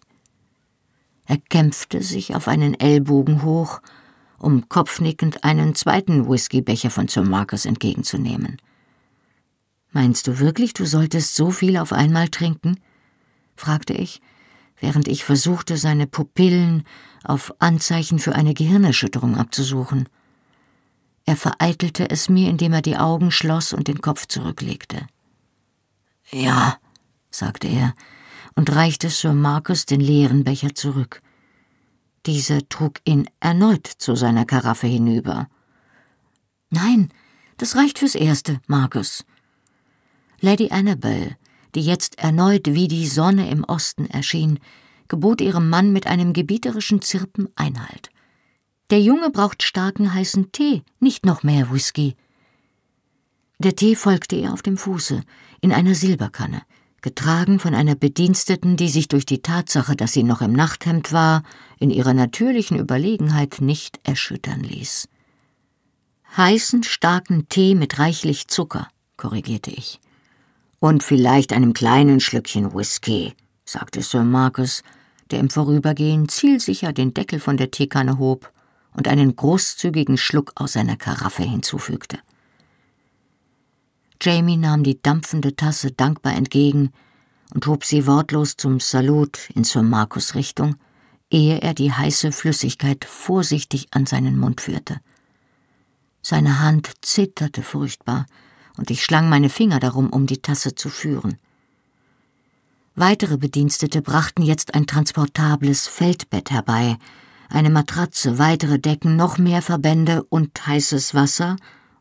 Er 1.26 1.38
kämpfte 1.38 2.02
sich 2.02 2.34
auf 2.34 2.48
einen 2.48 2.78
Ellbogen 2.78 3.42
hoch, 3.42 3.80
um 4.38 4.68
kopfnickend 4.68 5.44
einen 5.44 5.74
zweiten 5.74 6.28
Whiskybecher 6.28 6.90
von 6.90 7.08
Sir 7.08 7.22
Marcus 7.22 7.66
entgegenzunehmen. 7.66 8.56
Meinst 9.92 10.26
du 10.26 10.38
wirklich, 10.38 10.72
du 10.72 10.86
solltest 10.86 11.34
so 11.34 11.50
viel 11.50 11.76
auf 11.76 11.92
einmal 11.92 12.28
trinken? 12.28 12.80
fragte 13.56 13.92
ich, 13.92 14.20
während 14.78 15.08
ich 15.08 15.24
versuchte, 15.24 15.76
seine 15.76 16.06
Pupillen 16.06 16.84
auf 17.24 17.54
Anzeichen 17.58 18.18
für 18.18 18.34
eine 18.34 18.54
Gehirnerschütterung 18.54 19.36
abzusuchen. 19.36 20.08
Er 21.26 21.36
vereitelte 21.36 22.08
es 22.08 22.28
mir, 22.28 22.48
indem 22.48 22.72
er 22.72 22.82
die 22.82 22.96
Augen 22.96 23.30
schloss 23.30 23.72
und 23.72 23.88
den 23.88 24.00
Kopf 24.00 24.26
zurücklegte. 24.26 25.06
Ja, 26.30 26.78
sagte 27.30 27.68
er 27.68 27.94
und 28.60 28.76
reichte 28.76 29.08
Sir 29.08 29.32
Marcus 29.32 29.86
den 29.86 30.02
leeren 30.02 30.44
Becher 30.44 30.74
zurück. 30.74 31.22
Dieser 32.26 32.68
trug 32.68 33.00
ihn 33.06 33.24
erneut 33.40 33.86
zu 33.86 34.14
seiner 34.14 34.44
Karaffe 34.44 34.86
hinüber. 34.86 35.48
Nein, 36.68 37.08
das 37.56 37.74
reicht 37.74 37.98
fürs 37.98 38.14
Erste, 38.14 38.60
Marcus. 38.66 39.24
Lady 40.40 40.68
Annabel 40.70 41.36
die 41.74 41.80
jetzt 41.82 42.18
erneut 42.18 42.66
wie 42.66 42.88
die 42.88 43.06
Sonne 43.06 43.50
im 43.50 43.64
Osten 43.64 44.06
erschien, 44.06 44.58
gebot 45.08 45.40
ihrem 45.40 45.68
Mann 45.70 45.92
mit 45.92 46.06
einem 46.06 46.32
gebieterischen 46.32 47.00
Zirpen 47.02 47.48
Einhalt. 47.56 48.10
Der 48.90 49.00
Junge 49.00 49.30
braucht 49.30 49.62
starken 49.62 50.12
heißen 50.12 50.52
Tee, 50.52 50.82
nicht 50.98 51.24
noch 51.24 51.42
mehr 51.42 51.72
Whisky. 51.72 52.14
Der 53.58 53.76
Tee 53.76 53.94
folgte 53.94 54.36
ihr 54.36 54.52
auf 54.52 54.62
dem 54.62 54.76
Fuße, 54.76 55.22
in 55.60 55.72
einer 55.72 55.94
Silberkanne, 55.94 56.62
getragen 57.02 57.58
von 57.58 57.74
einer 57.74 57.94
Bediensteten, 57.94 58.76
die 58.76 58.88
sich 58.88 59.08
durch 59.08 59.26
die 59.26 59.42
Tatsache, 59.42 59.96
dass 59.96 60.12
sie 60.12 60.22
noch 60.22 60.40
im 60.40 60.52
Nachthemd 60.52 61.12
war, 61.12 61.42
in 61.78 61.90
ihrer 61.90 62.14
natürlichen 62.14 62.78
Überlegenheit 62.78 63.60
nicht 63.60 64.00
erschüttern 64.04 64.60
ließ. 64.60 65.08
Heißen, 66.36 66.82
starken 66.82 67.48
Tee 67.48 67.74
mit 67.74 67.98
reichlich 67.98 68.48
Zucker, 68.48 68.88
korrigierte 69.16 69.70
ich. 69.70 69.98
Und 70.78 71.02
vielleicht 71.02 71.52
einem 71.52 71.72
kleinen 71.72 72.20
Schlückchen 72.20 72.72
Whisky, 72.74 73.34
sagte 73.64 74.02
Sir 74.02 74.24
Marcus, 74.24 74.82
der 75.30 75.40
im 75.40 75.50
Vorübergehen 75.50 76.28
zielsicher 76.28 76.92
den 76.92 77.14
Deckel 77.14 77.40
von 77.40 77.56
der 77.56 77.70
Teekanne 77.70 78.18
hob 78.18 78.52
und 78.94 79.08
einen 79.08 79.36
großzügigen 79.36 80.16
Schluck 80.16 80.52
aus 80.54 80.72
seiner 80.72 80.96
Karaffe 80.96 81.42
hinzufügte. 81.42 82.18
Jamie 84.22 84.58
nahm 84.58 84.82
die 84.82 85.00
dampfende 85.00 85.56
Tasse 85.56 85.92
dankbar 85.92 86.34
entgegen 86.34 86.92
und 87.54 87.66
hob 87.66 87.84
sie 87.84 88.06
wortlos 88.06 88.56
zum 88.56 88.78
Salut 88.78 89.48
in 89.54 89.64
Sir 89.64 89.82
Marcus 89.82 90.34
Richtung, 90.34 90.76
ehe 91.30 91.60
er 91.62 91.74
die 91.74 91.92
heiße 91.92 92.32
Flüssigkeit 92.32 93.04
vorsichtig 93.04 93.88
an 93.92 94.06
seinen 94.06 94.38
Mund 94.38 94.60
führte. 94.60 95.00
Seine 96.22 96.60
Hand 96.60 96.90
zitterte 97.00 97.62
furchtbar, 97.62 98.26
und 98.76 98.90
ich 98.90 99.02
schlang 99.02 99.28
meine 99.28 99.48
Finger 99.48 99.80
darum, 99.80 100.10
um 100.10 100.26
die 100.26 100.42
Tasse 100.42 100.74
zu 100.74 100.88
führen. 100.88 101.38
Weitere 102.94 103.36
Bedienstete 103.36 104.02
brachten 104.02 104.42
jetzt 104.42 104.74
ein 104.74 104.86
transportables 104.86 105.86
Feldbett 105.86 106.50
herbei, 106.50 106.98
eine 107.48 107.70
Matratze, 107.70 108.38
weitere 108.38 108.78
Decken, 108.78 109.16
noch 109.16 109.38
mehr 109.38 109.62
Verbände 109.62 110.22
und 110.24 110.66
heißes 110.66 111.14
Wasser 111.14 111.56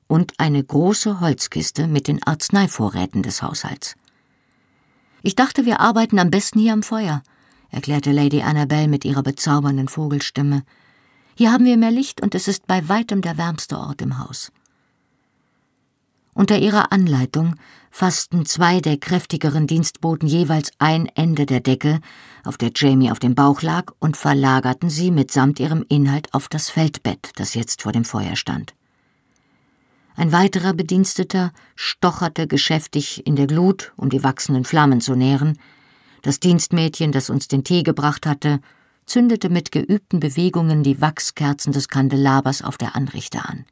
und 0.09 0.33
eine 0.39 0.61
große 0.61 1.21
Holzkiste 1.21 1.87
mit 1.87 2.07
den 2.09 2.21
Arzneivorräten 2.23 3.21
des 3.23 3.41
Haushalts. 3.41 3.95
Ich 5.21 5.35
dachte, 5.35 5.65
wir 5.65 5.79
arbeiten 5.79 6.19
am 6.19 6.31
besten 6.31 6.59
hier 6.59 6.73
am 6.73 6.83
Feuer, 6.83 7.21
erklärte 7.69 8.11
Lady 8.11 8.41
Annabel 8.41 8.87
mit 8.87 9.05
ihrer 9.05 9.21
bezaubernden 9.23 9.87
Vogelstimme. 9.87 10.63
Hier 11.35 11.51
haben 11.51 11.65
wir 11.65 11.77
mehr 11.77 11.91
Licht 11.91 12.21
und 12.21 12.35
es 12.35 12.47
ist 12.47 12.65
bei 12.67 12.89
weitem 12.89 13.21
der 13.21 13.37
wärmste 13.37 13.77
Ort 13.77 14.01
im 14.01 14.17
Haus. 14.17 14.51
Unter 16.33 16.57
ihrer 16.57 16.91
Anleitung 16.91 17.55
fassten 17.91 18.45
zwei 18.45 18.79
der 18.79 18.97
kräftigeren 18.97 19.67
Dienstboten 19.67 20.27
jeweils 20.27 20.71
ein 20.79 21.07
Ende 21.15 21.45
der 21.45 21.59
Decke, 21.59 21.99
auf 22.43 22.57
der 22.57 22.71
Jamie 22.73 23.11
auf 23.11 23.19
dem 23.19 23.35
Bauch 23.35 23.61
lag, 23.61 23.91
und 23.99 24.17
verlagerten 24.17 24.89
sie 24.89 25.11
mitsamt 25.11 25.59
ihrem 25.59 25.85
Inhalt 25.87 26.33
auf 26.33 26.47
das 26.47 26.69
Feldbett, 26.69 27.31
das 27.35 27.53
jetzt 27.53 27.81
vor 27.83 27.91
dem 27.91 28.05
Feuer 28.05 28.35
stand. 28.35 28.73
Ein 30.19 30.33
weiterer 30.33 30.73
Bediensteter 30.73 31.53
stocherte 31.77 32.45
geschäftig 32.45 33.25
in 33.25 33.37
der 33.37 33.47
Glut, 33.47 33.93
um 33.95 34.09
die 34.09 34.21
wachsenden 34.21 34.65
Flammen 34.65 34.99
zu 34.99 35.15
nähren. 35.15 35.57
Das 36.23 36.41
Dienstmädchen, 36.41 37.13
das 37.13 37.29
uns 37.29 37.47
den 37.47 37.63
Tee 37.63 37.83
gebracht 37.83 38.25
hatte, 38.25 38.59
zündete 39.05 39.47
mit 39.47 39.71
geübten 39.71 40.19
Bewegungen 40.19 40.83
die 40.83 40.99
Wachskerzen 40.99 41.71
des 41.71 41.87
Kandelabers 41.87 42.61
auf 42.61 42.77
der 42.77 42.97
Anrichte 42.97 43.45
an. 43.45 43.63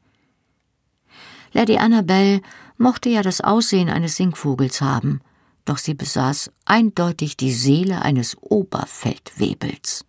Lady 1.52 1.80
Annabel 1.80 2.39
mochte 2.78 3.10
ja 3.10 3.24
das 3.24 3.41
Aussehen 3.41 3.89
eines 3.89 4.16
Singvogels 4.16 4.80
haben, 4.80 5.20
doch 5.66 5.78
sie 5.78 5.95
besaß 5.95 6.50
eindeutig 6.64 7.36
die 7.36 7.52
Seele 7.52 8.04
eines 8.04 8.38
Oberfeldwebels. 8.39 10.06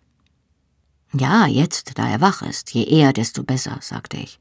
Ja, 1.14 1.49
jetzt, 1.49 1.99
da 1.99 2.09
er 2.09 2.20
wach 2.20 2.43
ist, 2.43 2.72
je 2.74 2.84
eher, 2.84 3.12
desto 3.12 3.43
besser, 3.43 3.78
sagte 3.80 4.18
ich. 4.18 4.39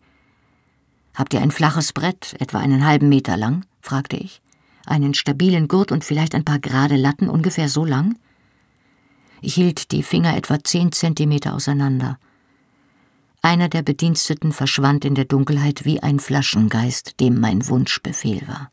Habt 1.17 1.33
ihr 1.33 1.41
ein 1.41 1.49
flaches 1.49 1.93
Brett, 1.93 2.35
etwa 2.39 2.59
einen 2.59 2.85
halben 2.85 3.09
Meter 3.09 3.37
lang? 3.37 3.65
fragte 3.81 4.17
ich. 4.17 4.39
Einen 4.85 5.15
stabilen 5.15 5.67
Gurt 5.67 5.91
und 5.91 6.03
vielleicht 6.03 6.35
ein 6.35 6.45
paar 6.45 6.59
gerade 6.59 6.95
Latten, 6.95 7.27
ungefähr 7.27 7.69
so 7.69 7.85
lang? 7.85 8.19
Ich 9.41 9.55
hielt 9.55 9.91
die 9.91 10.03
Finger 10.03 10.37
etwa 10.37 10.63
zehn 10.63 10.91
Zentimeter 10.91 11.55
auseinander. 11.55 12.19
Einer 13.41 13.67
der 13.67 13.81
Bediensteten 13.81 14.51
verschwand 14.51 15.05
in 15.05 15.15
der 15.15 15.25
Dunkelheit 15.25 15.85
wie 15.85 16.03
ein 16.03 16.19
Flaschengeist, 16.19 17.19
dem 17.19 17.39
mein 17.39 17.67
Wunsch 17.67 17.99
Befehl 18.03 18.47
war. 18.47 18.69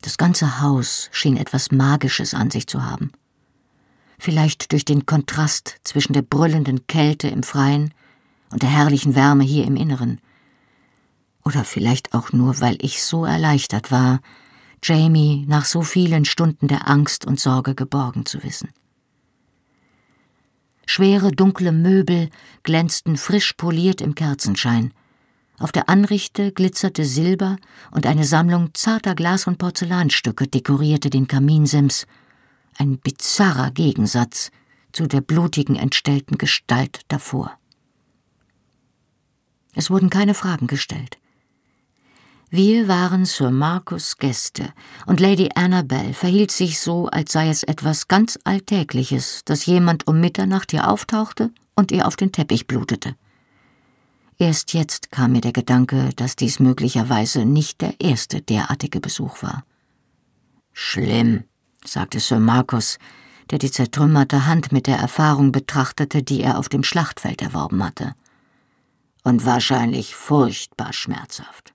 Das 0.00 0.18
ganze 0.18 0.60
Haus 0.60 1.08
schien 1.12 1.36
etwas 1.36 1.70
Magisches 1.70 2.34
an 2.34 2.50
sich 2.50 2.66
zu 2.66 2.84
haben. 2.84 3.12
Vielleicht 4.18 4.72
durch 4.72 4.84
den 4.84 5.06
Kontrast 5.06 5.76
zwischen 5.84 6.14
der 6.14 6.22
brüllenden 6.22 6.88
Kälte 6.88 7.28
im 7.28 7.44
Freien 7.44 7.94
und 8.50 8.62
der 8.62 8.70
herrlichen 8.70 9.14
Wärme 9.14 9.44
hier 9.44 9.64
im 9.64 9.76
Inneren. 9.76 10.20
Oder 11.48 11.64
vielleicht 11.64 12.12
auch 12.12 12.30
nur, 12.32 12.60
weil 12.60 12.76
ich 12.82 13.02
so 13.02 13.24
erleichtert 13.24 13.90
war, 13.90 14.20
Jamie 14.82 15.46
nach 15.48 15.64
so 15.64 15.80
vielen 15.80 16.26
Stunden 16.26 16.68
der 16.68 16.90
Angst 16.90 17.24
und 17.24 17.40
Sorge 17.40 17.74
geborgen 17.74 18.26
zu 18.26 18.44
wissen. 18.44 18.68
Schwere, 20.84 21.32
dunkle 21.32 21.72
Möbel 21.72 22.28
glänzten 22.64 23.16
frisch 23.16 23.54
poliert 23.54 24.02
im 24.02 24.14
Kerzenschein. 24.14 24.92
Auf 25.58 25.72
der 25.72 25.88
Anrichte 25.88 26.52
glitzerte 26.52 27.06
Silber 27.06 27.56
und 27.92 28.04
eine 28.04 28.24
Sammlung 28.24 28.74
zarter 28.74 29.14
Glas- 29.14 29.46
und 29.46 29.56
Porzellanstücke 29.56 30.48
dekorierte 30.48 31.08
den 31.08 31.28
Kaminsims. 31.28 32.06
Ein 32.76 32.98
bizarrer 32.98 33.70
Gegensatz 33.70 34.50
zu 34.92 35.06
der 35.06 35.22
blutigen, 35.22 35.76
entstellten 35.76 36.36
Gestalt 36.36 37.00
davor. 37.08 37.58
Es 39.74 39.88
wurden 39.88 40.10
keine 40.10 40.34
Fragen 40.34 40.66
gestellt. 40.66 41.16
Wir 42.50 42.88
waren 42.88 43.26
Sir 43.26 43.50
Marcus 43.50 44.16
Gäste, 44.16 44.72
und 45.04 45.20
Lady 45.20 45.50
Annabel 45.54 46.14
verhielt 46.14 46.50
sich 46.50 46.80
so, 46.80 47.06
als 47.08 47.32
sei 47.32 47.50
es 47.50 47.62
etwas 47.62 48.08
ganz 48.08 48.38
Alltägliches, 48.44 49.42
dass 49.44 49.66
jemand 49.66 50.06
um 50.06 50.18
Mitternacht 50.18 50.70
hier 50.70 50.88
auftauchte 50.88 51.50
und 51.76 51.92
ihr 51.92 52.06
auf 52.06 52.16
den 52.16 52.32
Teppich 52.32 52.66
blutete. 52.66 53.16
Erst 54.38 54.72
jetzt 54.72 55.10
kam 55.10 55.32
mir 55.32 55.42
der 55.42 55.52
Gedanke, 55.52 56.08
dass 56.16 56.36
dies 56.36 56.58
möglicherweise 56.58 57.44
nicht 57.44 57.82
der 57.82 58.00
erste 58.00 58.40
derartige 58.40 59.00
Besuch 59.00 59.42
war. 59.42 59.64
Schlimm, 60.72 61.44
sagte 61.84 62.18
Sir 62.18 62.40
Marcus, 62.40 62.96
der 63.50 63.58
die 63.58 63.70
zertrümmerte 63.70 64.46
Hand 64.46 64.72
mit 64.72 64.86
der 64.86 64.96
Erfahrung 64.96 65.52
betrachtete, 65.52 66.22
die 66.22 66.40
er 66.40 66.58
auf 66.58 66.70
dem 66.70 66.82
Schlachtfeld 66.82 67.42
erworben 67.42 67.84
hatte. 67.84 68.14
Und 69.22 69.44
wahrscheinlich 69.44 70.14
furchtbar 70.14 70.94
schmerzhaft. 70.94 71.74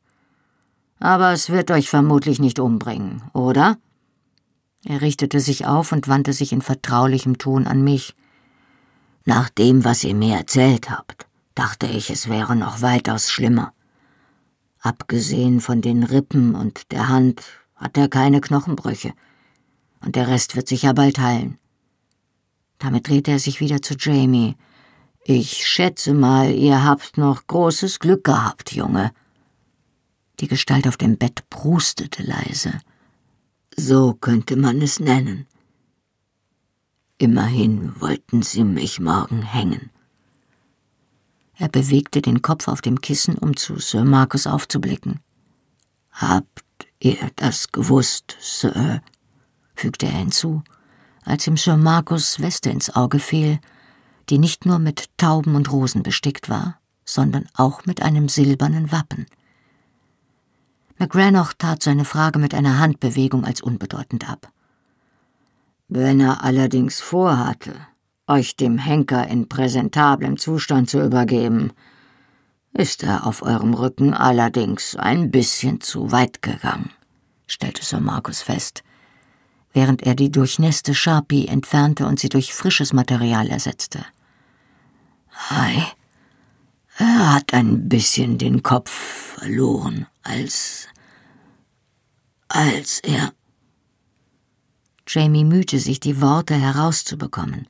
Aber 1.04 1.34
es 1.34 1.50
wird 1.50 1.70
euch 1.70 1.90
vermutlich 1.90 2.40
nicht 2.40 2.60
umbringen, 2.60 3.24
oder? 3.34 3.78
Er 4.86 5.02
richtete 5.02 5.42
sich 5.42 5.66
auf 5.66 5.92
und 5.92 6.08
wandte 6.08 6.32
sich 6.32 6.54
in 6.54 6.62
vertraulichem 6.62 7.38
Ton 7.38 7.68
an 7.68 7.84
mich. 7.84 8.16
Nach 9.26 9.50
dem, 9.50 9.84
was 9.84 10.06
ihr 10.06 10.16
mir 10.16 10.38
erzählt 10.38 10.90
habt, 10.90 11.28
dachte 11.56 11.88
ich, 11.88 12.10
es 12.10 12.30
wäre 12.30 12.56
noch 12.56 12.82
weitaus 12.82 13.30
schlimmer. 13.30 13.74
Abgesehen 14.80 15.60
von 15.60 15.82
den 15.82 16.04
Rippen 16.04 16.56
und 16.56 16.90
der 16.94 17.10
Hand 17.10 17.42
hat 17.76 17.98
er 17.98 18.08
keine 18.08 18.40
Knochenbrüche, 18.40 19.12
und 20.00 20.16
der 20.16 20.30
Rest 20.30 20.56
wird 20.56 20.70
sich 20.70 20.84
ja 20.84 20.94
bald 20.94 21.20
heilen. 21.20 21.58
Damit 22.80 23.10
drehte 23.10 23.32
er 23.32 23.40
sich 23.40 23.60
wieder 23.60 23.82
zu 23.82 23.96
Jamie. 24.00 24.56
Ich 25.26 25.68
schätze 25.68 26.14
mal, 26.14 26.50
ihr 26.50 26.86
habt 26.86 27.18
noch 27.18 27.46
großes 27.48 28.00
Glück 28.00 28.24
gehabt, 28.24 28.72
Junge. 28.72 29.12
Die 30.40 30.48
Gestalt 30.48 30.88
auf 30.88 30.98
dem 30.98 31.18
Bett 31.18 31.48
prustete 31.50 32.24
leise. 32.24 32.80
So 33.76 34.14
könnte 34.14 34.56
man 34.56 34.82
es 34.82 35.00
nennen. 35.00 35.48
Immerhin 37.18 38.00
wollten 38.02 38.42
sie 38.42 38.64
mich 38.64 39.00
morgen 39.00 39.42
hängen. 39.42 39.92
Er 41.56 41.70
bewegte 41.70 42.22
den 42.22 42.42
Kopf 42.42 42.68
auf 42.68 42.82
dem 42.82 43.00
Kissen, 43.02 43.38
um 43.38 43.56
zu 43.56 43.78
Sir 43.80 44.04
Marcus 44.04 44.48
aufzublicken. 44.48 45.20
Habt 46.12 46.64
ihr 47.00 47.18
das 47.36 47.72
gewusst, 47.72 48.36
Sir? 48.40 49.02
fügte 49.76 50.08
er 50.08 50.18
hinzu, 50.18 50.64
als 51.24 51.48
ihm 51.48 51.58
Sir 51.58 51.78
Marcus 51.78 52.40
Weste 52.40 52.70
ins 52.70 52.96
Auge 52.96 53.20
fiel, 53.20 53.60
die 54.30 54.40
nicht 54.40 54.66
nur 54.66 54.80
mit 54.80 55.10
Tauben 55.18 55.56
und 55.56 55.72
Rosen 55.72 56.04
bestickt 56.04 56.50
war, 56.50 56.80
sondern 57.06 57.48
auch 57.54 57.86
mit 57.86 58.02
einem 58.02 58.30
silbernen 58.30 58.92
Wappen. 58.92 59.26
McGranoch 60.98 61.54
tat 61.58 61.84
seine 61.84 62.06
Frage 62.06 62.40
mit 62.40 62.54
einer 62.54 62.80
Handbewegung 62.80 63.46
als 63.46 63.62
unbedeutend 63.62 64.30
ab. 64.30 64.52
Wenn 65.88 66.20
er 66.20 66.44
allerdings 66.44 67.02
vorhatte, 67.02 67.76
euch 68.28 68.56
dem 68.56 68.78
Henker 68.78 69.28
in 69.28 69.50
präsentablem 69.50 70.38
Zustand 70.38 70.90
zu 70.90 71.02
übergeben, 71.02 71.72
ist 72.74 73.04
er 73.04 73.28
auf 73.28 73.44
eurem 73.44 73.74
Rücken 73.74 74.14
allerdings 74.14 74.96
ein 74.96 75.30
bisschen 75.30 75.82
zu 75.82 76.12
weit 76.12 76.42
gegangen, 76.42 76.90
stellte 77.48 77.84
Sir 77.84 78.00
Markus 78.00 78.42
fest, 78.42 78.84
während 79.74 80.04
er 80.04 80.16
die 80.16 80.32
durchnässte 80.32 80.96
Sharpie 80.96 81.48
entfernte 81.48 82.08
und 82.08 82.20
sie 82.20 82.30
durch 82.30 82.54
frisches 82.54 82.94
Material 82.94 83.48
ersetzte. 83.48 84.06
Ei, 85.50 85.86
er 86.98 87.36
hat 87.36 87.54
ein 87.54 87.90
bisschen 87.90 88.38
den 88.38 88.64
Kopf 88.64 88.90
verloren, 88.90 90.08
als. 90.24 90.88
als 92.48 93.00
er. 93.00 93.34
Jamie 95.08 95.44
mühte 95.44 95.80
sich, 95.80 96.00
die 96.00 96.22
Worte 96.22 96.56
herauszubekommen, 96.56 97.68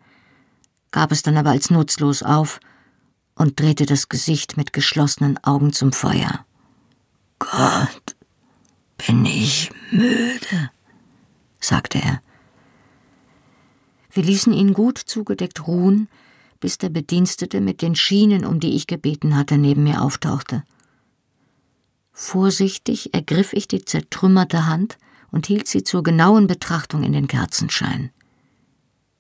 gab 0.91 1.11
es 1.11 1.23
dann 1.23 1.37
aber 1.37 1.49
als 1.49 1.69
nutzlos 1.69 2.21
auf 2.23 2.59
und 3.35 3.59
drehte 3.59 3.85
das 3.85 4.07
Gesicht 4.07 4.55
mit 4.55 4.71
geschlossenen 4.71 5.43
Augen 5.43 5.73
zum 5.73 5.91
Feuer. 5.91 6.45
Gott, 7.39 8.15
bin 8.97 9.25
ich 9.25 9.71
müde, 9.91 10.69
sagte 11.59 11.99
er. 11.99 12.21
Wir 14.11 14.23
ließen 14.23 14.53
ihn 14.53 14.73
gut 14.73 14.99
zugedeckt 14.99 15.67
ruhen, 15.67 16.07
bis 16.59 16.77
der 16.77 16.89
Bedienstete 16.89 17.59
mit 17.61 17.81
den 17.81 17.95
Schienen, 17.95 18.45
um 18.45 18.59
die 18.59 18.75
ich 18.75 18.85
gebeten 18.87 19.35
hatte, 19.35 19.57
neben 19.57 19.83
mir 19.83 20.01
auftauchte. 20.01 20.63
Vorsichtig 22.13 23.13
ergriff 23.13 23.53
ich 23.53 23.67
die 23.67 23.83
zertrümmerte 23.83 24.65
Hand 24.65 24.97
und 25.31 25.47
hielt 25.47 25.67
sie 25.67 25.83
zur 25.83 26.03
genauen 26.03 26.47
Betrachtung 26.47 27.03
in 27.03 27.11
den 27.11 27.27
Kerzenschein. 27.27 28.11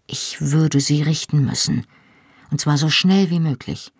Ich 0.07 0.39
würde 0.39 0.79
sie 0.79 1.01
richten 1.01 1.43
müssen, 1.43 1.85
und 2.51 2.61
zwar 2.61 2.77
so 2.77 2.89
schnell 2.89 3.29
wie 3.29 3.39
möglich. 3.39 3.91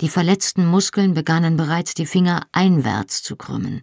Die 0.00 0.08
verletzten 0.08 0.66
Muskeln 0.66 1.14
begannen 1.14 1.56
bereits 1.56 1.94
die 1.94 2.06
Finger 2.06 2.46
einwärts 2.52 3.22
zu 3.22 3.36
krümmen. 3.36 3.82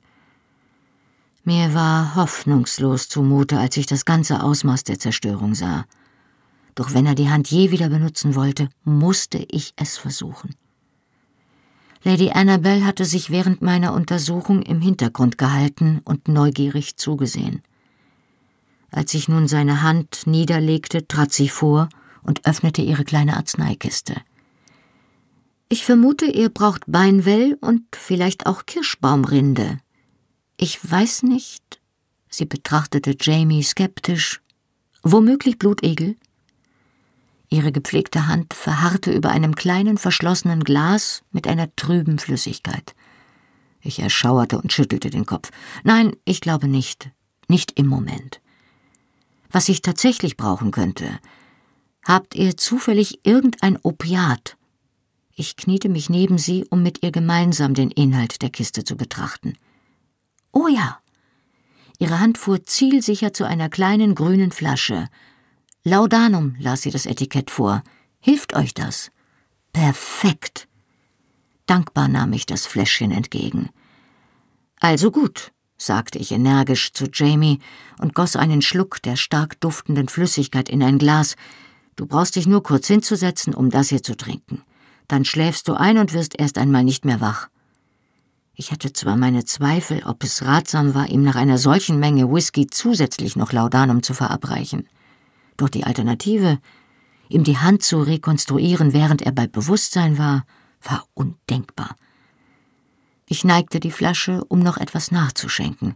Mir 1.44 1.74
war 1.74 2.16
hoffnungslos 2.16 3.08
zumute, 3.08 3.58
als 3.58 3.78
ich 3.78 3.86
das 3.86 4.06
ganze 4.06 4.44
Ausmaß 4.44 4.84
der 4.84 5.00
Zerstörung 5.00 5.56
sah 5.56 5.86
doch 6.76 6.94
wenn 6.94 7.06
er 7.06 7.16
die 7.16 7.30
Hand 7.30 7.50
je 7.50 7.72
wieder 7.72 7.90
benutzen 7.90 8.36
wollte, 8.36 8.70
musste 8.84 9.46
ich 9.50 9.74
es 9.78 9.98
versuchen. 9.98 10.54
Lady 12.06 12.30
Annabel 12.30 12.86
hatte 12.86 13.04
sich 13.04 13.32
während 13.32 13.64
meiner 13.64 13.92
Untersuchung 13.94 14.62
im 14.62 14.80
Hintergrund 14.80 15.40
gehalten 15.40 16.02
und 16.06 16.28
neugierig 16.28 16.98
zugesehen. 16.98 17.64
Als 18.92 19.16
ich 19.16 19.28
nun 19.28 19.48
seine 19.48 19.82
Hand 19.82 20.28
niederlegte, 20.28 21.08
trat 21.08 21.34
sie 21.34 21.50
vor 21.50 21.90
und 22.22 22.46
öffnete 22.46 22.84
ihre 22.84 23.06
kleine 23.06 23.36
Arzneikiste. 23.36 24.22
Ich 25.68 25.84
vermute, 25.84 26.26
ihr 26.26 26.50
braucht 26.50 26.84
Beinwell 26.86 27.58
und 27.60 27.82
vielleicht 27.96 28.46
auch 28.46 28.68
Kirschbaumrinde. 28.68 29.80
Ich 30.58 30.80
weiß 30.88 31.24
nicht. 31.24 31.82
Sie 32.30 32.46
betrachtete 32.46 33.16
Jamie 33.20 33.64
skeptisch. 33.64 34.42
Womöglich 35.02 35.58
Blutegel? 35.58 36.18
Ihre 37.50 37.72
gepflegte 37.72 38.28
Hand 38.28 38.54
verharrte 38.54 39.12
über 39.12 39.30
einem 39.30 39.56
kleinen 39.56 39.98
verschlossenen 39.98 40.64
Glas 40.64 41.24
mit 41.32 41.48
einer 41.48 41.74
trüben 41.76 42.20
Flüssigkeit. 42.20 42.96
Ich 43.82 44.00
erschauerte 44.00 44.60
und 44.60 44.74
schüttelte 44.74 45.10
den 45.10 45.26
Kopf. 45.26 45.52
Nein, 45.84 46.16
ich 46.26 46.42
glaube 46.42 46.68
nicht. 46.68 47.12
Nicht 47.48 47.78
im 47.78 47.86
Moment. 47.86 48.42
Was 49.52 49.70
ich 49.70 49.82
tatsächlich 49.82 50.38
brauchen 50.38 50.72
könnte. 50.72 51.20
Habt 52.04 52.36
ihr 52.36 52.58
zufällig 52.58 53.20
irgendein 53.24 53.78
Opiat? 53.82 54.58
Ich 55.36 55.56
kniete 55.56 55.90
mich 55.90 56.10
neben 56.10 56.38
sie, 56.38 56.66
um 56.70 56.82
mit 56.82 57.04
ihr 57.04 57.12
gemeinsam 57.12 57.74
den 57.74 57.92
Inhalt 57.92 58.42
der 58.42 58.50
Kiste 58.50 58.84
zu 58.84 58.96
betrachten. 58.96 59.58
Oh 60.52 60.68
ja. 60.68 61.00
Ihre 62.00 62.20
Hand 62.20 62.38
fuhr 62.38 62.64
zielsicher 62.64 63.34
zu 63.34 63.44
einer 63.44 63.70
kleinen 63.70 64.16
grünen 64.16 64.52
Flasche, 64.52 65.10
Laudanum, 65.88 66.56
las 66.58 66.82
sie 66.82 66.90
das 66.90 67.06
Etikett 67.06 67.52
vor. 67.52 67.84
Hilft 68.20 68.56
euch 68.56 68.74
das? 68.74 69.12
Perfekt. 69.72 70.68
Dankbar 71.68 72.08
nahm 72.08 72.34
ich 72.34 72.48
das 72.48 72.66
Fläschchen 72.66 73.12
entgegen. 73.12 73.70
Also 74.80 75.12
gut, 75.12 75.52
sagte 75.78 76.18
ich 76.18 76.32
energisch 76.32 76.92
zu 76.94 77.06
Jamie 77.14 77.60
und 78.00 78.16
goss 78.16 78.36
einen 78.36 78.64
Schluck 78.64 79.00
der 79.04 79.16
stark 79.16 79.60
duftenden 79.62 80.08
Flüssigkeit 80.08 80.70
in 80.70 80.82
ein 80.82 80.98
Glas. 80.98 81.36
Du 81.98 82.08
brauchst 82.08 82.36
dich 82.36 82.48
nur 82.48 82.64
kurz 82.64 82.88
hinzusetzen, 82.88 83.54
um 83.54 83.70
das 83.70 83.90
hier 83.90 84.02
zu 84.02 84.18
trinken. 84.18 84.64
Dann 85.08 85.24
schläfst 85.24 85.68
du 85.68 85.76
ein 85.76 86.00
und 86.00 86.14
wirst 86.14 86.34
erst 86.40 86.58
einmal 86.58 86.84
nicht 86.84 87.06
mehr 87.06 87.22
wach. 87.22 87.50
Ich 88.56 88.72
hatte 88.72 88.92
zwar 88.92 89.18
meine 89.18 89.46
Zweifel, 89.46 90.02
ob 90.08 90.24
es 90.24 90.46
ratsam 90.46 90.96
war, 90.96 91.10
ihm 91.10 91.22
nach 91.22 91.36
einer 91.36 91.60
solchen 91.60 92.00
Menge 92.00 92.32
Whisky 92.32 92.66
zusätzlich 92.66 93.36
noch 93.36 93.52
Laudanum 93.52 94.02
zu 94.02 94.16
verabreichen. 94.16 94.88
Doch 95.58 95.70
die 95.70 95.84
Alternative, 95.84 96.60
ihm 97.30 97.44
die 97.44 97.58
Hand 97.58 97.84
zu 97.84 98.00
rekonstruieren, 98.02 98.94
während 98.94 99.22
er 99.22 99.32
bei 99.32 99.48
Bewusstsein 99.48 100.18
war, 100.18 100.46
war 100.82 101.06
undenkbar. 101.14 101.96
Ich 103.28 103.44
neigte 103.44 103.80
die 103.80 103.92
Flasche, 103.92 104.44
um 104.46 104.60
noch 104.60 104.78
etwas 104.78 105.12
nachzuschenken. 105.12 105.96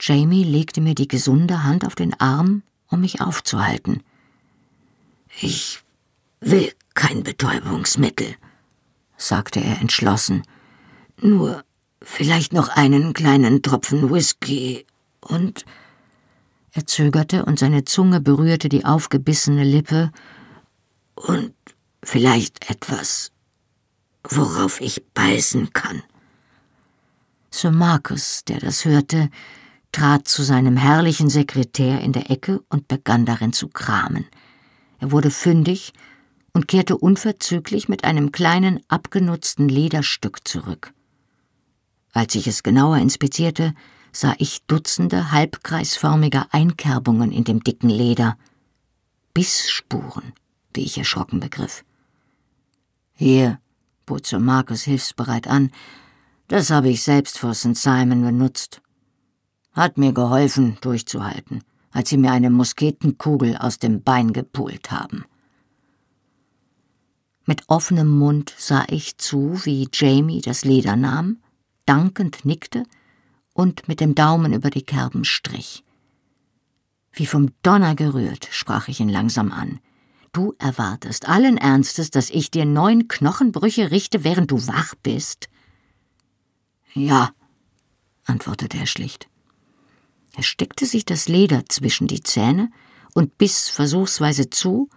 Jamie 0.00 0.44
legte 0.44 0.80
mir 0.80 0.94
die 0.94 1.08
gesunde 1.08 1.64
Hand 1.64 1.84
auf 1.84 1.96
den 1.96 2.18
Arm, 2.20 2.62
um 2.88 3.00
mich 3.00 3.20
aufzuhalten. 3.20 4.02
Ich 5.40 5.80
will 6.40 6.72
kein 6.94 7.24
Betäubungsmittel, 7.24 8.36
sagte 9.16 9.60
er 9.60 9.80
entschlossen. 9.80 10.42
Nur 11.20 11.64
vielleicht 12.00 12.52
noch 12.52 12.68
einen 12.68 13.12
kleinen 13.12 13.62
Tropfen 13.62 14.10
Whisky 14.10 14.86
und. 15.20 15.64
Er 16.78 16.86
zögerte 16.86 17.44
und 17.44 17.58
seine 17.58 17.84
Zunge 17.84 18.20
berührte 18.20 18.68
die 18.68 18.84
aufgebissene 18.84 19.64
Lippe. 19.64 20.12
Und 21.16 21.52
vielleicht 22.04 22.70
etwas, 22.70 23.32
worauf 24.22 24.80
ich 24.80 25.04
beißen 25.12 25.72
kann. 25.72 26.04
Sir 27.50 27.72
Marcus, 27.72 28.44
der 28.44 28.60
das 28.60 28.84
hörte, 28.84 29.28
trat 29.90 30.28
zu 30.28 30.44
seinem 30.44 30.76
herrlichen 30.76 31.28
Sekretär 31.28 32.00
in 32.00 32.12
der 32.12 32.30
Ecke 32.30 32.60
und 32.68 32.86
begann 32.86 33.26
darin 33.26 33.52
zu 33.52 33.66
kramen. 33.66 34.26
Er 35.00 35.10
wurde 35.10 35.32
fündig 35.32 35.92
und 36.52 36.68
kehrte 36.68 36.96
unverzüglich 36.96 37.88
mit 37.88 38.04
einem 38.04 38.30
kleinen 38.30 38.78
abgenutzten 38.86 39.68
Lederstück 39.68 40.46
zurück. 40.46 40.92
Als 42.12 42.36
ich 42.36 42.46
es 42.46 42.62
genauer 42.62 42.98
inspizierte, 42.98 43.74
sah 44.18 44.34
ich 44.38 44.64
Dutzende 44.66 45.30
halbkreisförmiger 45.30 46.48
Einkerbungen 46.50 47.30
in 47.30 47.44
dem 47.44 47.62
dicken 47.62 47.88
Leder. 47.88 48.36
Bissspuren, 49.32 50.32
wie 50.74 50.82
ich 50.82 50.98
erschrocken 50.98 51.38
begriff. 51.38 51.84
Hier, 53.12 53.60
bot 54.06 54.26
Sir 54.26 54.40
Marcus 54.40 54.82
hilfsbereit 54.82 55.46
an, 55.46 55.70
das 56.48 56.70
habe 56.70 56.88
ich 56.88 57.04
selbst 57.04 57.38
vor 57.38 57.54
St. 57.54 57.76
Simon 57.76 58.22
benutzt. 58.22 58.82
Hat 59.72 59.98
mir 59.98 60.12
geholfen, 60.12 60.78
durchzuhalten, 60.80 61.62
als 61.92 62.08
sie 62.08 62.16
mir 62.16 62.32
eine 62.32 62.50
Musketenkugel 62.50 63.56
aus 63.56 63.78
dem 63.78 64.02
Bein 64.02 64.32
gepult 64.32 64.90
haben. 64.90 65.26
Mit 67.46 67.62
offenem 67.68 68.18
Mund 68.18 68.52
sah 68.58 68.84
ich 68.88 69.16
zu, 69.18 69.64
wie 69.64 69.88
Jamie 69.92 70.40
das 70.40 70.64
Leder 70.64 70.96
nahm, 70.96 71.38
dankend 71.86 72.44
nickte 72.44 72.82
und 73.58 73.88
mit 73.88 73.98
dem 73.98 74.14
Daumen 74.14 74.52
über 74.52 74.70
die 74.70 74.84
Kerben 74.84 75.24
strich. 75.24 75.82
Wie 77.12 77.26
vom 77.26 77.50
Donner 77.64 77.96
gerührt, 77.96 78.46
sprach 78.52 78.86
ich 78.86 79.00
ihn 79.00 79.08
langsam 79.08 79.50
an. 79.50 79.80
Du 80.30 80.54
erwartest 80.60 81.28
allen 81.28 81.56
Ernstes, 81.56 82.12
dass 82.12 82.30
ich 82.30 82.52
dir 82.52 82.64
neun 82.64 83.08
Knochenbrüche 83.08 83.90
richte, 83.90 84.22
während 84.22 84.52
du 84.52 84.64
wach 84.68 84.94
bist? 85.02 85.48
Ja, 86.94 87.30
antwortete 88.26 88.78
er 88.78 88.86
schlicht. 88.86 89.28
Er 90.36 90.44
steckte 90.44 90.86
sich 90.86 91.04
das 91.04 91.26
Leder 91.26 91.64
zwischen 91.68 92.06
die 92.06 92.22
Zähne 92.22 92.70
und 93.12 93.38
biss 93.38 93.68
versuchsweise 93.68 94.50
zu, 94.50 94.88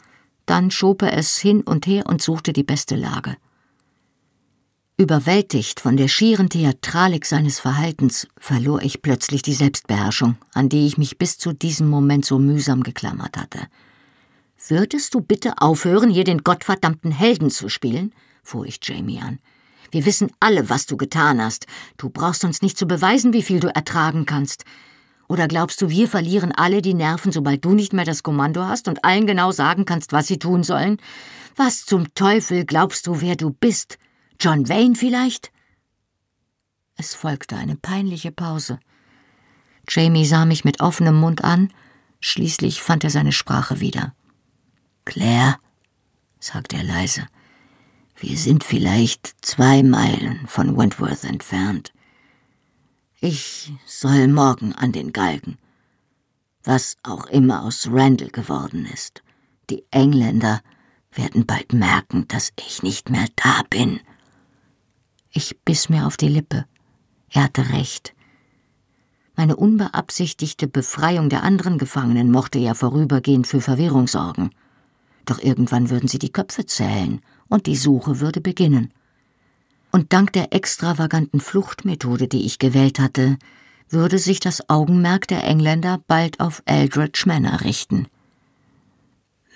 dann 0.46 0.70
schob 0.70 1.02
er 1.02 1.18
es 1.18 1.40
hin 1.40 1.62
und 1.62 1.88
her 1.88 2.06
und 2.06 2.22
suchte 2.22 2.54
die 2.54 2.64
beste 2.64 2.96
Lage. 2.96 3.38
Überwältigt 5.02 5.80
von 5.80 5.98
der 5.98 6.08
schieren 6.08 6.48
Theatralik 6.48 7.26
seines 7.26 7.60
Verhaltens 7.60 8.28
verlor 8.38 8.84
ich 8.84 9.02
plötzlich 9.02 9.42
die 9.42 9.56
Selbstbeherrschung, 9.56 10.38
an 10.54 10.70
die 10.70 10.86
ich 10.86 11.00
mich 11.00 11.18
bis 11.18 11.40
zu 11.40 11.54
diesem 11.54 11.90
Moment 11.90 12.24
so 12.24 12.38
mühsam 12.38 12.84
geklammert 12.84 13.36
hatte. 13.36 13.62
Würdest 14.68 15.16
du 15.16 15.22
bitte 15.22 15.54
aufhören, 15.58 16.12
hier 16.12 16.24
den 16.24 16.44
gottverdammten 16.44 17.10
Helden 17.10 17.50
zu 17.50 17.68
spielen? 17.68 18.14
fuhr 18.44 18.68
ich 18.68 18.80
Jamie 18.84 19.20
an. 19.20 19.40
Wir 19.90 20.06
wissen 20.06 20.32
alle, 20.40 20.70
was 20.70 20.86
du 20.86 20.98
getan 20.98 21.42
hast. 21.42 21.66
Du 21.98 22.10
brauchst 22.10 22.44
uns 22.44 22.62
nicht 22.62 22.78
zu 22.78 22.86
beweisen, 22.86 23.34
wie 23.34 23.42
viel 23.42 23.60
du 23.60 23.74
ertragen 23.74 24.28
kannst. 24.28 24.66
Oder 25.28 25.48
glaubst 25.48 25.82
du, 25.82 25.90
wir 25.90 26.10
verlieren 26.10 26.52
alle 26.52 26.84
die 26.84 26.94
Nerven, 26.94 27.32
sobald 27.32 27.66
du 27.66 27.74
nicht 27.74 27.92
mehr 27.92 28.06
das 28.06 28.22
Kommando 28.22 28.66
hast 28.66 28.88
und 28.88 29.04
allen 29.04 29.26
genau 29.26 29.52
sagen 29.52 29.86
kannst, 29.86 30.14
was 30.14 30.28
sie 30.28 30.38
tun 30.38 30.62
sollen? 30.62 30.98
Was 31.56 31.88
zum 31.88 32.14
Teufel 32.14 32.66
glaubst 32.66 33.08
du, 33.08 33.20
wer 33.20 33.36
du 33.36 33.50
bist? 33.50 33.98
John 34.42 34.68
Wayne 34.68 34.96
vielleicht? 34.96 35.52
Es 36.96 37.14
folgte 37.14 37.58
eine 37.58 37.76
peinliche 37.76 38.32
Pause. 38.32 38.80
Jamie 39.88 40.26
sah 40.26 40.46
mich 40.46 40.66
mit 40.66 40.82
offenem 40.82 41.14
Mund 41.20 41.44
an, 41.44 41.72
schließlich 42.22 42.82
fand 42.82 43.04
er 43.04 43.12
seine 43.12 43.34
Sprache 43.34 43.82
wieder. 43.82 44.16
Claire, 45.06 45.60
sagte 46.40 46.78
er 46.78 46.84
leise, 46.84 47.28
wir 48.16 48.36
sind 48.36 48.64
vielleicht 48.64 49.32
zwei 49.46 49.84
Meilen 49.84 50.48
von 50.48 50.76
Wentworth 50.76 51.24
entfernt. 51.24 51.94
Ich 53.20 53.72
soll 53.86 54.28
morgen 54.28 54.74
an 54.74 54.92
den 54.92 55.14
Galgen. 55.14 55.60
Was 56.64 56.98
auch 57.04 57.28
immer 57.28 57.62
aus 57.62 57.88
Randall 57.92 58.30
geworden 58.30 58.88
ist. 58.88 59.22
Die 59.70 59.84
Engländer 59.92 60.64
werden 61.12 61.46
bald 61.46 61.74
merken, 61.74 62.28
dass 62.28 62.52
ich 62.56 62.82
nicht 62.82 63.12
mehr 63.12 63.28
da 63.36 63.62
bin. 63.70 64.00
Ich 65.34 65.58
biss 65.64 65.90
mir 65.90 66.06
auf 66.08 66.18
die 66.18 66.28
Lippe. 66.28 66.66
Er 67.30 67.44
hatte 67.44 67.70
recht. 67.70 68.14
Meine 69.36 69.56
unbeabsichtigte 69.56 70.68
Befreiung 70.68 71.30
der 71.30 71.44
anderen 71.44 71.78
Gefangenen 71.78 72.32
mochte 72.32 72.60
ja 72.60 72.74
vorübergehend 72.74 73.48
für 73.48 73.62
Verwirrung 73.62 74.08
sorgen. 74.08 74.52
Doch 75.26 75.40
irgendwann 75.40 75.90
würden 75.90 76.10
sie 76.10 76.20
die 76.20 76.32
Köpfe 76.32 76.66
zählen 76.66 77.22
und 77.48 77.66
die 77.66 77.78
Suche 77.78 78.20
würde 78.20 78.42
beginnen. 78.42 78.92
Und 79.92 80.14
dank 80.14 80.34
der 80.34 80.54
extravaganten 80.54 81.40
Fluchtmethode, 81.40 82.28
die 82.28 82.46
ich 82.46 82.60
gewählt 82.60 83.00
hatte, 83.00 83.38
würde 83.90 84.20
sich 84.20 84.40
das 84.40 84.70
Augenmerk 84.70 85.28
der 85.28 85.44
Engländer 85.44 86.02
bald 86.08 86.40
auf 86.40 86.62
Eldridge 86.66 87.24
Manor 87.26 87.62
richten. 87.62 88.08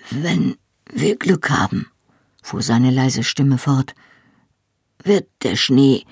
Wenn 0.10 0.56
wir 0.92 1.18
Glück 1.18 1.50
haben, 1.50 1.88
fuhr 2.42 2.62
seine 2.62 2.92
leise 2.92 3.24
Stimme 3.24 3.58
fort, 3.58 3.96
wird 5.06 5.28
der 5.44 5.56
Schnee 5.56 6.06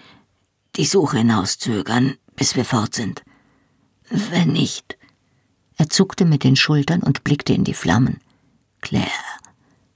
die 0.75 0.85
Suche 0.85 1.17
hinauszögern, 1.17 2.17
bis 2.35 2.55
wir 2.55 2.65
fort 2.65 2.95
sind. 2.95 3.23
Wenn 4.09 4.53
nicht. 4.53 4.97
Er 5.77 5.89
zuckte 5.89 6.25
mit 6.25 6.43
den 6.43 6.55
Schultern 6.55 7.01
und 7.01 7.23
blickte 7.23 7.53
in 7.53 7.63
die 7.63 7.73
Flammen. 7.73 8.19
Claire, 8.81 9.09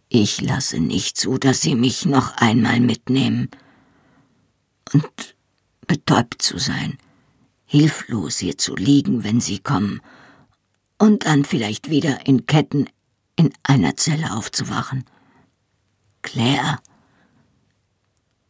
ich 0.09 0.41
lasse 0.41 0.79
nicht 0.79 1.17
zu, 1.17 1.37
dass 1.37 1.61
Sie 1.61 1.75
mich 1.75 2.05
noch 2.05 2.37
einmal 2.37 2.79
mitnehmen. 2.79 3.49
Und 4.93 5.35
betäubt 5.85 6.41
zu 6.41 6.57
sein, 6.57 6.97
hilflos 7.65 8.37
hier 8.39 8.57
zu 8.57 8.75
liegen, 8.75 9.23
wenn 9.23 9.41
Sie 9.41 9.59
kommen, 9.59 10.01
und 10.97 11.25
dann 11.25 11.45
vielleicht 11.45 11.89
wieder 11.89 12.25
in 12.25 12.45
Ketten 12.45 12.89
in 13.35 13.53
einer 13.63 13.95
Zelle 13.97 14.33
aufzuwachen. 14.33 15.05
Claire, 16.23 16.79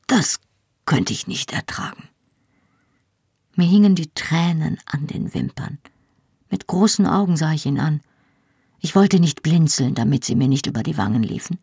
das 0.07 0.39
könnte 0.85 1.13
ich 1.13 1.27
nicht 1.27 1.53
ertragen. 1.53 2.09
Mir 3.55 3.67
hingen 3.67 3.95
die 3.95 4.11
Tränen 4.13 4.77
an 4.85 5.07
den 5.07 5.33
Wimpern. 5.33 5.79
Mit 6.49 6.67
großen 6.67 7.05
Augen 7.05 7.37
sah 7.37 7.53
ich 7.53 7.65
ihn 7.65 7.79
an. 7.79 8.01
Ich 8.79 8.95
wollte 8.95 9.19
nicht 9.19 9.43
blinzeln, 9.43 9.95
damit 9.95 10.23
sie 10.23 10.35
mir 10.35 10.47
nicht 10.47 10.67
über 10.67 10.83
die 10.83 10.97
Wangen 10.97 11.23
liefen. 11.23 11.57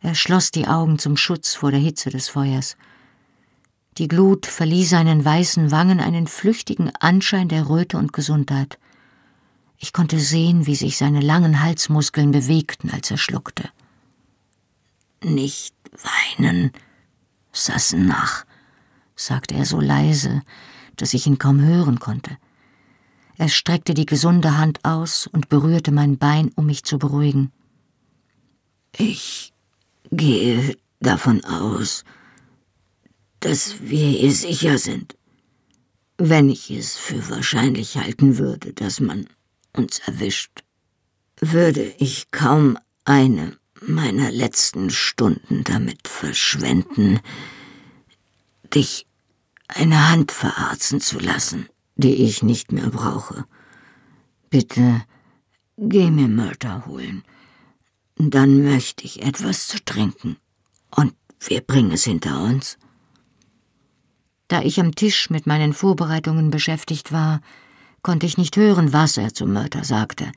Er 0.00 0.14
schloss 0.14 0.50
die 0.50 0.66
Augen 0.66 0.98
zum 0.98 1.16
Schutz 1.16 1.54
vor 1.54 1.70
der 1.70 1.78
Hitze 1.78 2.10
des 2.10 2.28
Feuers. 2.28 2.76
Die 3.98 4.08
Glut 4.08 4.46
verlieh 4.46 4.84
seinen 4.84 5.24
weißen 5.24 5.70
Wangen 5.70 6.00
einen 6.00 6.26
flüchtigen 6.26 6.90
Anschein 6.96 7.48
der 7.48 7.68
Röte 7.68 7.98
und 7.98 8.12
Gesundheit. 8.12 8.78
Ich 9.78 9.92
konnte 9.92 10.18
sehen, 10.18 10.66
wie 10.66 10.74
sich 10.74 10.96
seine 10.96 11.20
langen 11.20 11.60
Halsmuskeln 11.60 12.32
bewegten, 12.32 12.90
als 12.90 13.10
er 13.10 13.18
schluckte. 13.18 13.68
Nicht 15.22 15.74
weinen, 15.92 16.72
Sassen 17.52 18.06
nach, 18.06 18.44
sagte 19.14 19.54
er 19.54 19.66
so 19.66 19.80
leise, 19.80 20.42
dass 20.96 21.14
ich 21.14 21.26
ihn 21.26 21.38
kaum 21.38 21.60
hören 21.60 22.00
konnte. 22.00 22.36
Er 23.36 23.48
streckte 23.48 23.94
die 23.94 24.06
gesunde 24.06 24.56
Hand 24.56 24.84
aus 24.84 25.26
und 25.26 25.48
berührte 25.48 25.92
mein 25.92 26.18
Bein, 26.18 26.50
um 26.54 26.66
mich 26.66 26.84
zu 26.84 26.98
beruhigen. 26.98 27.52
Ich 28.96 29.52
gehe 30.10 30.76
davon 31.00 31.44
aus, 31.44 32.04
dass 33.40 33.80
wir 33.80 34.08
hier 34.08 34.32
sicher 34.32 34.78
sind. 34.78 35.16
Wenn 36.18 36.50
ich 36.50 36.70
es 36.70 36.96
für 36.96 37.28
wahrscheinlich 37.30 37.96
halten 37.96 38.38
würde, 38.38 38.72
dass 38.72 39.00
man 39.00 39.26
uns 39.72 39.98
erwischt, 40.00 40.62
würde 41.40 41.82
ich 41.98 42.30
kaum 42.30 42.78
eine 43.04 43.56
meiner 43.86 44.30
letzten 44.30 44.90
Stunden 44.90 45.64
damit 45.64 46.08
verschwenden, 46.08 47.20
dich 48.74 49.06
eine 49.68 50.10
Hand 50.10 50.32
verarzen 50.32 51.00
zu 51.00 51.18
lassen 51.18 51.68
die 51.96 52.24
ich 52.24 52.42
nicht 52.42 52.72
mehr 52.72 52.88
brauche. 52.88 53.44
Bitte 54.50 55.02
geh 55.76 56.10
mir 56.10 56.28
Mörder 56.28 56.86
holen. 56.86 57.22
Dann 58.16 58.62
möchte 58.62 59.04
ich 59.04 59.22
etwas 59.22 59.68
zu 59.68 59.82
trinken. 59.84 60.36
Und 60.94 61.14
wir 61.40 61.60
bringen 61.60 61.92
es 61.92 62.04
hinter 62.04 62.42
uns. 62.42 62.78
Da 64.48 64.62
ich 64.62 64.78
am 64.80 64.94
Tisch 64.94 65.30
mit 65.30 65.46
meinen 65.46 65.72
Vorbereitungen 65.72 66.50
beschäftigt 66.50 67.12
war, 67.12 67.40
konnte 68.02 68.26
ich 68.26 68.36
nicht 68.36 68.56
hören, 68.56 68.92
was 68.92 69.16
er 69.16 69.32
zu 69.32 69.46
Murder 69.46 69.84
sagte, 69.84 70.30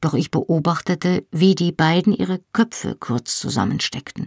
doch 0.00 0.14
ich 0.14 0.30
beobachtete, 0.30 1.24
wie 1.30 1.54
die 1.54 1.72
beiden 1.72 2.12
ihre 2.12 2.40
Köpfe 2.52 2.96
kurz 2.98 3.38
zusammensteckten. 3.38 4.26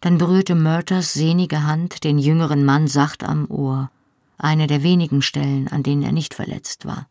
Dann 0.00 0.18
berührte 0.18 0.54
Murters 0.54 1.12
sehnige 1.12 1.64
Hand 1.64 2.04
den 2.04 2.18
jüngeren 2.18 2.64
Mann 2.64 2.88
sacht 2.88 3.22
am 3.22 3.50
Ohr, 3.50 3.90
eine 4.36 4.66
der 4.66 4.82
wenigen 4.82 5.22
Stellen, 5.22 5.68
an 5.68 5.82
denen 5.82 6.02
er 6.02 6.12
nicht 6.12 6.34
verletzt 6.34 6.84
war. 6.84 7.08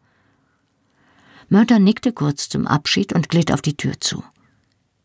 Murder 1.50 1.80
nickte 1.80 2.14
kurz 2.14 2.50
zum 2.50 2.68
Abschied 2.68 3.14
und 3.14 3.30
glitt 3.30 3.52
auf 3.52 3.62
die 3.62 3.76
Tür 3.76 4.00
zu. 4.00 4.24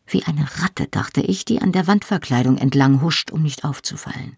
Wie 0.05 0.23
eine 0.23 0.47
Ratte, 0.61 0.87
dachte 0.87 1.21
ich, 1.21 1.43
die 1.43 1.61
an 1.61 1.71
der 1.71 1.87
Wandverkleidung 1.87 2.57
entlang 2.57 3.01
huscht, 3.01 3.31
um 3.31 3.43
nicht 3.43 3.65
aufzufallen. 3.65 4.37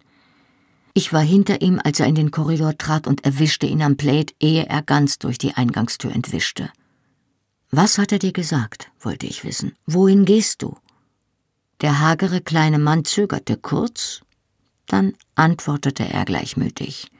Ich 0.93 1.13
war 1.13 1.21
hinter 1.21 1.61
ihm, 1.61 1.79
als 1.83 1.99
er 1.99 2.07
in 2.07 2.15
den 2.15 2.31
Korridor 2.31 2.77
trat 2.77 3.05
und 3.05 3.23
erwischte 3.25 3.67
ihn 3.67 3.83
am 3.83 3.95
Plate, 3.95 4.33
ehe 4.39 4.65
er 4.65 4.81
ganz 4.81 5.19
durch 5.19 5.37
die 5.37 5.53
Eingangstür 5.53 6.11
entwischte. 6.11 6.69
Was 7.71 7.99
hat 7.99 8.11
er 8.11 8.19
dir 8.19 8.33
gesagt? 8.33 8.89
wollte 8.99 9.27
ich 9.27 9.43
wissen. 9.43 9.75
Wohin 9.85 10.25
gehst 10.25 10.63
du? 10.63 10.75
Der 11.81 11.99
hagere 11.99 12.41
kleine 12.41 12.79
Mann 12.79 13.05
zögerte 13.05 13.57
kurz, 13.57 14.21
dann 14.87 15.13
antwortete 15.35 16.03
er 16.03 16.25
gleichmütig. 16.25 17.11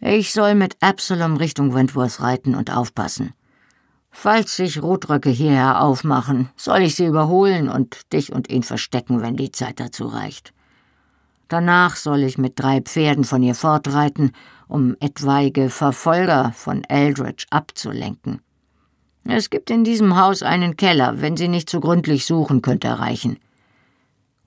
Ich 0.00 0.32
soll 0.32 0.54
mit 0.54 0.76
Absalom 0.80 1.36
Richtung 1.36 1.74
Wentworth 1.74 2.20
reiten 2.20 2.54
und 2.54 2.70
aufpassen. 2.70 3.32
Falls 4.10 4.54
sich 4.54 4.80
Rotröcke 4.80 5.30
hierher 5.30 5.82
aufmachen, 5.82 6.50
soll 6.56 6.82
ich 6.82 6.94
sie 6.94 7.06
überholen 7.06 7.68
und 7.68 8.12
dich 8.12 8.32
und 8.32 8.48
ihn 8.48 8.62
verstecken, 8.62 9.22
wenn 9.22 9.36
die 9.36 9.50
Zeit 9.50 9.80
dazu 9.80 10.06
reicht. 10.06 10.52
Danach 11.48 11.96
soll 11.96 12.22
ich 12.22 12.38
mit 12.38 12.60
drei 12.60 12.80
Pferden 12.80 13.24
von 13.24 13.42
ihr 13.42 13.54
fortreiten, 13.54 14.32
um 14.68 14.96
etwaige 15.00 15.68
Verfolger 15.68 16.52
von 16.52 16.84
Eldridge 16.84 17.46
abzulenken. 17.50 18.40
Es 19.30 19.50
gibt 19.50 19.68
in 19.68 19.84
diesem 19.84 20.16
Haus 20.16 20.42
einen 20.42 20.78
Keller, 20.78 21.20
wenn 21.20 21.36
Sie 21.36 21.48
nicht 21.48 21.68
zu 21.68 21.80
gründlich 21.80 22.24
suchen, 22.24 22.62
könnte 22.62 22.88
er 22.88 22.98
reichen. 22.98 23.38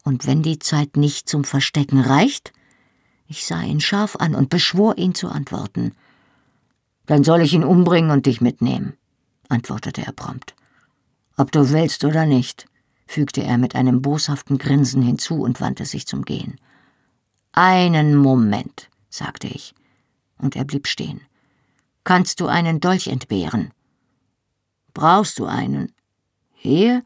Und 0.04 0.26
wenn 0.26 0.42
die 0.42 0.58
Zeit 0.58 0.98
nicht 0.98 1.30
zum 1.30 1.44
Verstecken 1.44 2.00
reicht? 2.00 2.52
Ich 3.28 3.46
sah 3.46 3.62
ihn 3.62 3.80
scharf 3.80 4.16
an 4.16 4.34
und 4.34 4.50
beschwor 4.50 4.98
ihn 4.98 5.14
zu 5.14 5.28
antworten. 5.30 5.92
Dann 7.06 7.24
soll 7.24 7.42
ich 7.42 7.54
ihn 7.54 7.64
umbringen 7.64 8.10
und 8.10 8.26
dich 8.26 8.42
mitnehmen, 8.42 8.94
antwortete 9.50 10.02
er 10.02 10.14
prompt. 10.14 10.56
Ob 11.38 11.52
du 11.52 11.70
willst 11.70 12.04
oder 12.04 12.26
nicht, 12.26 12.66
fügte 13.06 13.44
er 13.44 13.60
mit 13.60 13.76
einem 13.76 14.02
boshaften 14.02 14.58
Grinsen 14.58 15.04
hinzu 15.04 15.44
und 15.44 15.62
wandte 15.62 15.86
sich 15.86 16.08
zum 16.08 16.26
Gehen. 16.26 16.56
Einen 17.52 18.16
Moment, 18.16 18.90
sagte 19.12 19.46
ich, 19.46 19.76
und 20.40 20.56
er 20.56 20.66
blieb 20.66 20.88
stehen. 20.88 21.22
Kannst 22.04 22.40
du 22.40 22.48
einen 22.48 22.80
Dolch 22.80 23.10
entbehren? 23.10 23.72
Brauchst 24.94 25.40
du 25.40 25.46
einen? 25.46 25.92
Hier? 26.54 27.04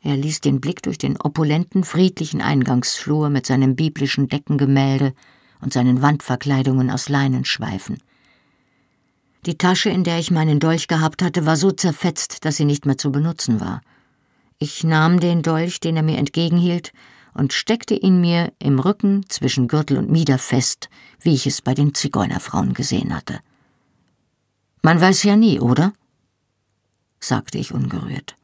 Er 0.00 0.16
ließ 0.16 0.40
den 0.40 0.60
Blick 0.60 0.82
durch 0.82 0.98
den 0.98 1.20
opulenten, 1.20 1.84
friedlichen 1.84 2.42
Eingangsflur 2.42 3.30
mit 3.30 3.46
seinem 3.46 3.74
biblischen 3.74 4.28
Deckengemälde 4.28 5.14
und 5.60 5.72
seinen 5.72 6.02
Wandverkleidungen 6.02 6.90
aus 6.90 7.08
Leinen 7.08 7.44
schweifen. 7.44 7.98
Die 9.46 9.58
Tasche, 9.58 9.90
in 9.90 10.04
der 10.04 10.18
ich 10.18 10.30
meinen 10.30 10.60
Dolch 10.60 10.88
gehabt 10.88 11.22
hatte, 11.22 11.46
war 11.46 11.56
so 11.56 11.70
zerfetzt, 11.70 12.44
dass 12.44 12.56
sie 12.56 12.64
nicht 12.64 12.86
mehr 12.86 12.98
zu 12.98 13.12
benutzen 13.12 13.60
war. 13.60 13.82
Ich 14.58 14.84
nahm 14.84 15.20
den 15.20 15.42
Dolch, 15.42 15.80
den 15.80 15.96
er 15.96 16.02
mir 16.02 16.18
entgegenhielt, 16.18 16.92
und 17.34 17.52
steckte 17.52 17.94
ihn 17.94 18.20
mir 18.20 18.52
im 18.58 18.78
Rücken 18.78 19.24
zwischen 19.28 19.68
Gürtel 19.68 19.98
und 19.98 20.10
Mieder 20.10 20.38
fest, 20.38 20.88
wie 21.20 21.34
ich 21.34 21.46
es 21.46 21.62
bei 21.62 21.74
den 21.74 21.92
Zigeunerfrauen 21.92 22.74
gesehen 22.74 23.14
hatte. 23.14 23.40
Man 24.82 25.00
weiß 25.00 25.24
ja 25.24 25.36
nie, 25.36 25.60
oder? 25.60 25.92
Sagte 27.26 27.58
ich 27.58 27.72
ungerührt. 27.72 28.36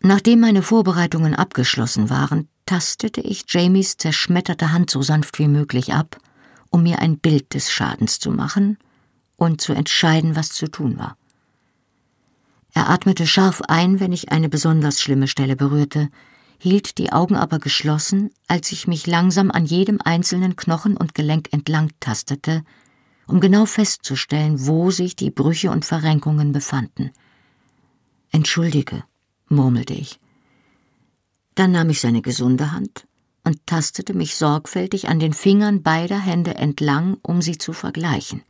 Nachdem 0.00 0.40
meine 0.40 0.62
Vorbereitungen 0.62 1.34
abgeschlossen 1.34 2.10
waren, 2.10 2.48
tastete 2.66 3.20
ich 3.20 3.44
Jamies 3.48 3.96
zerschmetterte 3.96 4.72
Hand 4.72 4.90
so 4.90 5.02
sanft 5.02 5.38
wie 5.38 5.48
möglich 5.48 5.92
ab, 5.92 6.18
um 6.70 6.82
mir 6.82 6.98
ein 6.98 7.18
Bild 7.18 7.54
des 7.54 7.70
Schadens 7.70 8.18
zu 8.18 8.30
machen 8.30 8.78
und 9.36 9.60
zu 9.60 9.72
entscheiden, 9.72 10.34
was 10.34 10.48
zu 10.48 10.68
tun 10.68 10.98
war. 10.98 11.16
Er 12.74 12.88
atmete 12.88 13.26
scharf 13.26 13.60
ein, 13.62 14.00
wenn 14.00 14.12
ich 14.12 14.32
eine 14.32 14.48
besonders 14.48 15.00
schlimme 15.00 15.28
Stelle 15.28 15.56
berührte, 15.56 16.08
hielt 16.58 16.98
die 16.98 17.12
Augen 17.12 17.36
aber 17.36 17.58
geschlossen, 17.58 18.30
als 18.48 18.72
ich 18.72 18.86
mich 18.86 19.06
langsam 19.06 19.50
an 19.50 19.66
jedem 19.66 20.00
einzelnen 20.02 20.56
Knochen 20.56 20.96
und 20.96 21.14
Gelenk 21.14 21.48
entlang 21.52 21.90
tastete, 22.00 22.62
um 23.26 23.40
genau 23.40 23.66
festzustellen, 23.66 24.66
wo 24.66 24.90
sich 24.90 25.16
die 25.16 25.30
Brüche 25.30 25.70
und 25.70 25.84
Verrenkungen 25.84 26.52
befanden. 26.52 27.10
Entschuldige, 28.30 29.04
murmelte 29.48 29.94
ich. 29.94 30.18
Dann 31.54 31.72
nahm 31.72 31.90
ich 31.90 32.00
seine 32.00 32.22
gesunde 32.22 32.72
Hand 32.72 33.06
und 33.44 33.66
tastete 33.66 34.14
mich 34.14 34.36
sorgfältig 34.36 35.08
an 35.08 35.20
den 35.20 35.34
Fingern 35.34 35.82
beider 35.82 36.18
Hände 36.18 36.54
entlang, 36.54 37.18
um 37.22 37.42
sie 37.42 37.58
zu 37.58 37.72
vergleichen. 37.72 38.42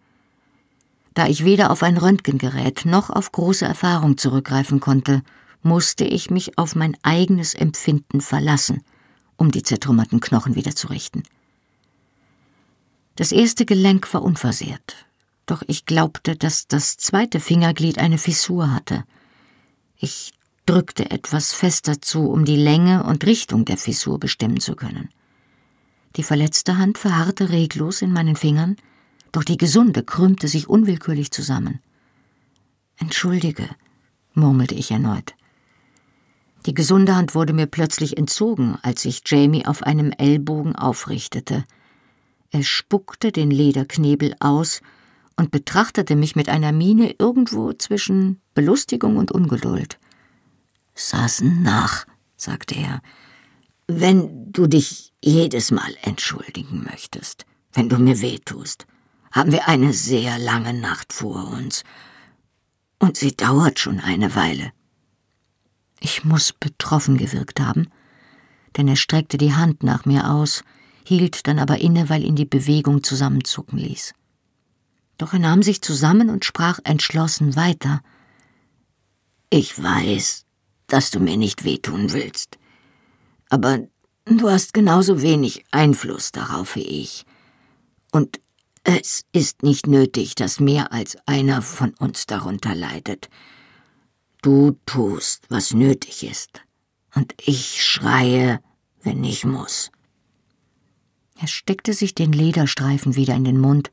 Da 1.14 1.26
ich 1.26 1.44
weder 1.44 1.70
auf 1.70 1.82
ein 1.82 1.98
Röntgengerät 1.98 2.84
noch 2.84 3.10
auf 3.10 3.32
große 3.32 3.64
Erfahrung 3.64 4.16
zurückgreifen 4.16 4.80
konnte, 4.80 5.22
musste 5.62 6.04
ich 6.04 6.30
mich 6.30 6.58
auf 6.58 6.74
mein 6.74 6.96
eigenes 7.02 7.54
Empfinden 7.54 8.20
verlassen, 8.20 8.82
um 9.36 9.50
die 9.50 9.62
zertrümmerten 9.62 10.20
Knochen 10.20 10.54
wieder 10.54 10.74
zu 10.74 10.88
richten. 10.88 11.22
Das 13.16 13.30
erste 13.30 13.66
Gelenk 13.66 14.12
war 14.14 14.22
unversehrt, 14.22 15.06
doch 15.44 15.62
ich 15.66 15.84
glaubte, 15.84 16.34
dass 16.34 16.66
das 16.66 16.96
zweite 16.96 17.40
Fingerglied 17.40 17.98
eine 17.98 18.16
Fissur 18.16 18.72
hatte. 18.72 19.04
Ich 19.98 20.32
drückte 20.64 21.10
etwas 21.10 21.52
fester 21.52 22.00
zu, 22.00 22.30
um 22.30 22.46
die 22.46 22.56
Länge 22.56 23.04
und 23.04 23.26
Richtung 23.26 23.66
der 23.66 23.76
Fissur 23.76 24.18
bestimmen 24.18 24.60
zu 24.60 24.76
können. 24.76 25.10
Die 26.16 26.22
verletzte 26.22 26.78
Hand 26.78 26.96
verharrte 26.96 27.50
reglos 27.50 28.00
in 28.00 28.12
meinen 28.12 28.36
Fingern, 28.36 28.76
doch 29.30 29.44
die 29.44 29.58
gesunde 29.58 30.02
krümmte 30.02 30.48
sich 30.48 30.68
unwillkürlich 30.68 31.30
zusammen. 31.30 31.80
Entschuldige, 32.96 33.68
murmelte 34.32 34.74
ich 34.74 34.90
erneut. 34.90 35.34
Die 36.64 36.74
gesunde 36.74 37.14
Hand 37.16 37.34
wurde 37.34 37.52
mir 37.52 37.66
plötzlich 37.66 38.16
entzogen, 38.16 38.78
als 38.82 39.02
sich 39.02 39.22
Jamie 39.26 39.66
auf 39.66 39.82
einem 39.82 40.12
Ellbogen 40.12 40.76
aufrichtete– 40.76 41.64
er 42.52 42.62
spuckte 42.62 43.32
den 43.32 43.50
Lederknebel 43.50 44.36
aus 44.38 44.82
und 45.36 45.50
betrachtete 45.50 46.16
mich 46.16 46.36
mit 46.36 46.50
einer 46.50 46.70
Miene 46.70 47.14
irgendwo 47.18 47.72
zwischen 47.72 48.40
Belustigung 48.54 49.16
und 49.16 49.32
Ungeduld. 49.32 49.98
Saßen 50.94 51.62
nach, 51.62 52.06
sagte 52.36 52.74
er, 52.74 53.00
wenn 53.88 54.52
du 54.52 54.66
dich 54.66 55.14
jedes 55.22 55.70
Mal 55.70 55.96
entschuldigen 56.02 56.84
möchtest, 56.84 57.46
wenn 57.72 57.88
du 57.88 57.96
mir 57.98 58.20
wehtust, 58.20 58.86
haben 59.32 59.50
wir 59.50 59.66
eine 59.66 59.94
sehr 59.94 60.38
lange 60.38 60.74
Nacht 60.74 61.14
vor 61.14 61.48
uns. 61.52 61.84
Und 62.98 63.16
sie 63.16 63.34
dauert 63.34 63.78
schon 63.78 63.98
eine 63.98 64.36
Weile. 64.36 64.72
Ich 66.00 66.22
muss 66.22 66.52
betroffen 66.52 67.16
gewirkt 67.16 67.60
haben, 67.60 67.88
denn 68.76 68.88
er 68.88 68.96
streckte 68.96 69.38
die 69.38 69.54
Hand 69.54 69.82
nach 69.82 70.04
mir 70.04 70.30
aus, 70.30 70.62
hielt 71.04 71.46
dann 71.46 71.58
aber 71.58 71.78
inne, 71.78 72.08
weil 72.08 72.24
ihn 72.24 72.36
die 72.36 72.44
Bewegung 72.44 73.02
zusammenzucken 73.02 73.78
ließ. 73.78 74.14
Doch 75.18 75.32
er 75.32 75.38
nahm 75.38 75.62
sich 75.62 75.82
zusammen 75.82 76.30
und 76.30 76.44
sprach 76.44 76.78
entschlossen 76.84 77.56
weiter. 77.56 78.02
Ich 79.50 79.80
weiß, 79.80 80.44
dass 80.86 81.10
du 81.10 81.20
mir 81.20 81.36
nicht 81.36 81.64
wehtun 81.64 82.12
willst, 82.12 82.58
aber 83.48 83.80
du 84.24 84.50
hast 84.50 84.74
genauso 84.74 85.22
wenig 85.22 85.64
Einfluss 85.70 86.32
darauf 86.32 86.76
wie 86.76 87.02
ich. 87.02 87.24
Und 88.10 88.40
es 88.84 89.24
ist 89.32 89.62
nicht 89.62 89.86
nötig, 89.86 90.34
dass 90.34 90.58
mehr 90.58 90.92
als 90.92 91.16
einer 91.26 91.62
von 91.62 91.94
uns 91.94 92.26
darunter 92.26 92.74
leidet. 92.74 93.28
Du 94.42 94.76
tust, 94.86 95.44
was 95.50 95.72
nötig 95.72 96.24
ist, 96.24 96.62
und 97.14 97.34
ich 97.38 97.84
schreie, 97.84 98.60
wenn 99.02 99.22
ich 99.22 99.44
muss. 99.44 99.92
Er 101.42 101.48
steckte 101.48 101.92
sich 101.92 102.14
den 102.14 102.30
Lederstreifen 102.30 103.16
wieder 103.16 103.34
in 103.34 103.42
den 103.42 103.58
Mund 103.58 103.90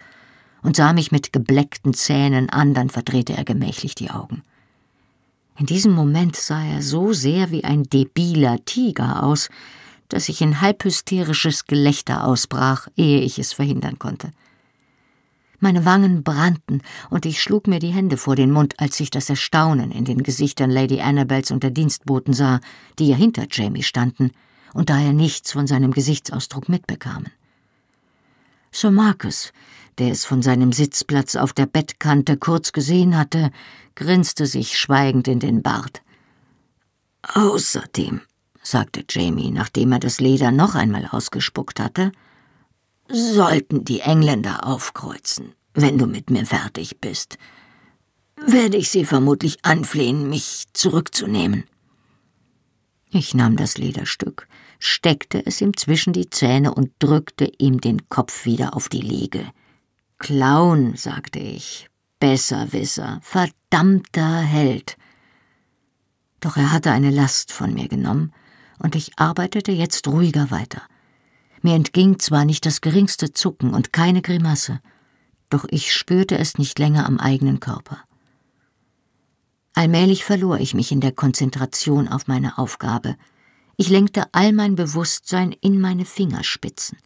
und 0.61 0.75
sah 0.75 0.93
mich 0.93 1.11
mit 1.11 1.33
gebleckten 1.33 1.95
Zähnen 1.95 2.51
an, 2.51 2.75
dann 2.75 2.91
verdrehte 2.91 3.33
er 3.33 3.43
gemächlich 3.43 3.95
die 3.95 4.11
Augen. 4.11 4.43
In 5.57 5.65
diesem 5.65 5.91
Moment 5.93 6.35
sah 6.35 6.63
er 6.63 6.83
so 6.83 7.11
sehr 7.11 7.49
wie 7.49 7.63
ein 7.63 7.85
debiler 7.85 8.63
Tiger 8.65 9.23
aus, 9.23 9.49
dass 10.09 10.29
ich 10.29 10.41
in 10.41 10.61
halbhysterisches 10.61 11.65
Gelächter 11.65 12.23
ausbrach, 12.23 12.87
ehe 12.95 13.21
ich 13.21 13.39
es 13.39 13.51
verhindern 13.51 13.97
konnte. 13.97 14.29
Meine 15.59 15.85
Wangen 15.85 16.21
brannten, 16.21 16.83
und 17.09 17.25
ich 17.25 17.41
schlug 17.41 17.65
mir 17.65 17.79
die 17.79 17.93
Hände 17.93 18.17
vor 18.17 18.35
den 18.35 18.51
Mund, 18.51 18.75
als 18.77 18.99
ich 18.99 19.09
das 19.09 19.27
Erstaunen 19.27 19.91
in 19.91 20.05
den 20.05 20.21
Gesichtern 20.21 20.69
Lady 20.69 21.01
Annabels 21.01 21.49
und 21.49 21.63
der 21.63 21.71
Dienstboten 21.71 22.33
sah, 22.33 22.59
die 22.99 23.07
ja 23.07 23.15
hinter 23.15 23.47
Jamie 23.49 23.83
standen, 23.83 24.33
und 24.75 24.91
daher 24.91 25.13
nichts 25.13 25.51
von 25.51 25.65
seinem 25.65 25.91
Gesichtsausdruck 25.91 26.69
mitbekamen. 26.69 27.31
Sir 28.71 28.91
Marcus, 28.91 29.51
der 29.97 30.11
es 30.11 30.25
von 30.25 30.41
seinem 30.41 30.71
Sitzplatz 30.71 31.35
auf 31.35 31.53
der 31.53 31.65
Bettkante 31.65 32.37
kurz 32.37 32.71
gesehen 32.71 33.17
hatte, 33.17 33.51
grinste 33.95 34.45
sich 34.45 34.77
schweigend 34.77 35.27
in 35.27 35.39
den 35.39 35.61
Bart. 35.61 36.01
Außerdem, 37.21 38.21
sagte 38.61 39.03
Jamie, 39.09 39.51
nachdem 39.51 39.91
er 39.91 39.99
das 39.99 40.19
Leder 40.19 40.51
noch 40.51 40.75
einmal 40.75 41.07
ausgespuckt 41.11 41.79
hatte, 41.79 42.11
sollten 43.09 43.83
die 43.83 44.01
Engländer 44.01 44.65
aufkreuzen, 44.65 45.53
wenn 45.73 45.97
du 45.97 46.05
mit 46.05 46.29
mir 46.29 46.45
fertig 46.45 46.99
bist, 47.01 47.37
werde 48.37 48.77
ich 48.77 48.89
sie 48.89 49.03
vermutlich 49.03 49.57
anflehen, 49.63 50.29
mich 50.29 50.65
zurückzunehmen. 50.73 51.65
Ich 53.11 53.33
nahm 53.33 53.57
das 53.57 53.77
Lederstück, 53.77 54.47
steckte 54.79 55.45
es 55.45 55.61
ihm 55.61 55.75
zwischen 55.77 56.13
die 56.13 56.29
Zähne 56.29 56.73
und 56.73 56.91
drückte 56.99 57.51
ihm 57.57 57.81
den 57.81 58.09
Kopf 58.09 58.45
wieder 58.45 58.75
auf 58.75 58.89
die 58.89 59.01
Liege. 59.01 59.45
Clown, 60.17 60.95
sagte 60.95 61.39
ich, 61.39 61.89
Besserwisser, 62.19 63.19
verdammter 63.21 64.39
Held. 64.39 64.97
Doch 66.39 66.57
er 66.57 66.71
hatte 66.71 66.91
eine 66.91 67.11
Last 67.11 67.51
von 67.51 67.73
mir 67.73 67.87
genommen, 67.87 68.33
und 68.79 68.95
ich 68.95 69.17
arbeitete 69.17 69.71
jetzt 69.71 70.07
ruhiger 70.07 70.51
weiter. 70.51 70.81
Mir 71.61 71.75
entging 71.75 72.19
zwar 72.19 72.45
nicht 72.45 72.65
das 72.65 72.81
geringste 72.81 73.33
Zucken 73.33 73.73
und 73.73 73.91
keine 73.91 74.21
Grimasse, 74.21 74.79
doch 75.49 75.65
ich 75.69 75.93
spürte 75.93 76.37
es 76.37 76.57
nicht 76.57 76.79
länger 76.79 77.05
am 77.05 77.19
eigenen 77.19 77.59
Körper. 77.59 78.03
Allmählich 79.73 80.23
verlor 80.23 80.59
ich 80.59 80.73
mich 80.73 80.91
in 80.91 81.01
der 81.01 81.11
Konzentration 81.11 82.07
auf 82.07 82.27
meine 82.27 82.57
Aufgabe. 82.57 83.15
Ich 83.81 83.87
lenkte 83.87 84.25
all 84.33 84.51
mein 84.51 84.75
Bewusstsein 84.75 85.53
in 85.53 85.79
meine 85.79 86.03
Fingerspitzen, 86.03 86.97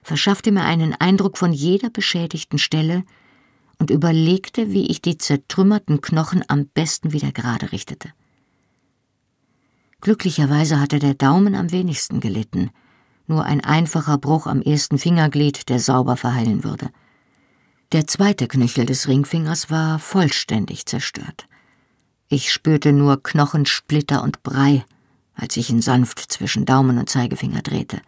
verschaffte 0.00 0.52
mir 0.52 0.62
einen 0.62 0.94
Eindruck 0.94 1.36
von 1.36 1.52
jeder 1.52 1.90
beschädigten 1.90 2.60
Stelle 2.60 3.02
und 3.80 3.90
überlegte, 3.90 4.70
wie 4.70 4.86
ich 4.86 5.02
die 5.02 5.18
zertrümmerten 5.18 6.02
Knochen 6.02 6.44
am 6.46 6.66
besten 6.66 7.12
wieder 7.12 7.32
gerade 7.32 7.72
richtete. 7.72 8.12
Glücklicherweise 10.02 10.78
hatte 10.78 11.00
der 11.00 11.14
Daumen 11.14 11.56
am 11.56 11.72
wenigsten 11.72 12.20
gelitten, 12.20 12.70
nur 13.26 13.42
ein 13.42 13.60
einfacher 13.64 14.16
Bruch 14.16 14.46
am 14.46 14.62
ersten 14.62 14.98
Fingerglied, 14.98 15.68
der 15.68 15.80
sauber 15.80 16.16
verheilen 16.16 16.62
würde. 16.62 16.90
Der 17.90 18.06
zweite 18.06 18.46
Knöchel 18.46 18.86
des 18.86 19.08
Ringfingers 19.08 19.68
war 19.68 19.98
vollständig 19.98 20.86
zerstört. 20.86 21.48
Ich 22.28 22.52
spürte 22.52 22.92
nur 22.92 23.20
Knochensplitter 23.20 24.22
und 24.22 24.44
Brei, 24.44 24.84
als 25.34 25.56
ich 25.56 25.70
ihn 25.70 25.82
sanft 25.82 26.20
zwischen 26.20 26.64
Daumen 26.64 26.98
und 26.98 27.08
Zeigefinger 27.08 27.62
drehte, 27.62 28.00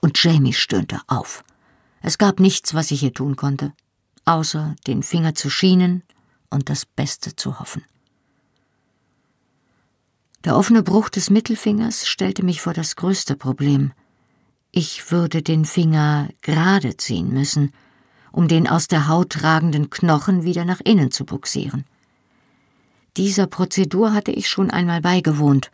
und 0.00 0.22
Jamie 0.22 0.52
stöhnte 0.52 1.00
auf. 1.06 1.44
Es 2.02 2.18
gab 2.18 2.40
nichts, 2.40 2.74
was 2.74 2.90
ich 2.90 3.00
hier 3.00 3.14
tun 3.14 3.36
konnte, 3.36 3.72
außer 4.24 4.76
den 4.86 5.02
Finger 5.02 5.34
zu 5.34 5.48
schienen 5.48 6.02
und 6.50 6.68
das 6.68 6.84
Beste 6.84 7.34
zu 7.34 7.58
hoffen. 7.58 7.82
Der 10.44 10.56
offene 10.56 10.82
Bruch 10.82 11.08
des 11.08 11.30
Mittelfingers 11.30 12.06
stellte 12.06 12.44
mich 12.44 12.60
vor 12.60 12.74
das 12.74 12.96
größte 12.96 13.34
Problem. 13.34 13.92
Ich 14.72 15.10
würde 15.10 15.42
den 15.42 15.64
Finger 15.64 16.28
gerade 16.42 16.98
ziehen 16.98 17.32
müssen, 17.32 17.72
um 18.30 18.48
den 18.48 18.68
aus 18.68 18.88
der 18.88 19.08
Haut 19.08 19.42
ragenden 19.42 19.88
Knochen 19.88 20.44
wieder 20.44 20.66
nach 20.66 20.80
innen 20.80 21.10
zu 21.10 21.24
buxieren. 21.24 21.84
Dieser 23.16 23.46
Prozedur 23.46 24.12
hatte 24.12 24.32
ich 24.32 24.48
schon 24.48 24.70
einmal 24.70 25.00
beigewohnt, 25.00 25.70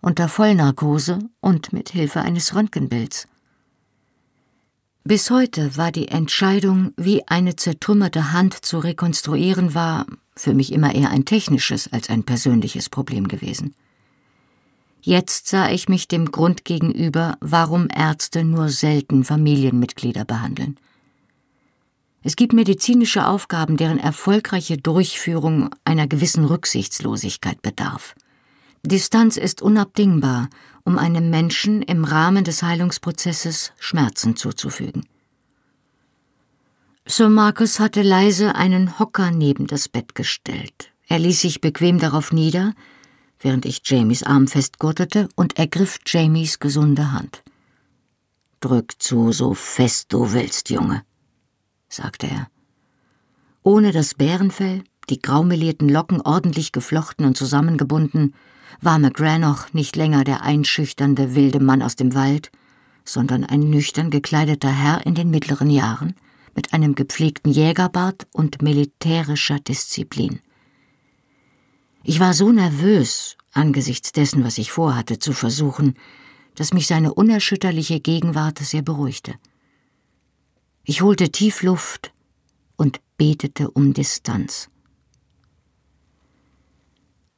unter 0.00 0.28
Vollnarkose 0.28 1.18
und 1.40 1.72
mit 1.72 1.90
Hilfe 1.90 2.20
eines 2.20 2.54
Röntgenbilds. 2.54 3.26
Bis 5.04 5.30
heute 5.30 5.76
war 5.76 5.92
die 5.92 6.08
Entscheidung, 6.08 6.92
wie 6.96 7.26
eine 7.26 7.56
zertrümmerte 7.56 8.32
Hand 8.32 8.64
zu 8.64 8.78
rekonstruieren 8.78 9.74
war, 9.74 10.06
für 10.36 10.54
mich 10.54 10.72
immer 10.72 10.94
eher 10.94 11.10
ein 11.10 11.24
technisches 11.24 11.92
als 11.92 12.10
ein 12.10 12.24
persönliches 12.24 12.88
Problem 12.88 13.26
gewesen. 13.26 13.74
Jetzt 15.02 15.48
sah 15.48 15.70
ich 15.70 15.88
mich 15.88 16.08
dem 16.08 16.30
Grund 16.30 16.66
gegenüber, 16.66 17.38
warum 17.40 17.88
Ärzte 17.94 18.44
nur 18.44 18.68
selten 18.68 19.24
Familienmitglieder 19.24 20.26
behandeln. 20.26 20.76
Es 22.22 22.36
gibt 22.36 22.52
medizinische 22.52 23.26
Aufgaben, 23.26 23.78
deren 23.78 23.98
erfolgreiche 23.98 24.76
Durchführung 24.76 25.70
einer 25.84 26.06
gewissen 26.06 26.44
Rücksichtslosigkeit 26.44 27.62
bedarf. 27.62 28.14
Distanz 28.82 29.36
ist 29.36 29.62
unabdingbar, 29.62 30.48
um 30.84 30.98
einem 30.98 31.30
Menschen 31.30 31.82
im 31.82 32.04
Rahmen 32.04 32.44
des 32.44 32.62
Heilungsprozesses 32.62 33.72
Schmerzen 33.78 34.36
zuzufügen. 34.36 35.06
Sir 37.06 37.28
Marcus 37.28 37.80
hatte 37.80 38.02
leise 38.02 38.54
einen 38.54 38.98
Hocker 38.98 39.30
neben 39.30 39.66
das 39.66 39.88
Bett 39.88 40.14
gestellt. 40.14 40.92
Er 41.08 41.18
ließ 41.18 41.40
sich 41.40 41.60
bequem 41.60 41.98
darauf 41.98 42.32
nieder, 42.32 42.74
während 43.40 43.64
ich 43.64 43.82
Jamies 43.84 44.22
Arm 44.22 44.48
festgurtete 44.48 45.28
und 45.34 45.58
ergriff 45.58 45.98
Jamies 46.06 46.58
gesunde 46.58 47.12
Hand. 47.12 47.42
Drück 48.60 48.94
zu, 48.98 49.32
so 49.32 49.54
fest 49.54 50.12
du 50.12 50.32
willst, 50.32 50.70
Junge 50.70 51.02
sagte 51.90 52.26
er. 52.28 52.48
Ohne 53.62 53.92
das 53.92 54.14
Bärenfell, 54.14 54.84
die 55.10 55.20
graumelierten 55.20 55.88
Locken 55.88 56.20
ordentlich 56.20 56.72
geflochten 56.72 57.26
und 57.26 57.36
zusammengebunden, 57.36 58.34
war 58.80 58.98
McGranoch 58.98 59.72
nicht 59.72 59.96
länger 59.96 60.24
der 60.24 60.42
einschüchternde 60.42 61.34
wilde 61.34 61.60
Mann 61.60 61.82
aus 61.82 61.96
dem 61.96 62.14
Wald, 62.14 62.50
sondern 63.04 63.44
ein 63.44 63.60
nüchtern 63.60 64.10
gekleideter 64.10 64.70
Herr 64.70 65.04
in 65.06 65.14
den 65.14 65.30
mittleren 65.30 65.70
Jahren, 65.70 66.14
mit 66.54 66.72
einem 66.72 66.94
gepflegten 66.94 67.52
Jägerbart 67.52 68.26
und 68.32 68.62
militärischer 68.62 69.60
Disziplin. 69.60 70.40
Ich 72.02 72.20
war 72.20 72.34
so 72.34 72.50
nervös 72.50 73.36
angesichts 73.52 74.12
dessen, 74.12 74.44
was 74.44 74.58
ich 74.58 74.72
vorhatte 74.72 75.18
zu 75.18 75.32
versuchen, 75.32 75.94
dass 76.54 76.72
mich 76.72 76.86
seine 76.86 77.14
unerschütterliche 77.14 78.00
Gegenwart 78.00 78.58
sehr 78.58 78.82
beruhigte. 78.82 79.34
Ich 80.84 81.02
holte 81.02 81.30
tief 81.30 81.62
Luft 81.62 82.12
und 82.76 83.00
betete 83.16 83.70
um 83.70 83.92
Distanz. 83.92 84.69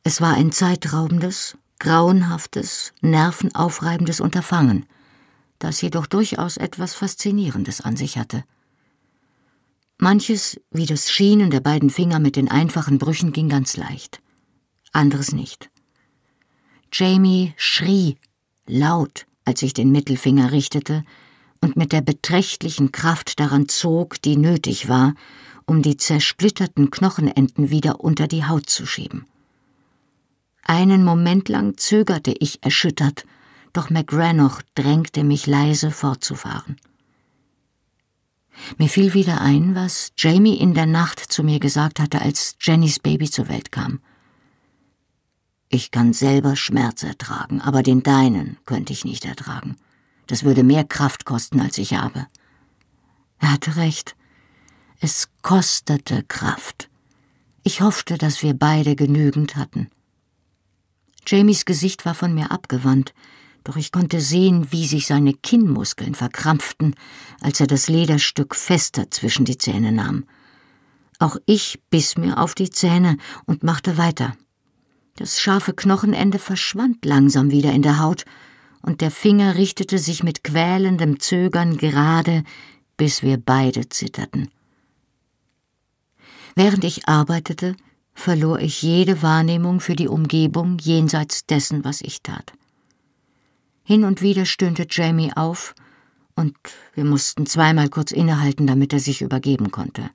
Es 0.04 0.20
war 0.20 0.34
ein 0.34 0.50
zeitraubendes, 0.50 1.56
grauenhaftes, 1.78 2.92
nervenaufreibendes 3.02 4.20
Unterfangen, 4.20 4.86
das 5.60 5.80
jedoch 5.80 6.06
durchaus 6.06 6.56
etwas 6.56 6.94
Faszinierendes 6.94 7.80
an 7.80 7.96
sich 7.96 8.18
hatte. 8.18 8.44
Manches, 9.98 10.60
wie 10.72 10.86
das 10.86 11.12
Schienen 11.12 11.50
der 11.50 11.60
beiden 11.60 11.88
Finger 11.88 12.18
mit 12.18 12.34
den 12.34 12.50
einfachen 12.50 12.98
Brüchen, 12.98 13.32
ging 13.32 13.48
ganz 13.48 13.76
leicht, 13.76 14.20
anderes 14.92 15.32
nicht. 15.32 15.70
Jamie 16.92 17.54
schrie 17.56 18.18
laut, 18.66 19.26
als 19.44 19.62
ich 19.62 19.72
den 19.72 19.92
Mittelfinger 19.92 20.50
richtete, 20.50 21.04
und 21.60 21.76
mit 21.76 21.92
der 21.92 22.00
beträchtlichen 22.00 22.90
Kraft 22.90 23.38
daran 23.38 23.68
zog, 23.68 24.20
die 24.20 24.36
nötig 24.36 24.88
war, 24.88 25.14
um 25.64 25.80
die 25.80 25.96
zersplitterten 25.96 26.90
Knochenenden 26.90 27.70
wieder 27.70 28.00
unter 28.00 28.26
die 28.26 28.44
Haut 28.44 28.68
zu 28.68 28.84
schieben. 28.84 29.26
Einen 30.62 31.04
Moment 31.04 31.48
lang 31.48 31.76
zögerte 31.76 32.34
ich 32.38 32.62
erschüttert, 32.62 33.24
doch 33.72 33.90
McGranoch 33.90 34.62
drängte 34.74 35.24
mich 35.24 35.46
leise 35.46 35.90
fortzufahren. 35.90 36.76
Mir 38.78 38.88
fiel 38.88 39.14
wieder 39.14 39.40
ein, 39.40 39.74
was 39.74 40.12
Jamie 40.16 40.56
in 40.56 40.74
der 40.74 40.86
Nacht 40.86 41.18
zu 41.18 41.42
mir 41.42 41.58
gesagt 41.58 41.98
hatte, 41.98 42.20
als 42.20 42.56
Jennys 42.60 42.98
Baby 42.98 43.30
zur 43.30 43.48
Welt 43.48 43.72
kam. 43.72 44.00
Ich 45.68 45.90
kann 45.90 46.12
selber 46.12 46.54
Schmerz 46.54 47.02
ertragen, 47.02 47.60
aber 47.62 47.82
den 47.82 48.02
deinen 48.02 48.58
könnte 48.66 48.92
ich 48.92 49.04
nicht 49.04 49.24
ertragen. 49.24 49.76
Das 50.26 50.44
würde 50.44 50.62
mehr 50.62 50.84
Kraft 50.84 51.24
kosten, 51.24 51.60
als 51.60 51.78
ich 51.78 51.94
habe. 51.94 52.26
Er 53.38 53.52
hatte 53.52 53.76
recht. 53.76 54.14
Es 55.00 55.28
kostete 55.40 56.22
Kraft. 56.24 56.88
Ich 57.64 57.80
hoffte, 57.80 58.18
dass 58.18 58.42
wir 58.42 58.54
beide 58.54 58.94
genügend 58.94 59.56
hatten. 59.56 59.88
Jamies 61.26 61.64
Gesicht 61.64 62.04
war 62.04 62.14
von 62.14 62.34
mir 62.34 62.50
abgewandt, 62.50 63.14
doch 63.64 63.76
ich 63.76 63.92
konnte 63.92 64.20
sehen, 64.20 64.68
wie 64.70 64.86
sich 64.86 65.06
seine 65.06 65.34
Kinnmuskeln 65.34 66.14
verkrampften, 66.14 66.94
als 67.40 67.60
er 67.60 67.66
das 67.66 67.88
Lederstück 67.88 68.54
fester 68.54 69.10
zwischen 69.10 69.44
die 69.44 69.58
Zähne 69.58 69.92
nahm. 69.92 70.24
Auch 71.18 71.36
ich 71.46 71.80
biss 71.90 72.16
mir 72.16 72.38
auf 72.38 72.54
die 72.54 72.70
Zähne 72.70 73.16
und 73.46 73.62
machte 73.62 73.96
weiter. 73.98 74.36
Das 75.16 75.40
scharfe 75.40 75.74
Knochenende 75.74 76.38
verschwand 76.38 77.04
langsam 77.04 77.50
wieder 77.50 77.72
in 77.72 77.82
der 77.82 77.98
Haut, 77.98 78.24
und 78.84 79.00
der 79.00 79.12
Finger 79.12 79.54
richtete 79.54 79.98
sich 79.98 80.24
mit 80.24 80.42
quälendem 80.42 81.20
Zögern 81.20 81.76
gerade, 81.76 82.42
bis 82.96 83.22
wir 83.22 83.36
beide 83.36 83.88
zitterten. 83.88 84.50
Während 86.56 86.82
ich 86.82 87.08
arbeitete, 87.08 87.76
verlor 88.14 88.60
ich 88.60 88.82
jede 88.82 89.22
Wahrnehmung 89.22 89.80
für 89.80 89.96
die 89.96 90.08
Umgebung 90.08 90.78
jenseits 90.78 91.46
dessen, 91.46 91.84
was 91.84 92.00
ich 92.00 92.22
tat. 92.22 92.52
Hin 93.84 94.04
und 94.04 94.22
wieder 94.22 94.44
stöhnte 94.44 94.86
Jamie 94.88 95.32
auf, 95.34 95.74
und 96.34 96.56
wir 96.94 97.04
mussten 97.04 97.46
zweimal 97.46 97.88
kurz 97.88 98.10
innehalten, 98.10 98.66
damit 98.66 98.92
er 98.92 99.00
sich 99.00 99.22
übergeben 99.22 99.70
konnte. 99.70 100.10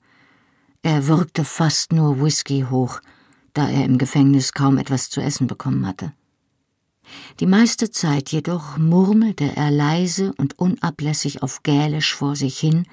Er 0.81 1.07
würgte 1.07 1.43
fast 1.43 1.91
nur 1.91 2.21
Whisky 2.21 2.65
hoch, 2.69 3.01
da 3.53 3.69
er 3.69 3.85
im 3.85 3.97
Gefängnis 3.97 4.53
kaum 4.53 4.77
etwas 4.77 5.09
zu 5.09 5.21
essen 5.21 5.47
bekommen 5.47 5.85
hatte. 5.85 6.11
Die 7.39 7.45
meiste 7.45 7.91
Zeit 7.91 8.31
jedoch 8.31 8.77
murmelte 8.77 9.55
er 9.55 9.71
leise 9.71 10.33
und 10.37 10.59
unablässig 10.59 11.43
auf 11.43 11.63
Gälisch 11.63 12.13
vor 12.13 12.35
sich 12.35 12.59
hin 12.59 12.85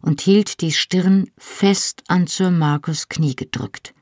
und 0.00 0.20
hielt 0.20 0.60
die 0.60 0.72
Stirn 0.72 1.30
fest 1.36 2.02
an 2.08 2.26
Sir 2.26 2.50
Marcus 2.50 3.08
Knie 3.08 3.36
gedrückt. 3.36 3.94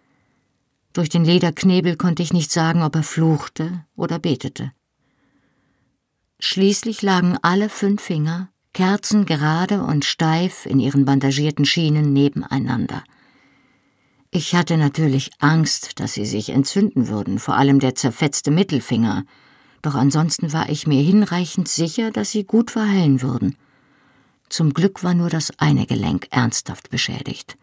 Durch 0.93 1.09
den 1.09 1.25
Lederknebel 1.25 1.97
konnte 1.97 2.23
ich 2.23 2.33
nicht 2.33 2.51
sagen, 2.51 2.83
ob 2.83 2.97
er 2.97 3.03
fluchte 3.03 3.85
oder 3.95 4.19
betete. 4.19 4.73
Schließlich 6.41 7.03
lagen 7.03 7.37
alle 7.43 7.69
fünf 7.69 8.03
Finger, 8.03 8.49
kerzengerade 8.73 9.83
und 9.83 10.05
steif 10.05 10.67
in 10.67 10.81
ihren 10.81 11.05
bandagierten 11.05 11.65
Schienen 11.65 12.13
nebeneinander. 12.13 13.05
Ich 14.33 14.55
hatte 14.55 14.77
natürlich 14.77 15.31
Angst, 15.39 16.01
dass 16.01 16.15
sie 16.15 16.25
sich 16.25 16.51
entzünden 16.51 17.09
würden, 17.09 17.39
vor 17.39 17.57
allem 17.57 17.81
der 17.81 17.95
zerfetzte 17.95 18.51
Mittelfinger, 18.51 19.25
doch 19.83 19.95
ansonsten 19.95 20.53
war 20.53 20.69
ich 20.69 20.87
mir 20.87 21.03
hinreichend 21.03 21.67
sicher, 21.67 22.11
dass 22.11 22.31
sie 22.31 22.45
gut 22.45 22.71
verheilen 22.71 23.23
würden. 23.23 23.57
Zum 24.49 24.75
Glück 24.75 25.03
war 25.03 25.15
nur 25.15 25.31
das 25.31 25.59
eine 25.59 25.87
Gelenk 25.87 26.29
ernsthaft 26.31 26.91
beschädigt. 26.91 27.57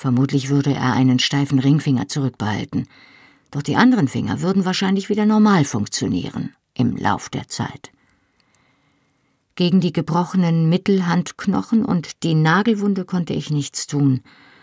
Vermutlich 0.00 0.48
würde 0.48 0.72
er 0.72 0.94
einen 0.94 1.18
steifen 1.18 1.58
Ringfinger 1.58 2.08
zurückbehalten, 2.08 2.88
doch 3.50 3.60
die 3.60 3.76
anderen 3.76 4.08
Finger 4.08 4.40
würden 4.40 4.64
wahrscheinlich 4.64 5.10
wieder 5.10 5.26
normal 5.26 5.66
funktionieren 5.66 6.54
im 6.72 6.96
Lauf 6.96 7.28
der 7.28 7.48
Zeit. 7.48 7.92
Gegen 9.56 9.82
die 9.82 9.92
gebrochenen 9.92 10.70
Mittelhandknochen 10.70 11.84
und 11.84 12.22
die 12.22 12.34
Nagelwunde 12.34 13.04
konnte 13.04 13.34
ich 13.34 13.50
nichts 13.50 13.86
tun, 13.86 14.22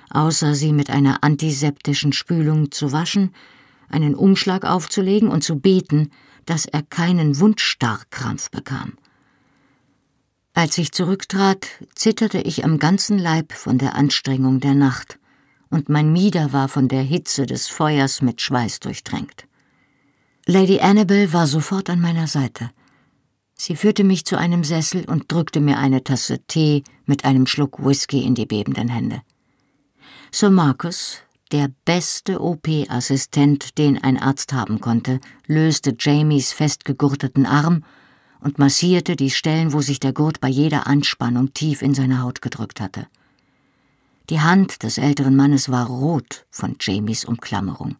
außer 0.09 0.55
sie 0.55 0.73
mit 0.73 0.89
einer 0.89 1.23
antiseptischen 1.23 2.13
Spülung 2.13 2.71
zu 2.71 2.91
waschen, 2.91 3.31
einen 3.89 4.15
Umschlag 4.15 4.65
aufzulegen 4.65 5.29
und 5.29 5.43
zu 5.43 5.59
beten, 5.59 6.09
dass 6.47 6.65
er 6.65 6.81
keinen 6.81 7.39
Wundstarrkrampf 7.39 8.49
bekam. 8.49 8.93
Als 10.55 10.79
ich 10.79 10.93
zurücktrat, 10.93 11.67
zitterte 11.93 12.39
ich 12.39 12.65
am 12.65 12.79
ganzen 12.79 13.19
Leib 13.19 13.53
von 13.53 13.77
der 13.77 13.93
Anstrengung 13.93 14.59
der 14.59 14.73
Nacht, 14.73 15.19
und 15.70 15.89
mein 15.89 16.11
Mieder 16.11 16.53
war 16.53 16.68
von 16.68 16.88
der 16.88 17.01
Hitze 17.01 17.45
des 17.45 17.68
Feuers 17.68 18.22
mit 18.22 18.41
Schweiß 18.41 18.80
durchtränkt. 18.80 19.47
Lady 20.45 20.80
Annabel 20.80 21.34
war 21.34 21.47
sofort 21.47 21.89
an 21.89 21.99
meiner 21.99 22.28
Seite. 22.28 22.70
Sie 23.53 23.76
führte 23.76 24.03
mich 24.03 24.24
zu 24.26 24.38
einem 24.38 24.63
Sessel 24.63 25.03
und 25.05 25.32
drückte 25.32 25.59
mir 25.59 25.78
eine 25.78 26.03
Tasse 26.03 26.39
Tee 26.47 26.84
mit 27.05 27.26
einem 27.26 27.47
Schluck 27.47 27.84
Whisky 27.84 28.24
in 28.24 28.36
die 28.36 28.45
bebenden 28.45 28.88
Hände. 28.88 29.22
Sir 30.32 30.51
Marcus, 30.51 31.18
der 31.51 31.70
beste 31.86 32.41
OP-Assistent, 32.41 33.78
den 33.78 34.01
ein 34.03 34.18
Arzt 34.18 34.53
haben 34.53 34.80
konnte, 34.80 35.20
löste 35.47 35.95
Jamies 35.97 36.51
festgegurteten 36.51 37.45
Arm 37.45 37.84
und 38.39 38.59
massierte 38.59 39.15
die 39.15 39.32
Stellen, 39.32 39.74
wo 39.74 39.82
sich 39.82 39.99
der 39.99 40.13
Gurt 40.13 40.39
bei 40.39 40.49
jeder 40.49 40.88
Anspannung 40.88 41.53
tief 41.53 41.82
in 41.82 41.93
seine 41.93 42.22
Haut 42.22 42.41
gedrückt 42.41 42.80
hatte. 42.80 43.07
Die 44.30 44.41
Hand 44.41 44.84
des 44.84 44.97
älteren 44.97 45.38
Mannes 45.38 45.69
war 45.69 45.88
rot 45.88 46.45
von 46.49 46.75
Jamies 46.82 47.23
Umklammerung. 47.23 47.95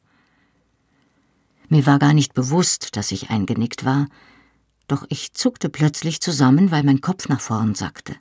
Mir 1.70 1.86
war 1.86 2.00
gar 2.00 2.14
nicht 2.14 2.34
bewusst, 2.34 2.98
dass 2.98 3.14
ich 3.14 3.30
eingenickt 3.30 3.86
war, 3.86 4.08
doch 4.88 5.06
ich 5.10 5.34
zuckte 5.34 5.70
plötzlich 5.70 6.20
zusammen, 6.20 6.72
weil 6.72 6.84
mein 6.84 7.02
Kopf 7.02 7.30
nach 7.30 7.40
vorn 7.40 7.76
sackte. 7.76 8.16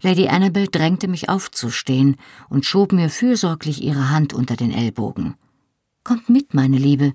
Lady 0.00 0.28
Annabel 0.28 0.68
drängte 0.68 1.08
mich 1.08 1.28
aufzustehen 1.28 2.16
und 2.48 2.64
schob 2.64 2.92
mir 2.92 3.10
fürsorglich 3.10 3.82
ihre 3.82 4.10
Hand 4.10 4.32
unter 4.32 4.56
den 4.56 4.70
Ellbogen. 4.70 5.34
Kommt 6.04 6.28
mit, 6.28 6.54
meine 6.54 6.78
Liebe. 6.78 7.12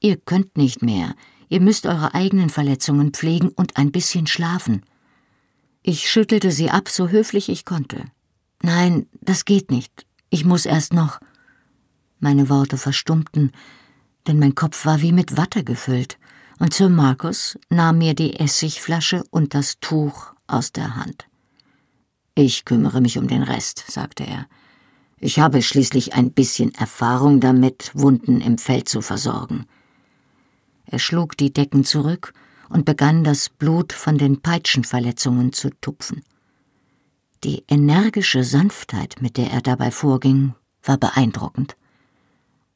Ihr 0.00 0.16
könnt 0.16 0.56
nicht 0.56 0.82
mehr. 0.82 1.14
Ihr 1.48 1.60
müsst 1.60 1.86
eure 1.86 2.14
eigenen 2.14 2.48
Verletzungen 2.48 3.12
pflegen 3.12 3.48
und 3.48 3.76
ein 3.76 3.92
bisschen 3.92 4.26
schlafen. 4.26 4.82
Ich 5.82 6.08
schüttelte 6.08 6.52
sie 6.52 6.70
ab, 6.70 6.88
so 6.88 7.08
höflich 7.08 7.48
ich 7.48 7.64
konnte. 7.64 8.04
Nein, 8.62 9.06
das 9.20 9.44
geht 9.44 9.70
nicht. 9.70 10.06
Ich 10.28 10.44
muss 10.44 10.66
erst 10.66 10.92
noch. 10.92 11.20
Meine 12.18 12.48
Worte 12.48 12.76
verstummten, 12.76 13.52
denn 14.26 14.38
mein 14.38 14.54
Kopf 14.54 14.84
war 14.84 15.00
wie 15.00 15.12
mit 15.12 15.36
Watte 15.36 15.64
gefüllt, 15.64 16.18
und 16.58 16.74
Sir 16.74 16.90
Markus 16.90 17.58
nahm 17.70 17.98
mir 17.98 18.14
die 18.14 18.38
Essigflasche 18.38 19.24
und 19.30 19.54
das 19.54 19.80
Tuch 19.80 20.34
aus 20.46 20.72
der 20.72 20.94
Hand. 20.96 21.26
Ich 22.34 22.66
kümmere 22.66 23.00
mich 23.00 23.16
um 23.18 23.28
den 23.28 23.42
Rest, 23.42 23.84
sagte 23.88 24.24
er. 24.24 24.46
Ich 25.18 25.38
habe 25.38 25.62
schließlich 25.62 26.14
ein 26.14 26.32
bisschen 26.32 26.74
Erfahrung 26.74 27.40
damit, 27.40 27.90
Wunden 27.94 28.40
im 28.40 28.58
Feld 28.58 28.88
zu 28.88 29.00
versorgen. 29.00 29.66
Er 30.86 30.98
schlug 30.98 31.36
die 31.36 31.52
Decken 31.52 31.84
zurück 31.84 32.32
und 32.68 32.84
begann 32.84 33.24
das 33.24 33.48
Blut 33.48 33.92
von 33.92 34.18
den 34.18 34.40
Peitschenverletzungen 34.40 35.52
zu 35.52 35.70
tupfen. 35.80 36.22
Die 37.42 37.64
energische 37.68 38.44
Sanftheit, 38.44 39.16
mit 39.20 39.38
der 39.38 39.50
er 39.50 39.62
dabei 39.62 39.90
vorging, 39.90 40.54
war 40.82 40.98
beeindruckend. 40.98 41.74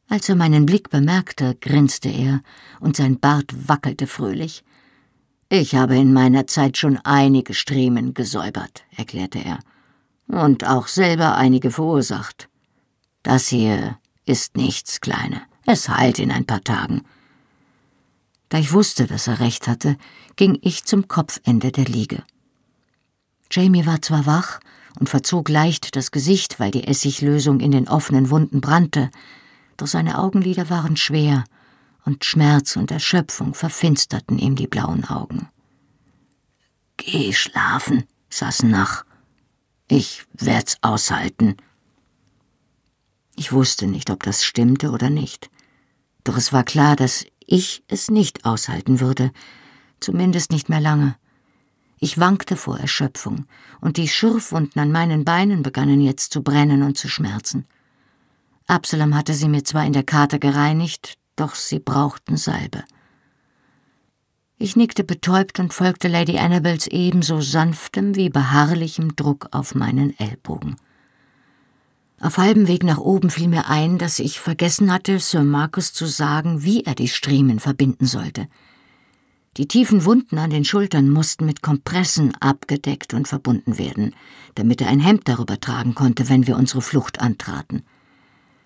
Als 0.09 0.29
er 0.29 0.37
meinen 0.37 0.65
Blick 0.65 0.89
bemerkte, 0.89 1.55
grinste 1.61 2.09
er, 2.09 2.41
und 2.81 2.97
sein 2.97 3.21
Bart 3.21 3.69
wackelte 3.69 4.07
fröhlich. 4.07 4.65
Ich 5.51 5.75
habe 5.75 5.97
in 5.97 6.15
meiner 6.15 6.47
Zeit 6.47 6.79
schon 6.79 6.99
einige 7.05 7.53
Striemen 7.53 8.15
gesäubert, 8.15 8.85
erklärte 8.97 9.39
er, 9.39 9.59
und 10.29 10.67
auch 10.67 10.89
selber 10.89 11.37
einige 11.37 11.71
verursacht. 11.71 12.49
Das 13.23 13.49
hier 13.49 13.99
ist 14.25 14.57
nichts, 14.57 15.01
Kleine. 15.01 15.43
Es 15.67 15.89
heilt 15.91 16.19
in 16.19 16.31
ein 16.31 16.47
paar 16.47 16.63
Tagen. 16.63 17.03
Da 18.49 18.59
ich 18.59 18.73
wusste, 18.73 19.07
dass 19.07 19.27
er 19.27 19.41
recht 19.41 19.69
hatte, 19.69 19.97
ging 20.37 20.59
ich 20.63 20.85
zum 20.85 21.09
Kopfende 21.09 21.71
der 21.71 21.85
Liege. 21.85 22.23
Jamie 23.55 23.87
war 23.87 24.03
zwar 24.03 24.27
wach 24.27 24.59
und 24.99 25.09
verzog 25.09 25.49
leicht 25.49 25.95
das 25.95 26.11
Gesicht, 26.11 26.59
weil 26.59 26.73
die 26.73 26.89
Essiglösung 26.89 27.61
in 27.61 27.71
den 27.71 27.87
offenen 27.87 28.31
Wunden 28.31 28.61
brannte, 28.61 29.13
doch 29.77 29.87
seine 29.87 30.19
Augenlider 30.19 30.71
waren 30.71 30.97
schwer 30.97 31.45
und 32.05 32.25
Schmerz 32.25 32.75
und 32.75 32.91
Erschöpfung 32.91 33.55
verfinsterten 33.55 34.41
ihm 34.41 34.57
die 34.57 34.67
blauen 34.67 35.05
Augen. 35.05 35.49
Geh 36.97 37.33
schlafen, 37.33 38.05
saß 38.29 38.65
nach. 38.65 39.05
Ich 39.87 40.25
werd's 40.33 40.79
aushalten. 40.83 41.57
Ich 43.37 43.53
wusste 43.53 43.87
nicht, 43.87 44.11
ob 44.11 44.25
das 44.25 44.45
stimmte 44.45 44.91
oder 44.91 45.11
nicht. 45.11 45.49
Doch 46.25 46.37
es 46.37 46.53
war 46.53 46.65
klar, 46.65 46.97
dass 46.97 47.25
ich 47.47 47.85
es 47.87 48.11
nicht 48.11 48.45
aushalten 48.45 48.99
würde, 48.99 49.31
zumindest 50.01 50.51
nicht 50.51 50.69
mehr 50.69 50.81
lange. 50.81 51.17
Ich 51.99 52.19
wankte 52.19 52.57
vor 52.57 52.79
Erschöpfung, 52.79 53.47
und 53.81 53.97
die 53.97 54.09
Schürfwunden 54.09 54.81
an 54.81 54.93
meinen 54.93 55.25
Beinen 55.25 55.63
begannen 55.63 56.01
jetzt 56.01 56.33
zu 56.33 56.43
brennen 56.43 56.83
und 56.83 56.99
zu 56.99 57.09
schmerzen. 57.09 57.67
Absalom 58.67 59.15
hatte 59.15 59.35
sie 59.35 59.49
mir 59.49 59.65
zwar 59.65 59.85
in 59.85 59.93
der 59.93 60.05
Karte 60.05 60.39
gereinigt, 60.39 61.19
doch 61.37 61.55
sie 61.55 61.79
brauchten 61.79 62.37
Salbe. 62.37 62.85
Ich 64.57 64.77
nickte 64.77 65.05
betäubt 65.05 65.59
und 65.59 65.75
folgte 65.75 66.09
Lady 66.09 66.39
Annabels 66.39 66.87
ebenso 66.87 67.41
sanftem 67.41 68.15
wie 68.15 68.31
beharrlichem 68.31 69.17
Druck 69.17 69.49
auf 69.51 69.75
meinen 69.75 70.19
Ellbogen. 70.19 70.77
Auf 72.21 72.39
halbem 72.39 72.69
Weg 72.69 72.85
nach 72.85 72.99
oben 72.99 73.29
fiel 73.29 73.49
mir 73.49 73.69
ein, 73.69 73.99
dass 73.99 74.19
ich 74.19 74.41
vergessen 74.41 74.93
hatte, 74.93 75.19
Sir 75.19 75.43
Marcus 75.43 75.93
zu 75.93 76.07
sagen, 76.07 76.63
wie 76.63 76.85
er 76.85 76.95
die 76.95 77.09
Striemen 77.09 77.61
verbinden 77.61 78.07
sollte. 78.07 78.47
Die 79.57 79.69
tiefen 79.69 80.05
Wunden 80.05 80.39
an 80.39 80.51
den 80.51 80.65
Schultern 80.65 81.11
mussten 81.11 81.47
mit 81.47 81.63
Kompressen 81.63 82.35
abgedeckt 82.41 83.15
und 83.15 83.29
verbunden 83.29 83.79
werden, 83.79 84.15
damit 84.57 84.81
er 84.81 84.89
ein 84.89 85.01
Hemd 85.01 85.29
darüber 85.29 85.61
tragen 85.61 85.95
konnte, 85.95 86.29
wenn 86.29 86.47
wir 86.47 86.57
unsere 86.57 86.83
Flucht 86.83 87.21
antraten 87.21 87.85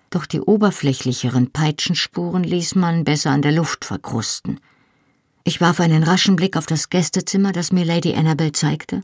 doch 0.09 0.25
die 0.25 0.41
oberflächlicheren 0.41 1.51
Peitschenspuren 1.51 2.43
ließ 2.43 2.75
man 2.75 3.03
besser 3.03 3.31
an 3.31 3.41
der 3.41 3.51
Luft 3.51 3.85
verkrusten. 3.85 4.59
Ich 5.43 5.61
warf 5.61 5.79
einen 5.79 6.03
raschen 6.03 6.35
Blick 6.35 6.57
auf 6.57 6.65
das 6.65 6.89
Gästezimmer, 6.89 7.51
das 7.51 7.71
mir 7.71 7.85
Lady 7.85 8.13
Annabel 8.13 8.51
zeigte, 8.51 9.03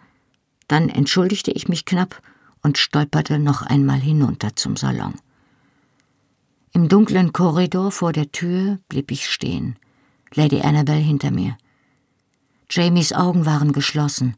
dann 0.67 0.89
entschuldigte 0.89 1.51
ich 1.51 1.67
mich 1.67 1.85
knapp 1.85 2.21
und 2.61 2.77
stolperte 2.77 3.39
noch 3.39 3.61
einmal 3.61 3.99
hinunter 3.99 4.55
zum 4.55 4.75
Salon. 4.75 5.13
Im 6.73 6.89
dunklen 6.89 7.31
Korridor 7.31 7.91
vor 7.91 8.11
der 8.11 8.31
Tür 8.31 8.79
blieb 8.89 9.11
ich 9.11 9.29
stehen, 9.29 9.77
Lady 10.33 10.61
Annabel 10.61 10.97
hinter 10.97 11.31
mir. 11.31 11.55
Jamies 12.69 13.13
Augen 13.13 13.45
waren 13.45 13.71
geschlossen, 13.71 14.35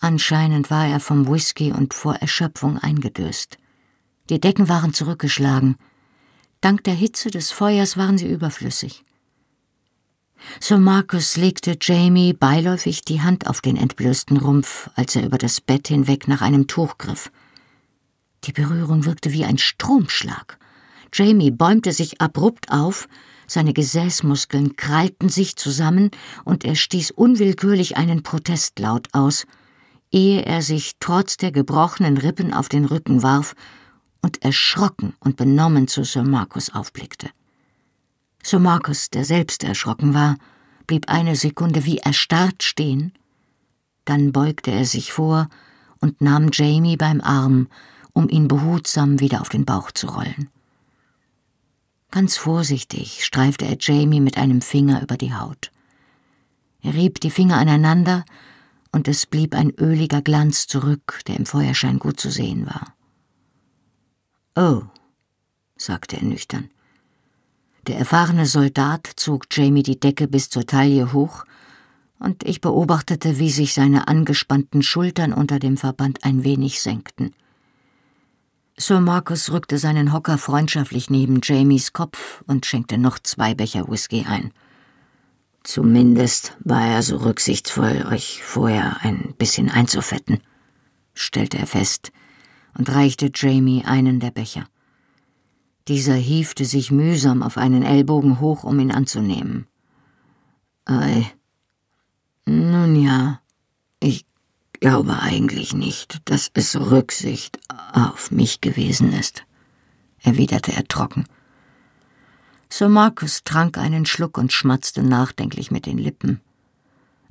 anscheinend 0.00 0.70
war 0.70 0.86
er 0.86 1.00
vom 1.00 1.28
Whisky 1.28 1.72
und 1.72 1.94
vor 1.94 2.16
Erschöpfung 2.16 2.78
eingedöst. 2.78 3.58
Die 4.30 4.40
Decken 4.40 4.68
waren 4.68 4.92
zurückgeschlagen, 4.92 5.76
Dank 6.60 6.82
der 6.84 6.94
Hitze 6.94 7.30
des 7.30 7.52
Feuers 7.52 7.96
waren 7.96 8.18
sie 8.18 8.28
überflüssig. 8.28 9.04
Sir 10.60 10.78
Marcus 10.78 11.36
legte 11.36 11.76
Jamie 11.80 12.32
beiläufig 12.32 13.04
die 13.04 13.22
Hand 13.22 13.46
auf 13.46 13.60
den 13.60 13.76
entblößten 13.76 14.36
Rumpf, 14.36 14.90
als 14.96 15.14
er 15.14 15.24
über 15.24 15.38
das 15.38 15.60
Bett 15.60 15.88
hinweg 15.88 16.26
nach 16.26 16.42
einem 16.42 16.66
Tuch 16.66 16.98
griff. 16.98 17.30
Die 18.44 18.52
Berührung 18.52 19.04
wirkte 19.04 19.32
wie 19.32 19.44
ein 19.44 19.58
Stromschlag. 19.58 20.58
Jamie 21.12 21.50
bäumte 21.50 21.92
sich 21.92 22.20
abrupt 22.20 22.70
auf, 22.72 23.08
seine 23.48 23.72
Gesäßmuskeln 23.72 24.76
krallten 24.76 25.28
sich 25.28 25.56
zusammen 25.56 26.10
und 26.44 26.64
er 26.64 26.76
stieß 26.76 27.10
unwillkürlich 27.10 27.96
einen 27.96 28.22
Protestlaut 28.22 29.08
aus, 29.12 29.46
ehe 30.12 30.44
er 30.44 30.62
sich 30.62 30.92
trotz 31.00 31.36
der 31.36 31.50
gebrochenen 31.50 32.18
Rippen 32.18 32.52
auf 32.52 32.68
den 32.68 32.84
Rücken 32.84 33.22
warf 33.22 33.54
und 34.22 34.42
erschrocken 34.42 35.14
und 35.20 35.36
benommen 35.36 35.88
zu 35.88 36.04
Sir 36.04 36.24
Marcus 36.24 36.74
aufblickte. 36.74 37.30
Sir 38.42 38.58
Marcus, 38.58 39.10
der 39.10 39.24
selbst 39.24 39.64
erschrocken 39.64 40.14
war, 40.14 40.36
blieb 40.86 41.08
eine 41.08 41.34
Sekunde 41.34 41.84
wie 41.84 41.98
erstarrt 41.98 42.62
stehen, 42.62 43.12
dann 44.04 44.32
beugte 44.32 44.70
er 44.70 44.84
sich 44.84 45.12
vor 45.12 45.48
und 46.00 46.20
nahm 46.20 46.50
Jamie 46.52 46.96
beim 46.96 47.20
Arm, 47.20 47.68
um 48.12 48.28
ihn 48.28 48.48
behutsam 48.48 49.20
wieder 49.20 49.40
auf 49.40 49.48
den 49.48 49.64
Bauch 49.64 49.90
zu 49.92 50.06
rollen. 50.06 50.48
Ganz 52.10 52.36
vorsichtig 52.36 53.24
streifte 53.24 53.66
er 53.66 53.76
Jamie 53.78 54.20
mit 54.20 54.38
einem 54.38 54.62
Finger 54.62 55.02
über 55.02 55.16
die 55.16 55.34
Haut. 55.34 55.70
Er 56.82 56.94
rieb 56.94 57.20
die 57.20 57.30
Finger 57.30 57.58
aneinander, 57.58 58.24
und 58.90 59.06
es 59.08 59.26
blieb 59.26 59.54
ein 59.54 59.70
öliger 59.78 60.22
Glanz 60.22 60.66
zurück, 60.66 61.20
der 61.26 61.36
im 61.36 61.44
Feuerschein 61.44 61.98
gut 61.98 62.18
zu 62.18 62.30
sehen 62.30 62.66
war. 62.66 62.94
Oh, 64.56 64.82
sagte 65.76 66.16
er 66.16 66.24
nüchtern. 66.24 66.70
Der 67.86 67.98
erfahrene 67.98 68.46
Soldat 68.46 69.06
zog 69.16 69.46
Jamie 69.50 69.82
die 69.82 70.00
Decke 70.00 70.26
bis 70.28 70.48
zur 70.48 70.66
Taille 70.66 71.12
hoch, 71.12 71.44
und 72.18 72.42
ich 72.42 72.60
beobachtete, 72.60 73.38
wie 73.38 73.50
sich 73.50 73.74
seine 73.74 74.08
angespannten 74.08 74.82
Schultern 74.82 75.32
unter 75.32 75.58
dem 75.58 75.76
Verband 75.76 76.24
ein 76.24 76.42
wenig 76.42 76.80
senkten. 76.80 77.34
Sir 78.80 79.00
Marcus 79.00 79.50
rückte 79.50 79.76
seinen 79.76 80.12
Hocker 80.12 80.38
freundschaftlich 80.38 81.10
neben 81.10 81.40
Jamies 81.42 81.92
Kopf 81.92 82.44
und 82.46 82.64
schenkte 82.64 82.96
noch 82.96 83.18
zwei 83.18 83.52
Becher 83.52 83.88
Whisky 83.88 84.24
ein. 84.28 84.52
Zumindest 85.64 86.56
war 86.60 86.86
er 86.86 87.02
so 87.02 87.16
rücksichtsvoll, 87.16 88.06
euch 88.08 88.40
vorher 88.44 88.98
ein 89.00 89.34
bisschen 89.36 89.68
einzufetten, 89.68 90.38
stellte 91.12 91.58
er 91.58 91.66
fest 91.66 92.12
und 92.78 92.88
reichte 92.88 93.32
Jamie 93.34 93.84
einen 93.84 94.20
der 94.20 94.30
Becher. 94.30 94.68
Dieser 95.88 96.14
hiefte 96.14 96.64
sich 96.64 96.92
mühsam 96.92 97.42
auf 97.42 97.58
einen 97.58 97.82
Ellbogen 97.82 98.38
hoch, 98.38 98.62
um 98.62 98.78
ihn 98.78 98.92
anzunehmen. 98.92 99.66
Ei. 100.84 101.26
Nun 102.46 102.94
ja, 102.94 103.40
ich 103.98 104.27
glaube 104.80 105.18
eigentlich 105.20 105.74
nicht, 105.74 106.20
dass 106.24 106.50
es 106.54 106.76
Rücksicht 106.76 107.58
auf 107.92 108.30
mich 108.30 108.60
gewesen 108.60 109.12
ist, 109.12 109.44
erwiderte 110.22 110.72
er 110.72 110.86
trocken. 110.86 111.26
Sir 112.70 112.88
Marcus 112.88 113.44
trank 113.44 113.78
einen 113.78 114.06
Schluck 114.06 114.36
und 114.36 114.52
schmatzte 114.52 115.02
nachdenklich 115.02 115.70
mit 115.70 115.86
den 115.86 115.98
Lippen. 115.98 116.40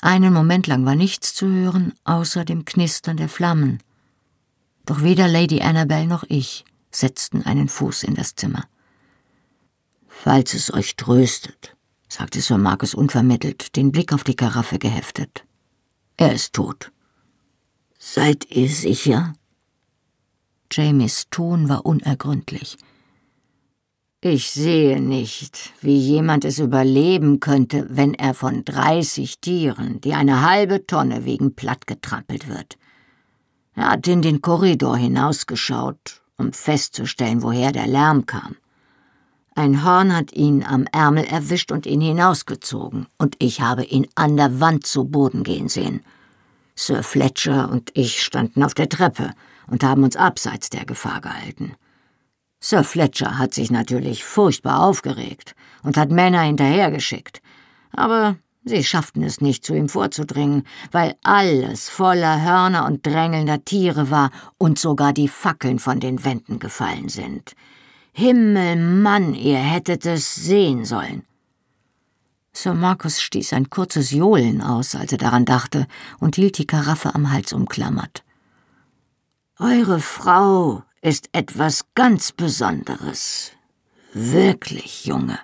Einen 0.01 0.33
Moment 0.33 0.67
lang 0.67 0.85
war 0.85 0.95
nichts 0.95 1.33
zu 1.33 1.47
hören, 1.47 1.93
außer 2.03 2.43
dem 2.45 2.65
Knistern 2.65 3.17
der 3.17 3.29
Flammen. 3.29 3.79
Doch 4.85 5.01
weder 5.01 5.27
Lady 5.27 5.61
Annabel 5.61 6.07
noch 6.07 6.23
ich 6.27 6.65
setzten 6.91 7.43
einen 7.43 7.67
Fuß 7.67 8.03
in 8.03 8.15
das 8.15 8.35
Zimmer. 8.35 8.65
Falls 10.07 10.53
es 10.53 10.73
euch 10.73 10.95
tröstet, 10.95 11.75
sagte 12.09 12.41
Sir 12.41 12.57
Marcus 12.57 12.95
unvermittelt, 12.95 13.75
den 13.75 13.91
Blick 13.91 14.13
auf 14.13 14.23
die 14.23 14.35
Karaffe 14.35 14.79
geheftet. 14.79 15.45
Er 16.15 16.33
ist 16.33 16.53
tot. 16.53 16.91
Seid 17.99 18.51
ihr 18.51 18.69
sicher? 18.69 19.33
Jamies 20.71 21.27
Ton 21.31 21.67
war 21.67 21.85
unergründlich. 21.85 22.77
Ich 24.21 24.51
sehe 24.51 25.01
nicht, 25.01 25.73
wie 25.81 25.97
jemand 25.97 26.45
es 26.45 26.59
überleben 26.59 27.39
könnte, 27.39 27.87
wenn 27.89 28.13
er 28.13 28.33
von 28.33 28.65
dreißig 28.65 29.39
Tieren, 29.39 30.01
die 30.01 30.13
eine 30.13 30.41
halbe 30.41 30.85
Tonne 30.85 31.25
wegen 31.25 31.55
plattgetrampelt 31.55 32.47
wird. 32.47 32.77
Er 33.73 33.91
hat 33.91 34.07
in 34.07 34.21
den 34.21 34.41
Korridor 34.41 34.97
hinausgeschaut, 34.97 36.21
um 36.37 36.53
festzustellen, 36.53 37.41
woher 37.41 37.71
der 37.71 37.87
Lärm 37.87 38.25
kam. 38.25 38.57
Ein 39.55 39.83
Horn 39.83 40.15
hat 40.15 40.33
ihn 40.33 40.63
am 40.63 40.85
Ärmel 40.91 41.23
erwischt 41.25 41.71
und 41.71 41.87
ihn 41.87 42.01
hinausgezogen, 42.01 43.07
und 43.17 43.35
ich 43.39 43.61
habe 43.61 43.85
ihn 43.85 44.07
an 44.13 44.37
der 44.37 44.59
Wand 44.59 44.85
zu 44.85 45.05
Boden 45.05 45.43
gehen 45.43 45.69
sehen. 45.69 46.01
Sir 46.79 47.01
Fletcher 47.01 47.71
und 47.71 47.89
ich 47.95 48.23
standen 48.23 48.63
auf 48.63 48.75
der 48.75 48.87
Treppe 48.87 49.31
und 49.65 49.83
haben 49.83 50.03
uns 50.03 50.15
abseits 50.15 50.69
der 50.69 50.85
Gefahr 50.85 51.21
gehalten. 51.21 51.73
Sir 52.59 52.83
Fletcher 52.83 53.39
hat 53.39 53.55
sich 53.55 53.71
natürlich 53.71 54.23
furchtbar 54.23 54.83
aufgeregt 54.83 55.55
und 55.81 55.97
hat 55.97 56.11
Männer 56.11 56.41
hinterhergeschickt, 56.41 57.41
aber 57.91 58.37
sie 58.63 58.83
schafften 58.83 59.23
es 59.23 59.41
nicht, 59.41 59.65
zu 59.65 59.73
ihm 59.73 59.89
vorzudringen, 59.89 60.65
weil 60.91 61.15
alles 61.23 61.89
voller 61.89 62.43
Hörner 62.43 62.85
und 62.85 63.03
drängelnder 63.03 63.65
Tiere 63.65 64.11
war 64.11 64.29
und 64.59 64.77
sogar 64.77 65.13
die 65.13 65.29
Fackeln 65.29 65.79
von 65.79 65.99
den 65.99 66.23
Wänden 66.23 66.59
gefallen 66.59 67.09
sind. 67.09 67.53
Himmel, 68.13 68.75
Mann, 68.75 69.33
ihr 69.33 69.57
hättet 69.57 70.05
es 70.05 70.35
sehen 70.35 70.85
sollen. 70.85 71.26
Sir 72.59 72.73
Marcus 72.73 73.21
stieß 73.21 73.53
ein 73.53 73.69
kurzes 73.69 74.09
Johlen 74.09 74.63
aus, 74.63 74.95
als 74.95 75.11
er 75.11 75.19
daran 75.19 75.45
dachte, 75.45 75.85
und 76.17 76.37
hielt 76.37 76.57
die 76.57 76.65
Karaffe 76.65 77.13
am 77.13 77.31
Hals 77.31 77.53
umklammert. 77.53 78.23
Eure 79.59 79.99
Frau 79.99 80.81
ist 81.03 81.29
etwas 81.33 81.85
ganz 81.93 82.31
Besonderes. 82.31 83.51
Wirklich, 84.11 85.05
Junge. 85.05 85.37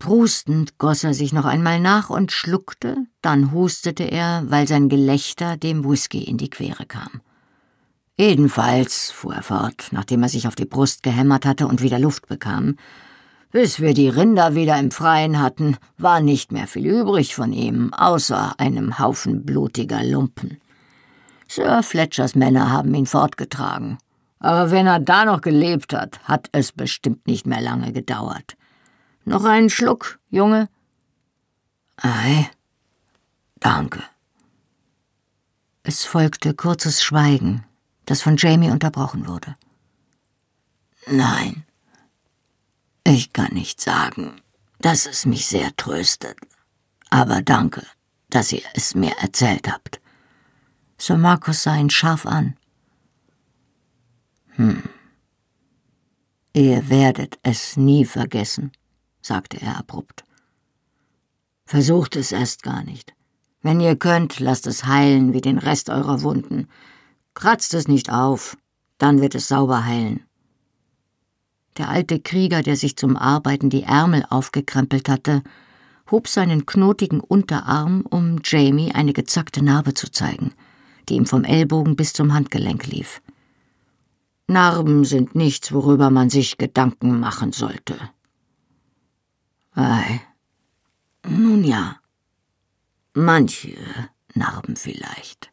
Prustend 0.00 0.78
goss 0.78 1.04
er 1.04 1.14
sich 1.14 1.32
noch 1.32 1.44
einmal 1.44 1.78
nach 1.78 2.10
und 2.10 2.32
schluckte, 2.32 3.06
dann 3.22 3.52
hustete 3.52 4.02
er, 4.02 4.42
weil 4.48 4.66
sein 4.66 4.88
Gelächter 4.88 5.56
dem 5.56 5.88
Whisky 5.88 6.24
in 6.24 6.38
die 6.38 6.50
Quere 6.50 6.86
kam. 6.86 7.20
Jedenfalls, 8.18 9.12
fuhr 9.12 9.36
er 9.36 9.42
fort, 9.44 9.90
nachdem 9.92 10.24
er 10.24 10.28
sich 10.28 10.48
auf 10.48 10.56
die 10.56 10.66
Brust 10.66 11.04
gehämmert 11.04 11.46
hatte 11.46 11.68
und 11.68 11.82
wieder 11.82 12.00
Luft 12.00 12.26
bekam, 12.26 12.76
bis 13.54 13.78
wir 13.78 13.94
die 13.94 14.08
Rinder 14.08 14.56
wieder 14.56 14.76
im 14.80 14.90
Freien 14.90 15.40
hatten, 15.40 15.76
war 15.96 16.20
nicht 16.20 16.50
mehr 16.50 16.66
viel 16.66 16.86
übrig 16.86 17.36
von 17.36 17.52
ihm, 17.52 17.94
außer 17.94 18.58
einem 18.58 18.98
Haufen 18.98 19.46
blutiger 19.46 20.02
Lumpen. 20.02 20.60
Sir 21.46 21.84
Fletchers 21.84 22.34
Männer 22.34 22.72
haben 22.72 22.92
ihn 22.94 23.06
fortgetragen. 23.06 23.98
Aber 24.40 24.72
wenn 24.72 24.88
er 24.88 24.98
da 24.98 25.24
noch 25.24 25.40
gelebt 25.40 25.92
hat, 25.92 26.18
hat 26.24 26.48
es 26.50 26.72
bestimmt 26.72 27.28
nicht 27.28 27.46
mehr 27.46 27.60
lange 27.60 27.92
gedauert. 27.92 28.56
Noch 29.24 29.44
einen 29.44 29.70
Schluck, 29.70 30.18
Junge? 30.30 30.68
Ei, 31.98 32.50
danke. 33.60 34.02
Es 35.84 36.04
folgte 36.04 36.54
kurzes 36.54 37.04
Schweigen, 37.04 37.64
das 38.04 38.20
von 38.20 38.36
Jamie 38.36 38.72
unterbrochen 38.72 39.28
wurde. 39.28 39.54
Nein, 41.06 41.64
ich 43.04 43.32
kann 43.32 43.52
nicht 43.52 43.80
sagen, 43.80 44.40
dass 44.80 45.06
es 45.06 45.26
mich 45.26 45.46
sehr 45.46 45.74
tröstet, 45.76 46.38
aber 47.10 47.42
danke, 47.42 47.86
dass 48.30 48.52
ihr 48.52 48.62
es 48.74 48.94
mir 48.94 49.12
erzählt 49.18 49.70
habt. 49.70 50.00
Sir 50.98 51.18
Marcus 51.18 51.62
sah 51.62 51.76
ihn 51.76 51.90
scharf 51.90 52.26
an. 52.26 52.56
Hm. 54.56 54.82
Ihr 56.54 56.88
werdet 56.88 57.38
es 57.42 57.76
nie 57.76 58.04
vergessen, 58.04 58.72
sagte 59.20 59.60
er 59.60 59.76
abrupt. 59.76 60.24
Versucht 61.66 62.16
es 62.16 62.32
erst 62.32 62.62
gar 62.62 62.84
nicht. 62.84 63.14
Wenn 63.60 63.80
ihr 63.80 63.96
könnt, 63.96 64.40
lasst 64.40 64.66
es 64.66 64.84
heilen 64.84 65.32
wie 65.32 65.40
den 65.40 65.58
Rest 65.58 65.88
eurer 65.90 66.22
Wunden. 66.22 66.68
Kratzt 67.34 67.74
es 67.74 67.88
nicht 67.88 68.10
auf, 68.12 68.56
dann 68.98 69.20
wird 69.20 69.34
es 69.34 69.48
sauber 69.48 69.84
heilen. 69.84 70.24
Der 71.76 71.88
alte 71.88 72.20
Krieger, 72.20 72.62
der 72.62 72.76
sich 72.76 72.96
zum 72.96 73.16
Arbeiten 73.16 73.68
die 73.68 73.82
Ärmel 73.82 74.24
aufgekrempelt 74.30 75.08
hatte, 75.08 75.42
hob 76.10 76.28
seinen 76.28 76.66
knotigen 76.66 77.20
Unterarm, 77.20 78.02
um 78.02 78.40
Jamie 78.44 78.92
eine 78.92 79.12
gezackte 79.12 79.64
Narbe 79.64 79.94
zu 79.94 80.10
zeigen, 80.10 80.52
die 81.08 81.14
ihm 81.14 81.26
vom 81.26 81.44
Ellbogen 81.44 81.96
bis 81.96 82.12
zum 82.12 82.32
Handgelenk 82.32 82.86
lief. 82.86 83.20
Narben 84.46 85.04
sind 85.04 85.34
nichts, 85.34 85.72
worüber 85.72 86.10
man 86.10 86.30
sich 86.30 86.58
Gedanken 86.58 87.18
machen 87.18 87.52
sollte. 87.52 87.96
Ei, 89.72 90.20
nun 91.26 91.64
ja, 91.64 91.96
manche 93.14 93.76
Narben 94.34 94.76
vielleicht. 94.76 95.50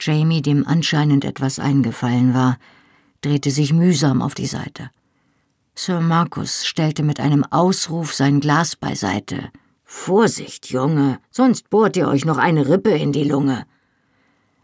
Jamie, 0.00 0.42
dem 0.42 0.66
anscheinend 0.66 1.24
etwas 1.24 1.58
eingefallen 1.58 2.34
war, 2.34 2.58
drehte 3.24 3.50
sich 3.50 3.72
mühsam 3.72 4.22
auf 4.22 4.34
die 4.34 4.46
Seite. 4.46 4.90
Sir 5.74 6.00
Marcus 6.00 6.66
stellte 6.66 7.02
mit 7.02 7.18
einem 7.20 7.44
Ausruf 7.44 8.14
sein 8.14 8.40
Glas 8.40 8.76
beiseite. 8.76 9.50
Vorsicht, 9.84 10.70
Junge, 10.70 11.18
sonst 11.30 11.70
bohrt 11.70 11.96
ihr 11.96 12.08
euch 12.08 12.24
noch 12.24 12.38
eine 12.38 12.68
Rippe 12.68 12.90
in 12.90 13.12
die 13.12 13.24
Lunge. 13.24 13.66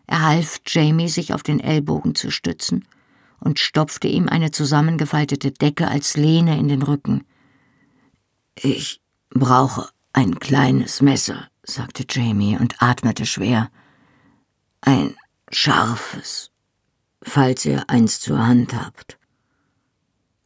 Er 0.06 0.22
half 0.22 0.60
Jamie, 0.66 1.08
sich 1.08 1.34
auf 1.34 1.42
den 1.42 1.60
Ellbogen 1.60 2.14
zu 2.14 2.30
stützen 2.30 2.86
und 3.40 3.58
stopfte 3.58 4.08
ihm 4.08 4.28
eine 4.28 4.50
zusammengefaltete 4.50 5.50
Decke 5.50 5.88
als 5.88 6.16
Lehne 6.16 6.58
in 6.58 6.68
den 6.68 6.82
Rücken. 6.82 7.24
Ich 8.54 9.00
brauche 9.30 9.88
ein 10.12 10.38
kleines 10.38 11.00
Messer, 11.00 11.48
sagte 11.62 12.04
Jamie 12.08 12.56
und 12.58 12.82
atmete 12.82 13.26
schwer. 13.26 13.70
Ein 14.80 15.16
scharfes, 15.50 16.49
falls 17.22 17.64
ihr 17.64 17.88
eins 17.88 18.20
zur 18.20 18.46
Hand 18.46 18.74
habt. 18.74 19.18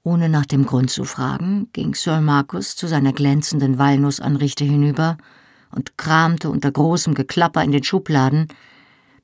Ohne 0.03 0.29
nach 0.29 0.45
dem 0.45 0.67
Grund 0.67 0.91
zu 0.91 1.05
fragen, 1.05 1.69
ging 1.73 1.95
Sir 1.95 2.21
Marcus 2.21 2.77
zu 2.77 2.87
seiner 2.87 3.13
glänzenden 3.13 3.79
Walnussanrichte 3.79 4.65
hinüber 4.65 5.17
und 5.71 5.97
kramte 5.97 6.51
unter 6.51 6.71
großem 6.71 7.15
Geklapper 7.15 7.65
in 7.65 7.73
den 7.73 7.85
Schubladen, 7.85 8.49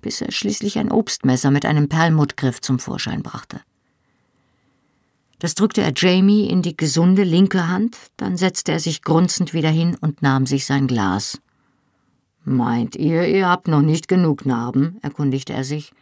bis 0.01 0.23
er 0.23 0.33
schließlich 0.33 0.79
ein 0.79 0.91
Obstmesser 0.91 1.51
mit 1.51 1.67
einem 1.67 1.89
Perlmuttgriff 1.89 2.61
zum 2.61 2.79
Vorschein 2.79 3.23
brachte. 3.23 3.61
Das 5.39 5.55
drückte 5.55 5.83
er 5.83 5.93
Jamie 5.95 6.49
in 6.49 6.63
die 6.63 6.77
gesunde 6.77 7.25
linke 7.25 7.69
Hand, 7.69 7.97
dann 8.17 8.37
setzte 8.37 8.73
er 8.73 8.81
sich 8.81 9.03
grunzend 9.03 9.55
wieder 9.55 9.71
hin 9.71 9.97
und 10.01 10.23
nahm 10.23 10.47
sich 10.47 10.67
sein 10.67 10.87
Glas. 10.87 11.41
Meint 12.45 12.97
ihr, 12.97 13.27
ihr 13.27 13.49
habt 13.49 13.69
noch 13.69 13.83
nicht 13.83 14.09
genug 14.09 14.47
Narben? 14.47 14.99
erkundigte 15.03 15.53
er 15.53 15.65
sich. 15.65 15.93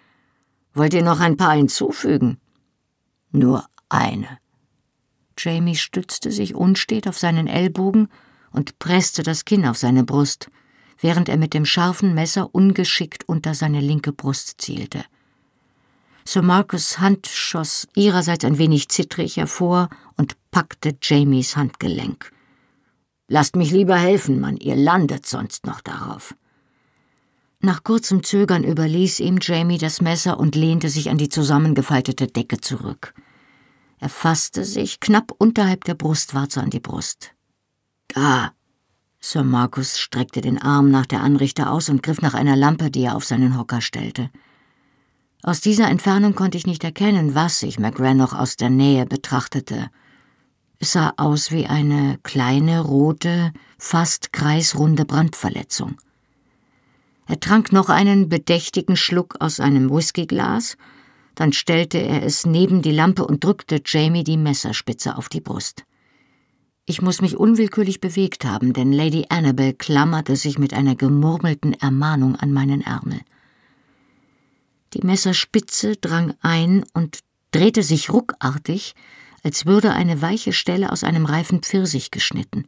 Wollt 0.78 0.94
ihr 0.94 1.02
noch 1.02 1.18
ein 1.18 1.36
paar 1.36 1.56
hinzufügen? 1.56 2.38
Nur 3.32 3.66
eine. 3.88 4.38
Jamie 5.36 5.74
stützte 5.74 6.30
sich 6.30 6.54
unstet 6.54 7.08
auf 7.08 7.18
seinen 7.18 7.48
Ellbogen 7.48 8.08
und 8.52 8.78
presste 8.78 9.24
das 9.24 9.44
Kinn 9.44 9.66
auf 9.66 9.76
seine 9.76 10.04
Brust, 10.04 10.52
während 11.00 11.28
er 11.28 11.36
mit 11.36 11.52
dem 11.52 11.64
scharfen 11.64 12.14
Messer 12.14 12.54
ungeschickt 12.54 13.28
unter 13.28 13.54
seine 13.54 13.80
linke 13.80 14.12
Brust 14.12 14.60
zielte. 14.60 15.04
Sir 16.24 16.42
Marcus' 16.42 17.00
Hand 17.00 17.26
schoss 17.26 17.88
ihrerseits 17.96 18.44
ein 18.44 18.58
wenig 18.58 18.88
zittrig 18.88 19.36
hervor 19.36 19.88
und 20.16 20.36
packte 20.52 20.96
Jamies 21.02 21.56
Handgelenk. 21.56 22.30
Lasst 23.26 23.56
mich 23.56 23.72
lieber 23.72 23.96
helfen, 23.96 24.38
Mann, 24.38 24.56
ihr 24.56 24.76
landet 24.76 25.26
sonst 25.26 25.66
noch 25.66 25.80
darauf. 25.80 26.36
Nach 27.60 27.82
kurzem 27.82 28.22
Zögern 28.22 28.62
überließ 28.62 29.18
ihm 29.18 29.38
Jamie 29.40 29.78
das 29.78 30.00
Messer 30.00 30.38
und 30.38 30.54
lehnte 30.54 30.88
sich 30.88 31.10
an 31.10 31.18
die 31.18 31.28
zusammengefaltete 31.28 32.28
Decke 32.28 32.60
zurück. 32.60 33.14
Er 33.98 34.08
fasste 34.08 34.64
sich 34.64 35.00
knapp 35.00 35.32
unterhalb 35.38 35.82
der 35.84 35.94
Brustwarze 35.94 36.60
an 36.60 36.70
die 36.70 36.78
Brust. 36.78 37.32
Da! 38.08 38.52
Sir 39.20 39.42
Marcus 39.42 39.98
streckte 39.98 40.40
den 40.40 40.62
Arm 40.62 40.92
nach 40.92 41.06
der 41.06 41.22
Anrichter 41.22 41.72
aus 41.72 41.88
und 41.88 42.04
griff 42.04 42.22
nach 42.22 42.34
einer 42.34 42.54
Lampe, 42.54 42.92
die 42.92 43.02
er 43.02 43.16
auf 43.16 43.24
seinen 43.24 43.58
Hocker 43.58 43.80
stellte. 43.80 44.30
Aus 45.42 45.60
dieser 45.60 45.88
Entfernung 45.88 46.36
konnte 46.36 46.56
ich 46.56 46.66
nicht 46.66 46.84
erkennen, 46.84 47.34
was 47.34 47.64
ich 47.64 47.80
McGran 47.80 48.20
aus 48.20 48.56
der 48.56 48.70
Nähe 48.70 49.06
betrachtete. 49.06 49.90
Es 50.78 50.92
sah 50.92 51.12
aus 51.16 51.50
wie 51.50 51.66
eine 51.66 52.20
kleine, 52.22 52.80
rote, 52.80 53.52
fast 53.78 54.32
kreisrunde 54.32 55.04
Brandverletzung. 55.04 55.96
Er 57.28 57.38
trank 57.38 57.72
noch 57.72 57.90
einen 57.90 58.30
bedächtigen 58.30 58.96
Schluck 58.96 59.36
aus 59.40 59.60
einem 59.60 59.90
Whiskyglas, 59.90 60.78
dann 61.34 61.52
stellte 61.52 61.98
er 61.98 62.22
es 62.22 62.46
neben 62.46 62.80
die 62.80 62.90
Lampe 62.90 63.24
und 63.26 63.44
drückte 63.44 63.82
Jamie 63.84 64.24
die 64.24 64.38
Messerspitze 64.38 65.16
auf 65.16 65.28
die 65.28 65.42
Brust. 65.42 65.84
Ich 66.86 67.02
muss 67.02 67.20
mich 67.20 67.36
unwillkürlich 67.36 68.00
bewegt 68.00 68.46
haben, 68.46 68.72
denn 68.72 68.94
Lady 68.94 69.26
Annabel 69.28 69.74
klammerte 69.74 70.36
sich 70.36 70.58
mit 70.58 70.72
einer 70.72 70.96
gemurmelten 70.96 71.74
Ermahnung 71.74 72.34
an 72.34 72.50
meinen 72.50 72.80
Ärmel. 72.80 73.20
Die 74.94 75.04
Messerspitze 75.06 75.96
drang 75.96 76.32
ein 76.40 76.82
und 76.94 77.18
drehte 77.50 77.82
sich 77.82 78.10
ruckartig, 78.10 78.94
als 79.42 79.66
würde 79.66 79.92
eine 79.92 80.22
weiche 80.22 80.54
Stelle 80.54 80.90
aus 80.90 81.04
einem 81.04 81.26
reifen 81.26 81.60
Pfirsich 81.60 82.10
geschnitten. 82.10 82.66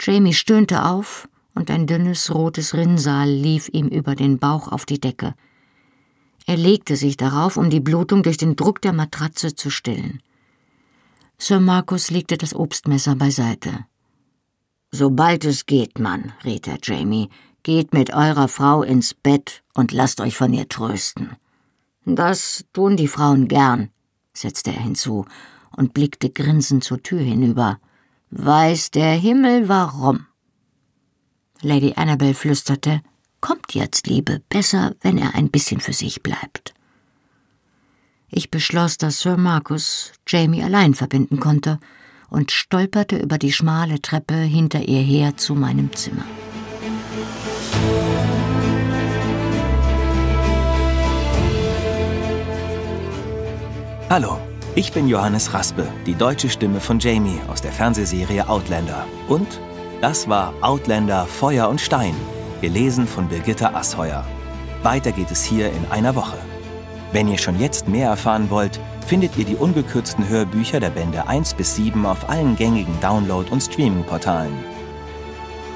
Jamie 0.00 0.32
stöhnte 0.32 0.86
auf, 0.86 1.28
und 1.60 1.70
ein 1.70 1.86
dünnes 1.86 2.34
rotes 2.34 2.72
Rinnsal 2.72 3.28
lief 3.28 3.68
ihm 3.68 3.88
über 3.88 4.14
den 4.14 4.38
Bauch 4.38 4.68
auf 4.68 4.86
die 4.86 4.98
Decke. 4.98 5.34
Er 6.46 6.56
legte 6.56 6.96
sich 6.96 7.18
darauf, 7.18 7.58
um 7.58 7.68
die 7.68 7.80
Blutung 7.80 8.22
durch 8.22 8.38
den 8.38 8.56
Druck 8.56 8.80
der 8.80 8.94
Matratze 8.94 9.54
zu 9.54 9.68
stillen. 9.68 10.22
Sir 11.36 11.60
Marcus 11.60 12.10
legte 12.10 12.38
das 12.38 12.54
Obstmesser 12.54 13.14
beiseite. 13.14 13.84
Sobald 14.90 15.44
es 15.44 15.66
geht, 15.66 15.98
Mann, 15.98 16.32
riet 16.46 16.66
er 16.66 16.78
Jamie, 16.82 17.28
geht 17.62 17.92
mit 17.92 18.10
eurer 18.14 18.48
Frau 18.48 18.82
ins 18.82 19.12
Bett 19.12 19.62
und 19.74 19.92
lasst 19.92 20.22
euch 20.22 20.38
von 20.38 20.54
ihr 20.54 20.66
trösten. 20.66 21.36
Das 22.06 22.64
tun 22.72 22.96
die 22.96 23.06
Frauen 23.06 23.48
gern, 23.48 23.90
setzte 24.32 24.70
er 24.70 24.80
hinzu 24.80 25.26
und 25.76 25.92
blickte 25.92 26.30
grinsend 26.30 26.84
zur 26.84 27.02
Tür 27.02 27.20
hinüber. 27.20 27.80
Weiß 28.30 28.90
der 28.92 29.12
Himmel 29.12 29.68
warum? 29.68 30.24
Lady 31.62 31.92
Annabel 31.96 32.34
flüsterte, 32.34 33.02
Kommt 33.40 33.74
jetzt, 33.74 34.06
Liebe, 34.06 34.42
besser, 34.50 34.94
wenn 35.00 35.16
er 35.16 35.34
ein 35.34 35.50
bisschen 35.50 35.80
für 35.80 35.94
sich 35.94 36.22
bleibt. 36.22 36.74
Ich 38.28 38.50
beschloss, 38.50 38.98
dass 38.98 39.20
Sir 39.20 39.38
Marcus 39.38 40.12
Jamie 40.26 40.62
allein 40.62 40.94
verbinden 40.94 41.40
konnte 41.40 41.80
und 42.28 42.52
stolperte 42.52 43.16
über 43.16 43.38
die 43.38 43.52
schmale 43.52 44.00
Treppe 44.02 44.34
hinter 44.34 44.86
ihr 44.86 45.00
her 45.00 45.36
zu 45.38 45.54
meinem 45.54 45.92
Zimmer. 45.94 46.24
Hallo, 54.10 54.38
ich 54.74 54.92
bin 54.92 55.08
Johannes 55.08 55.54
Raspe, 55.54 55.88
die 56.06 56.14
deutsche 56.14 56.50
Stimme 56.50 56.80
von 56.80 56.98
Jamie 56.98 57.40
aus 57.48 57.62
der 57.62 57.72
Fernsehserie 57.72 58.48
Outlander. 58.48 59.06
Und 59.28 59.60
das 60.00 60.28
war 60.28 60.52
Outlander 60.62 61.26
Feuer 61.26 61.68
und 61.68 61.80
Stein, 61.80 62.14
gelesen 62.60 63.06
von 63.06 63.28
Birgitta 63.28 63.72
Asheuer. 63.74 64.24
Weiter 64.82 65.12
geht 65.12 65.30
es 65.30 65.44
hier 65.44 65.68
in 65.68 65.86
einer 65.90 66.14
Woche. 66.14 66.38
Wenn 67.12 67.28
ihr 67.28 67.36
schon 67.38 67.58
jetzt 67.58 67.88
mehr 67.88 68.08
erfahren 68.08 68.50
wollt, 68.50 68.78
findet 69.06 69.36
ihr 69.36 69.44
die 69.44 69.56
ungekürzten 69.56 70.26
Hörbücher 70.28 70.80
der 70.80 70.90
Bände 70.90 71.28
1 71.28 71.54
bis 71.54 71.76
7 71.76 72.04
auf 72.06 72.28
allen 72.30 72.56
gängigen 72.56 72.98
Download- 73.00 73.50
und 73.50 73.60
Streaming-Portalen. 73.60 74.52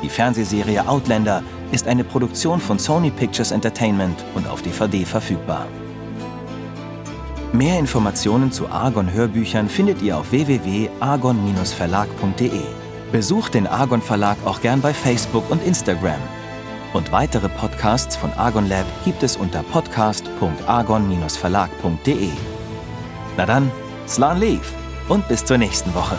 Die 0.03 0.09
Fernsehserie 0.09 0.87
Outlander 0.87 1.43
ist 1.73 1.87
eine 1.87 2.05
Produktion 2.05 2.61
von 2.61 2.79
Sony 2.79 3.11
Pictures 3.11 3.51
Entertainment 3.51 4.25
und 4.35 4.49
auf 4.49 4.63
DVD 4.63 5.05
verfügbar. 5.05 5.67
Mehr 7.53 7.79
Informationen 7.79 8.51
zu 8.53 8.69
Argon 8.69 9.13
Hörbüchern 9.13 9.69
findet 9.69 10.01
ihr 10.03 10.19
auf 10.19 10.33
www.argon-verlag.de. 10.33 12.84
Besucht 13.15 13.55
den 13.55 13.67
Argon 13.69 14.03
Verlag 14.03 14.37
auch 14.45 14.61
gern 14.61 14.81
bei 14.81 14.93
Facebook 14.93 15.49
und 15.49 15.65
Instagram. 15.65 16.19
Und 16.95 17.13
weitere 17.13 17.49
Podcasts 17.49 18.17
von 18.17 18.33
Argon 18.33 18.69
Lab 18.69 18.87
gibt 19.05 19.23
es 19.23 19.37
unter 19.37 19.63
podcast.argon-verlag.de. 19.63 22.31
Na 23.37 23.47
dann, 23.47 23.71
Slan 24.09 24.41
Leaf 24.41 24.73
und 25.09 25.29
bis 25.29 25.45
zur 25.45 25.59
nächsten 25.59 25.95
Woche. 25.95 26.19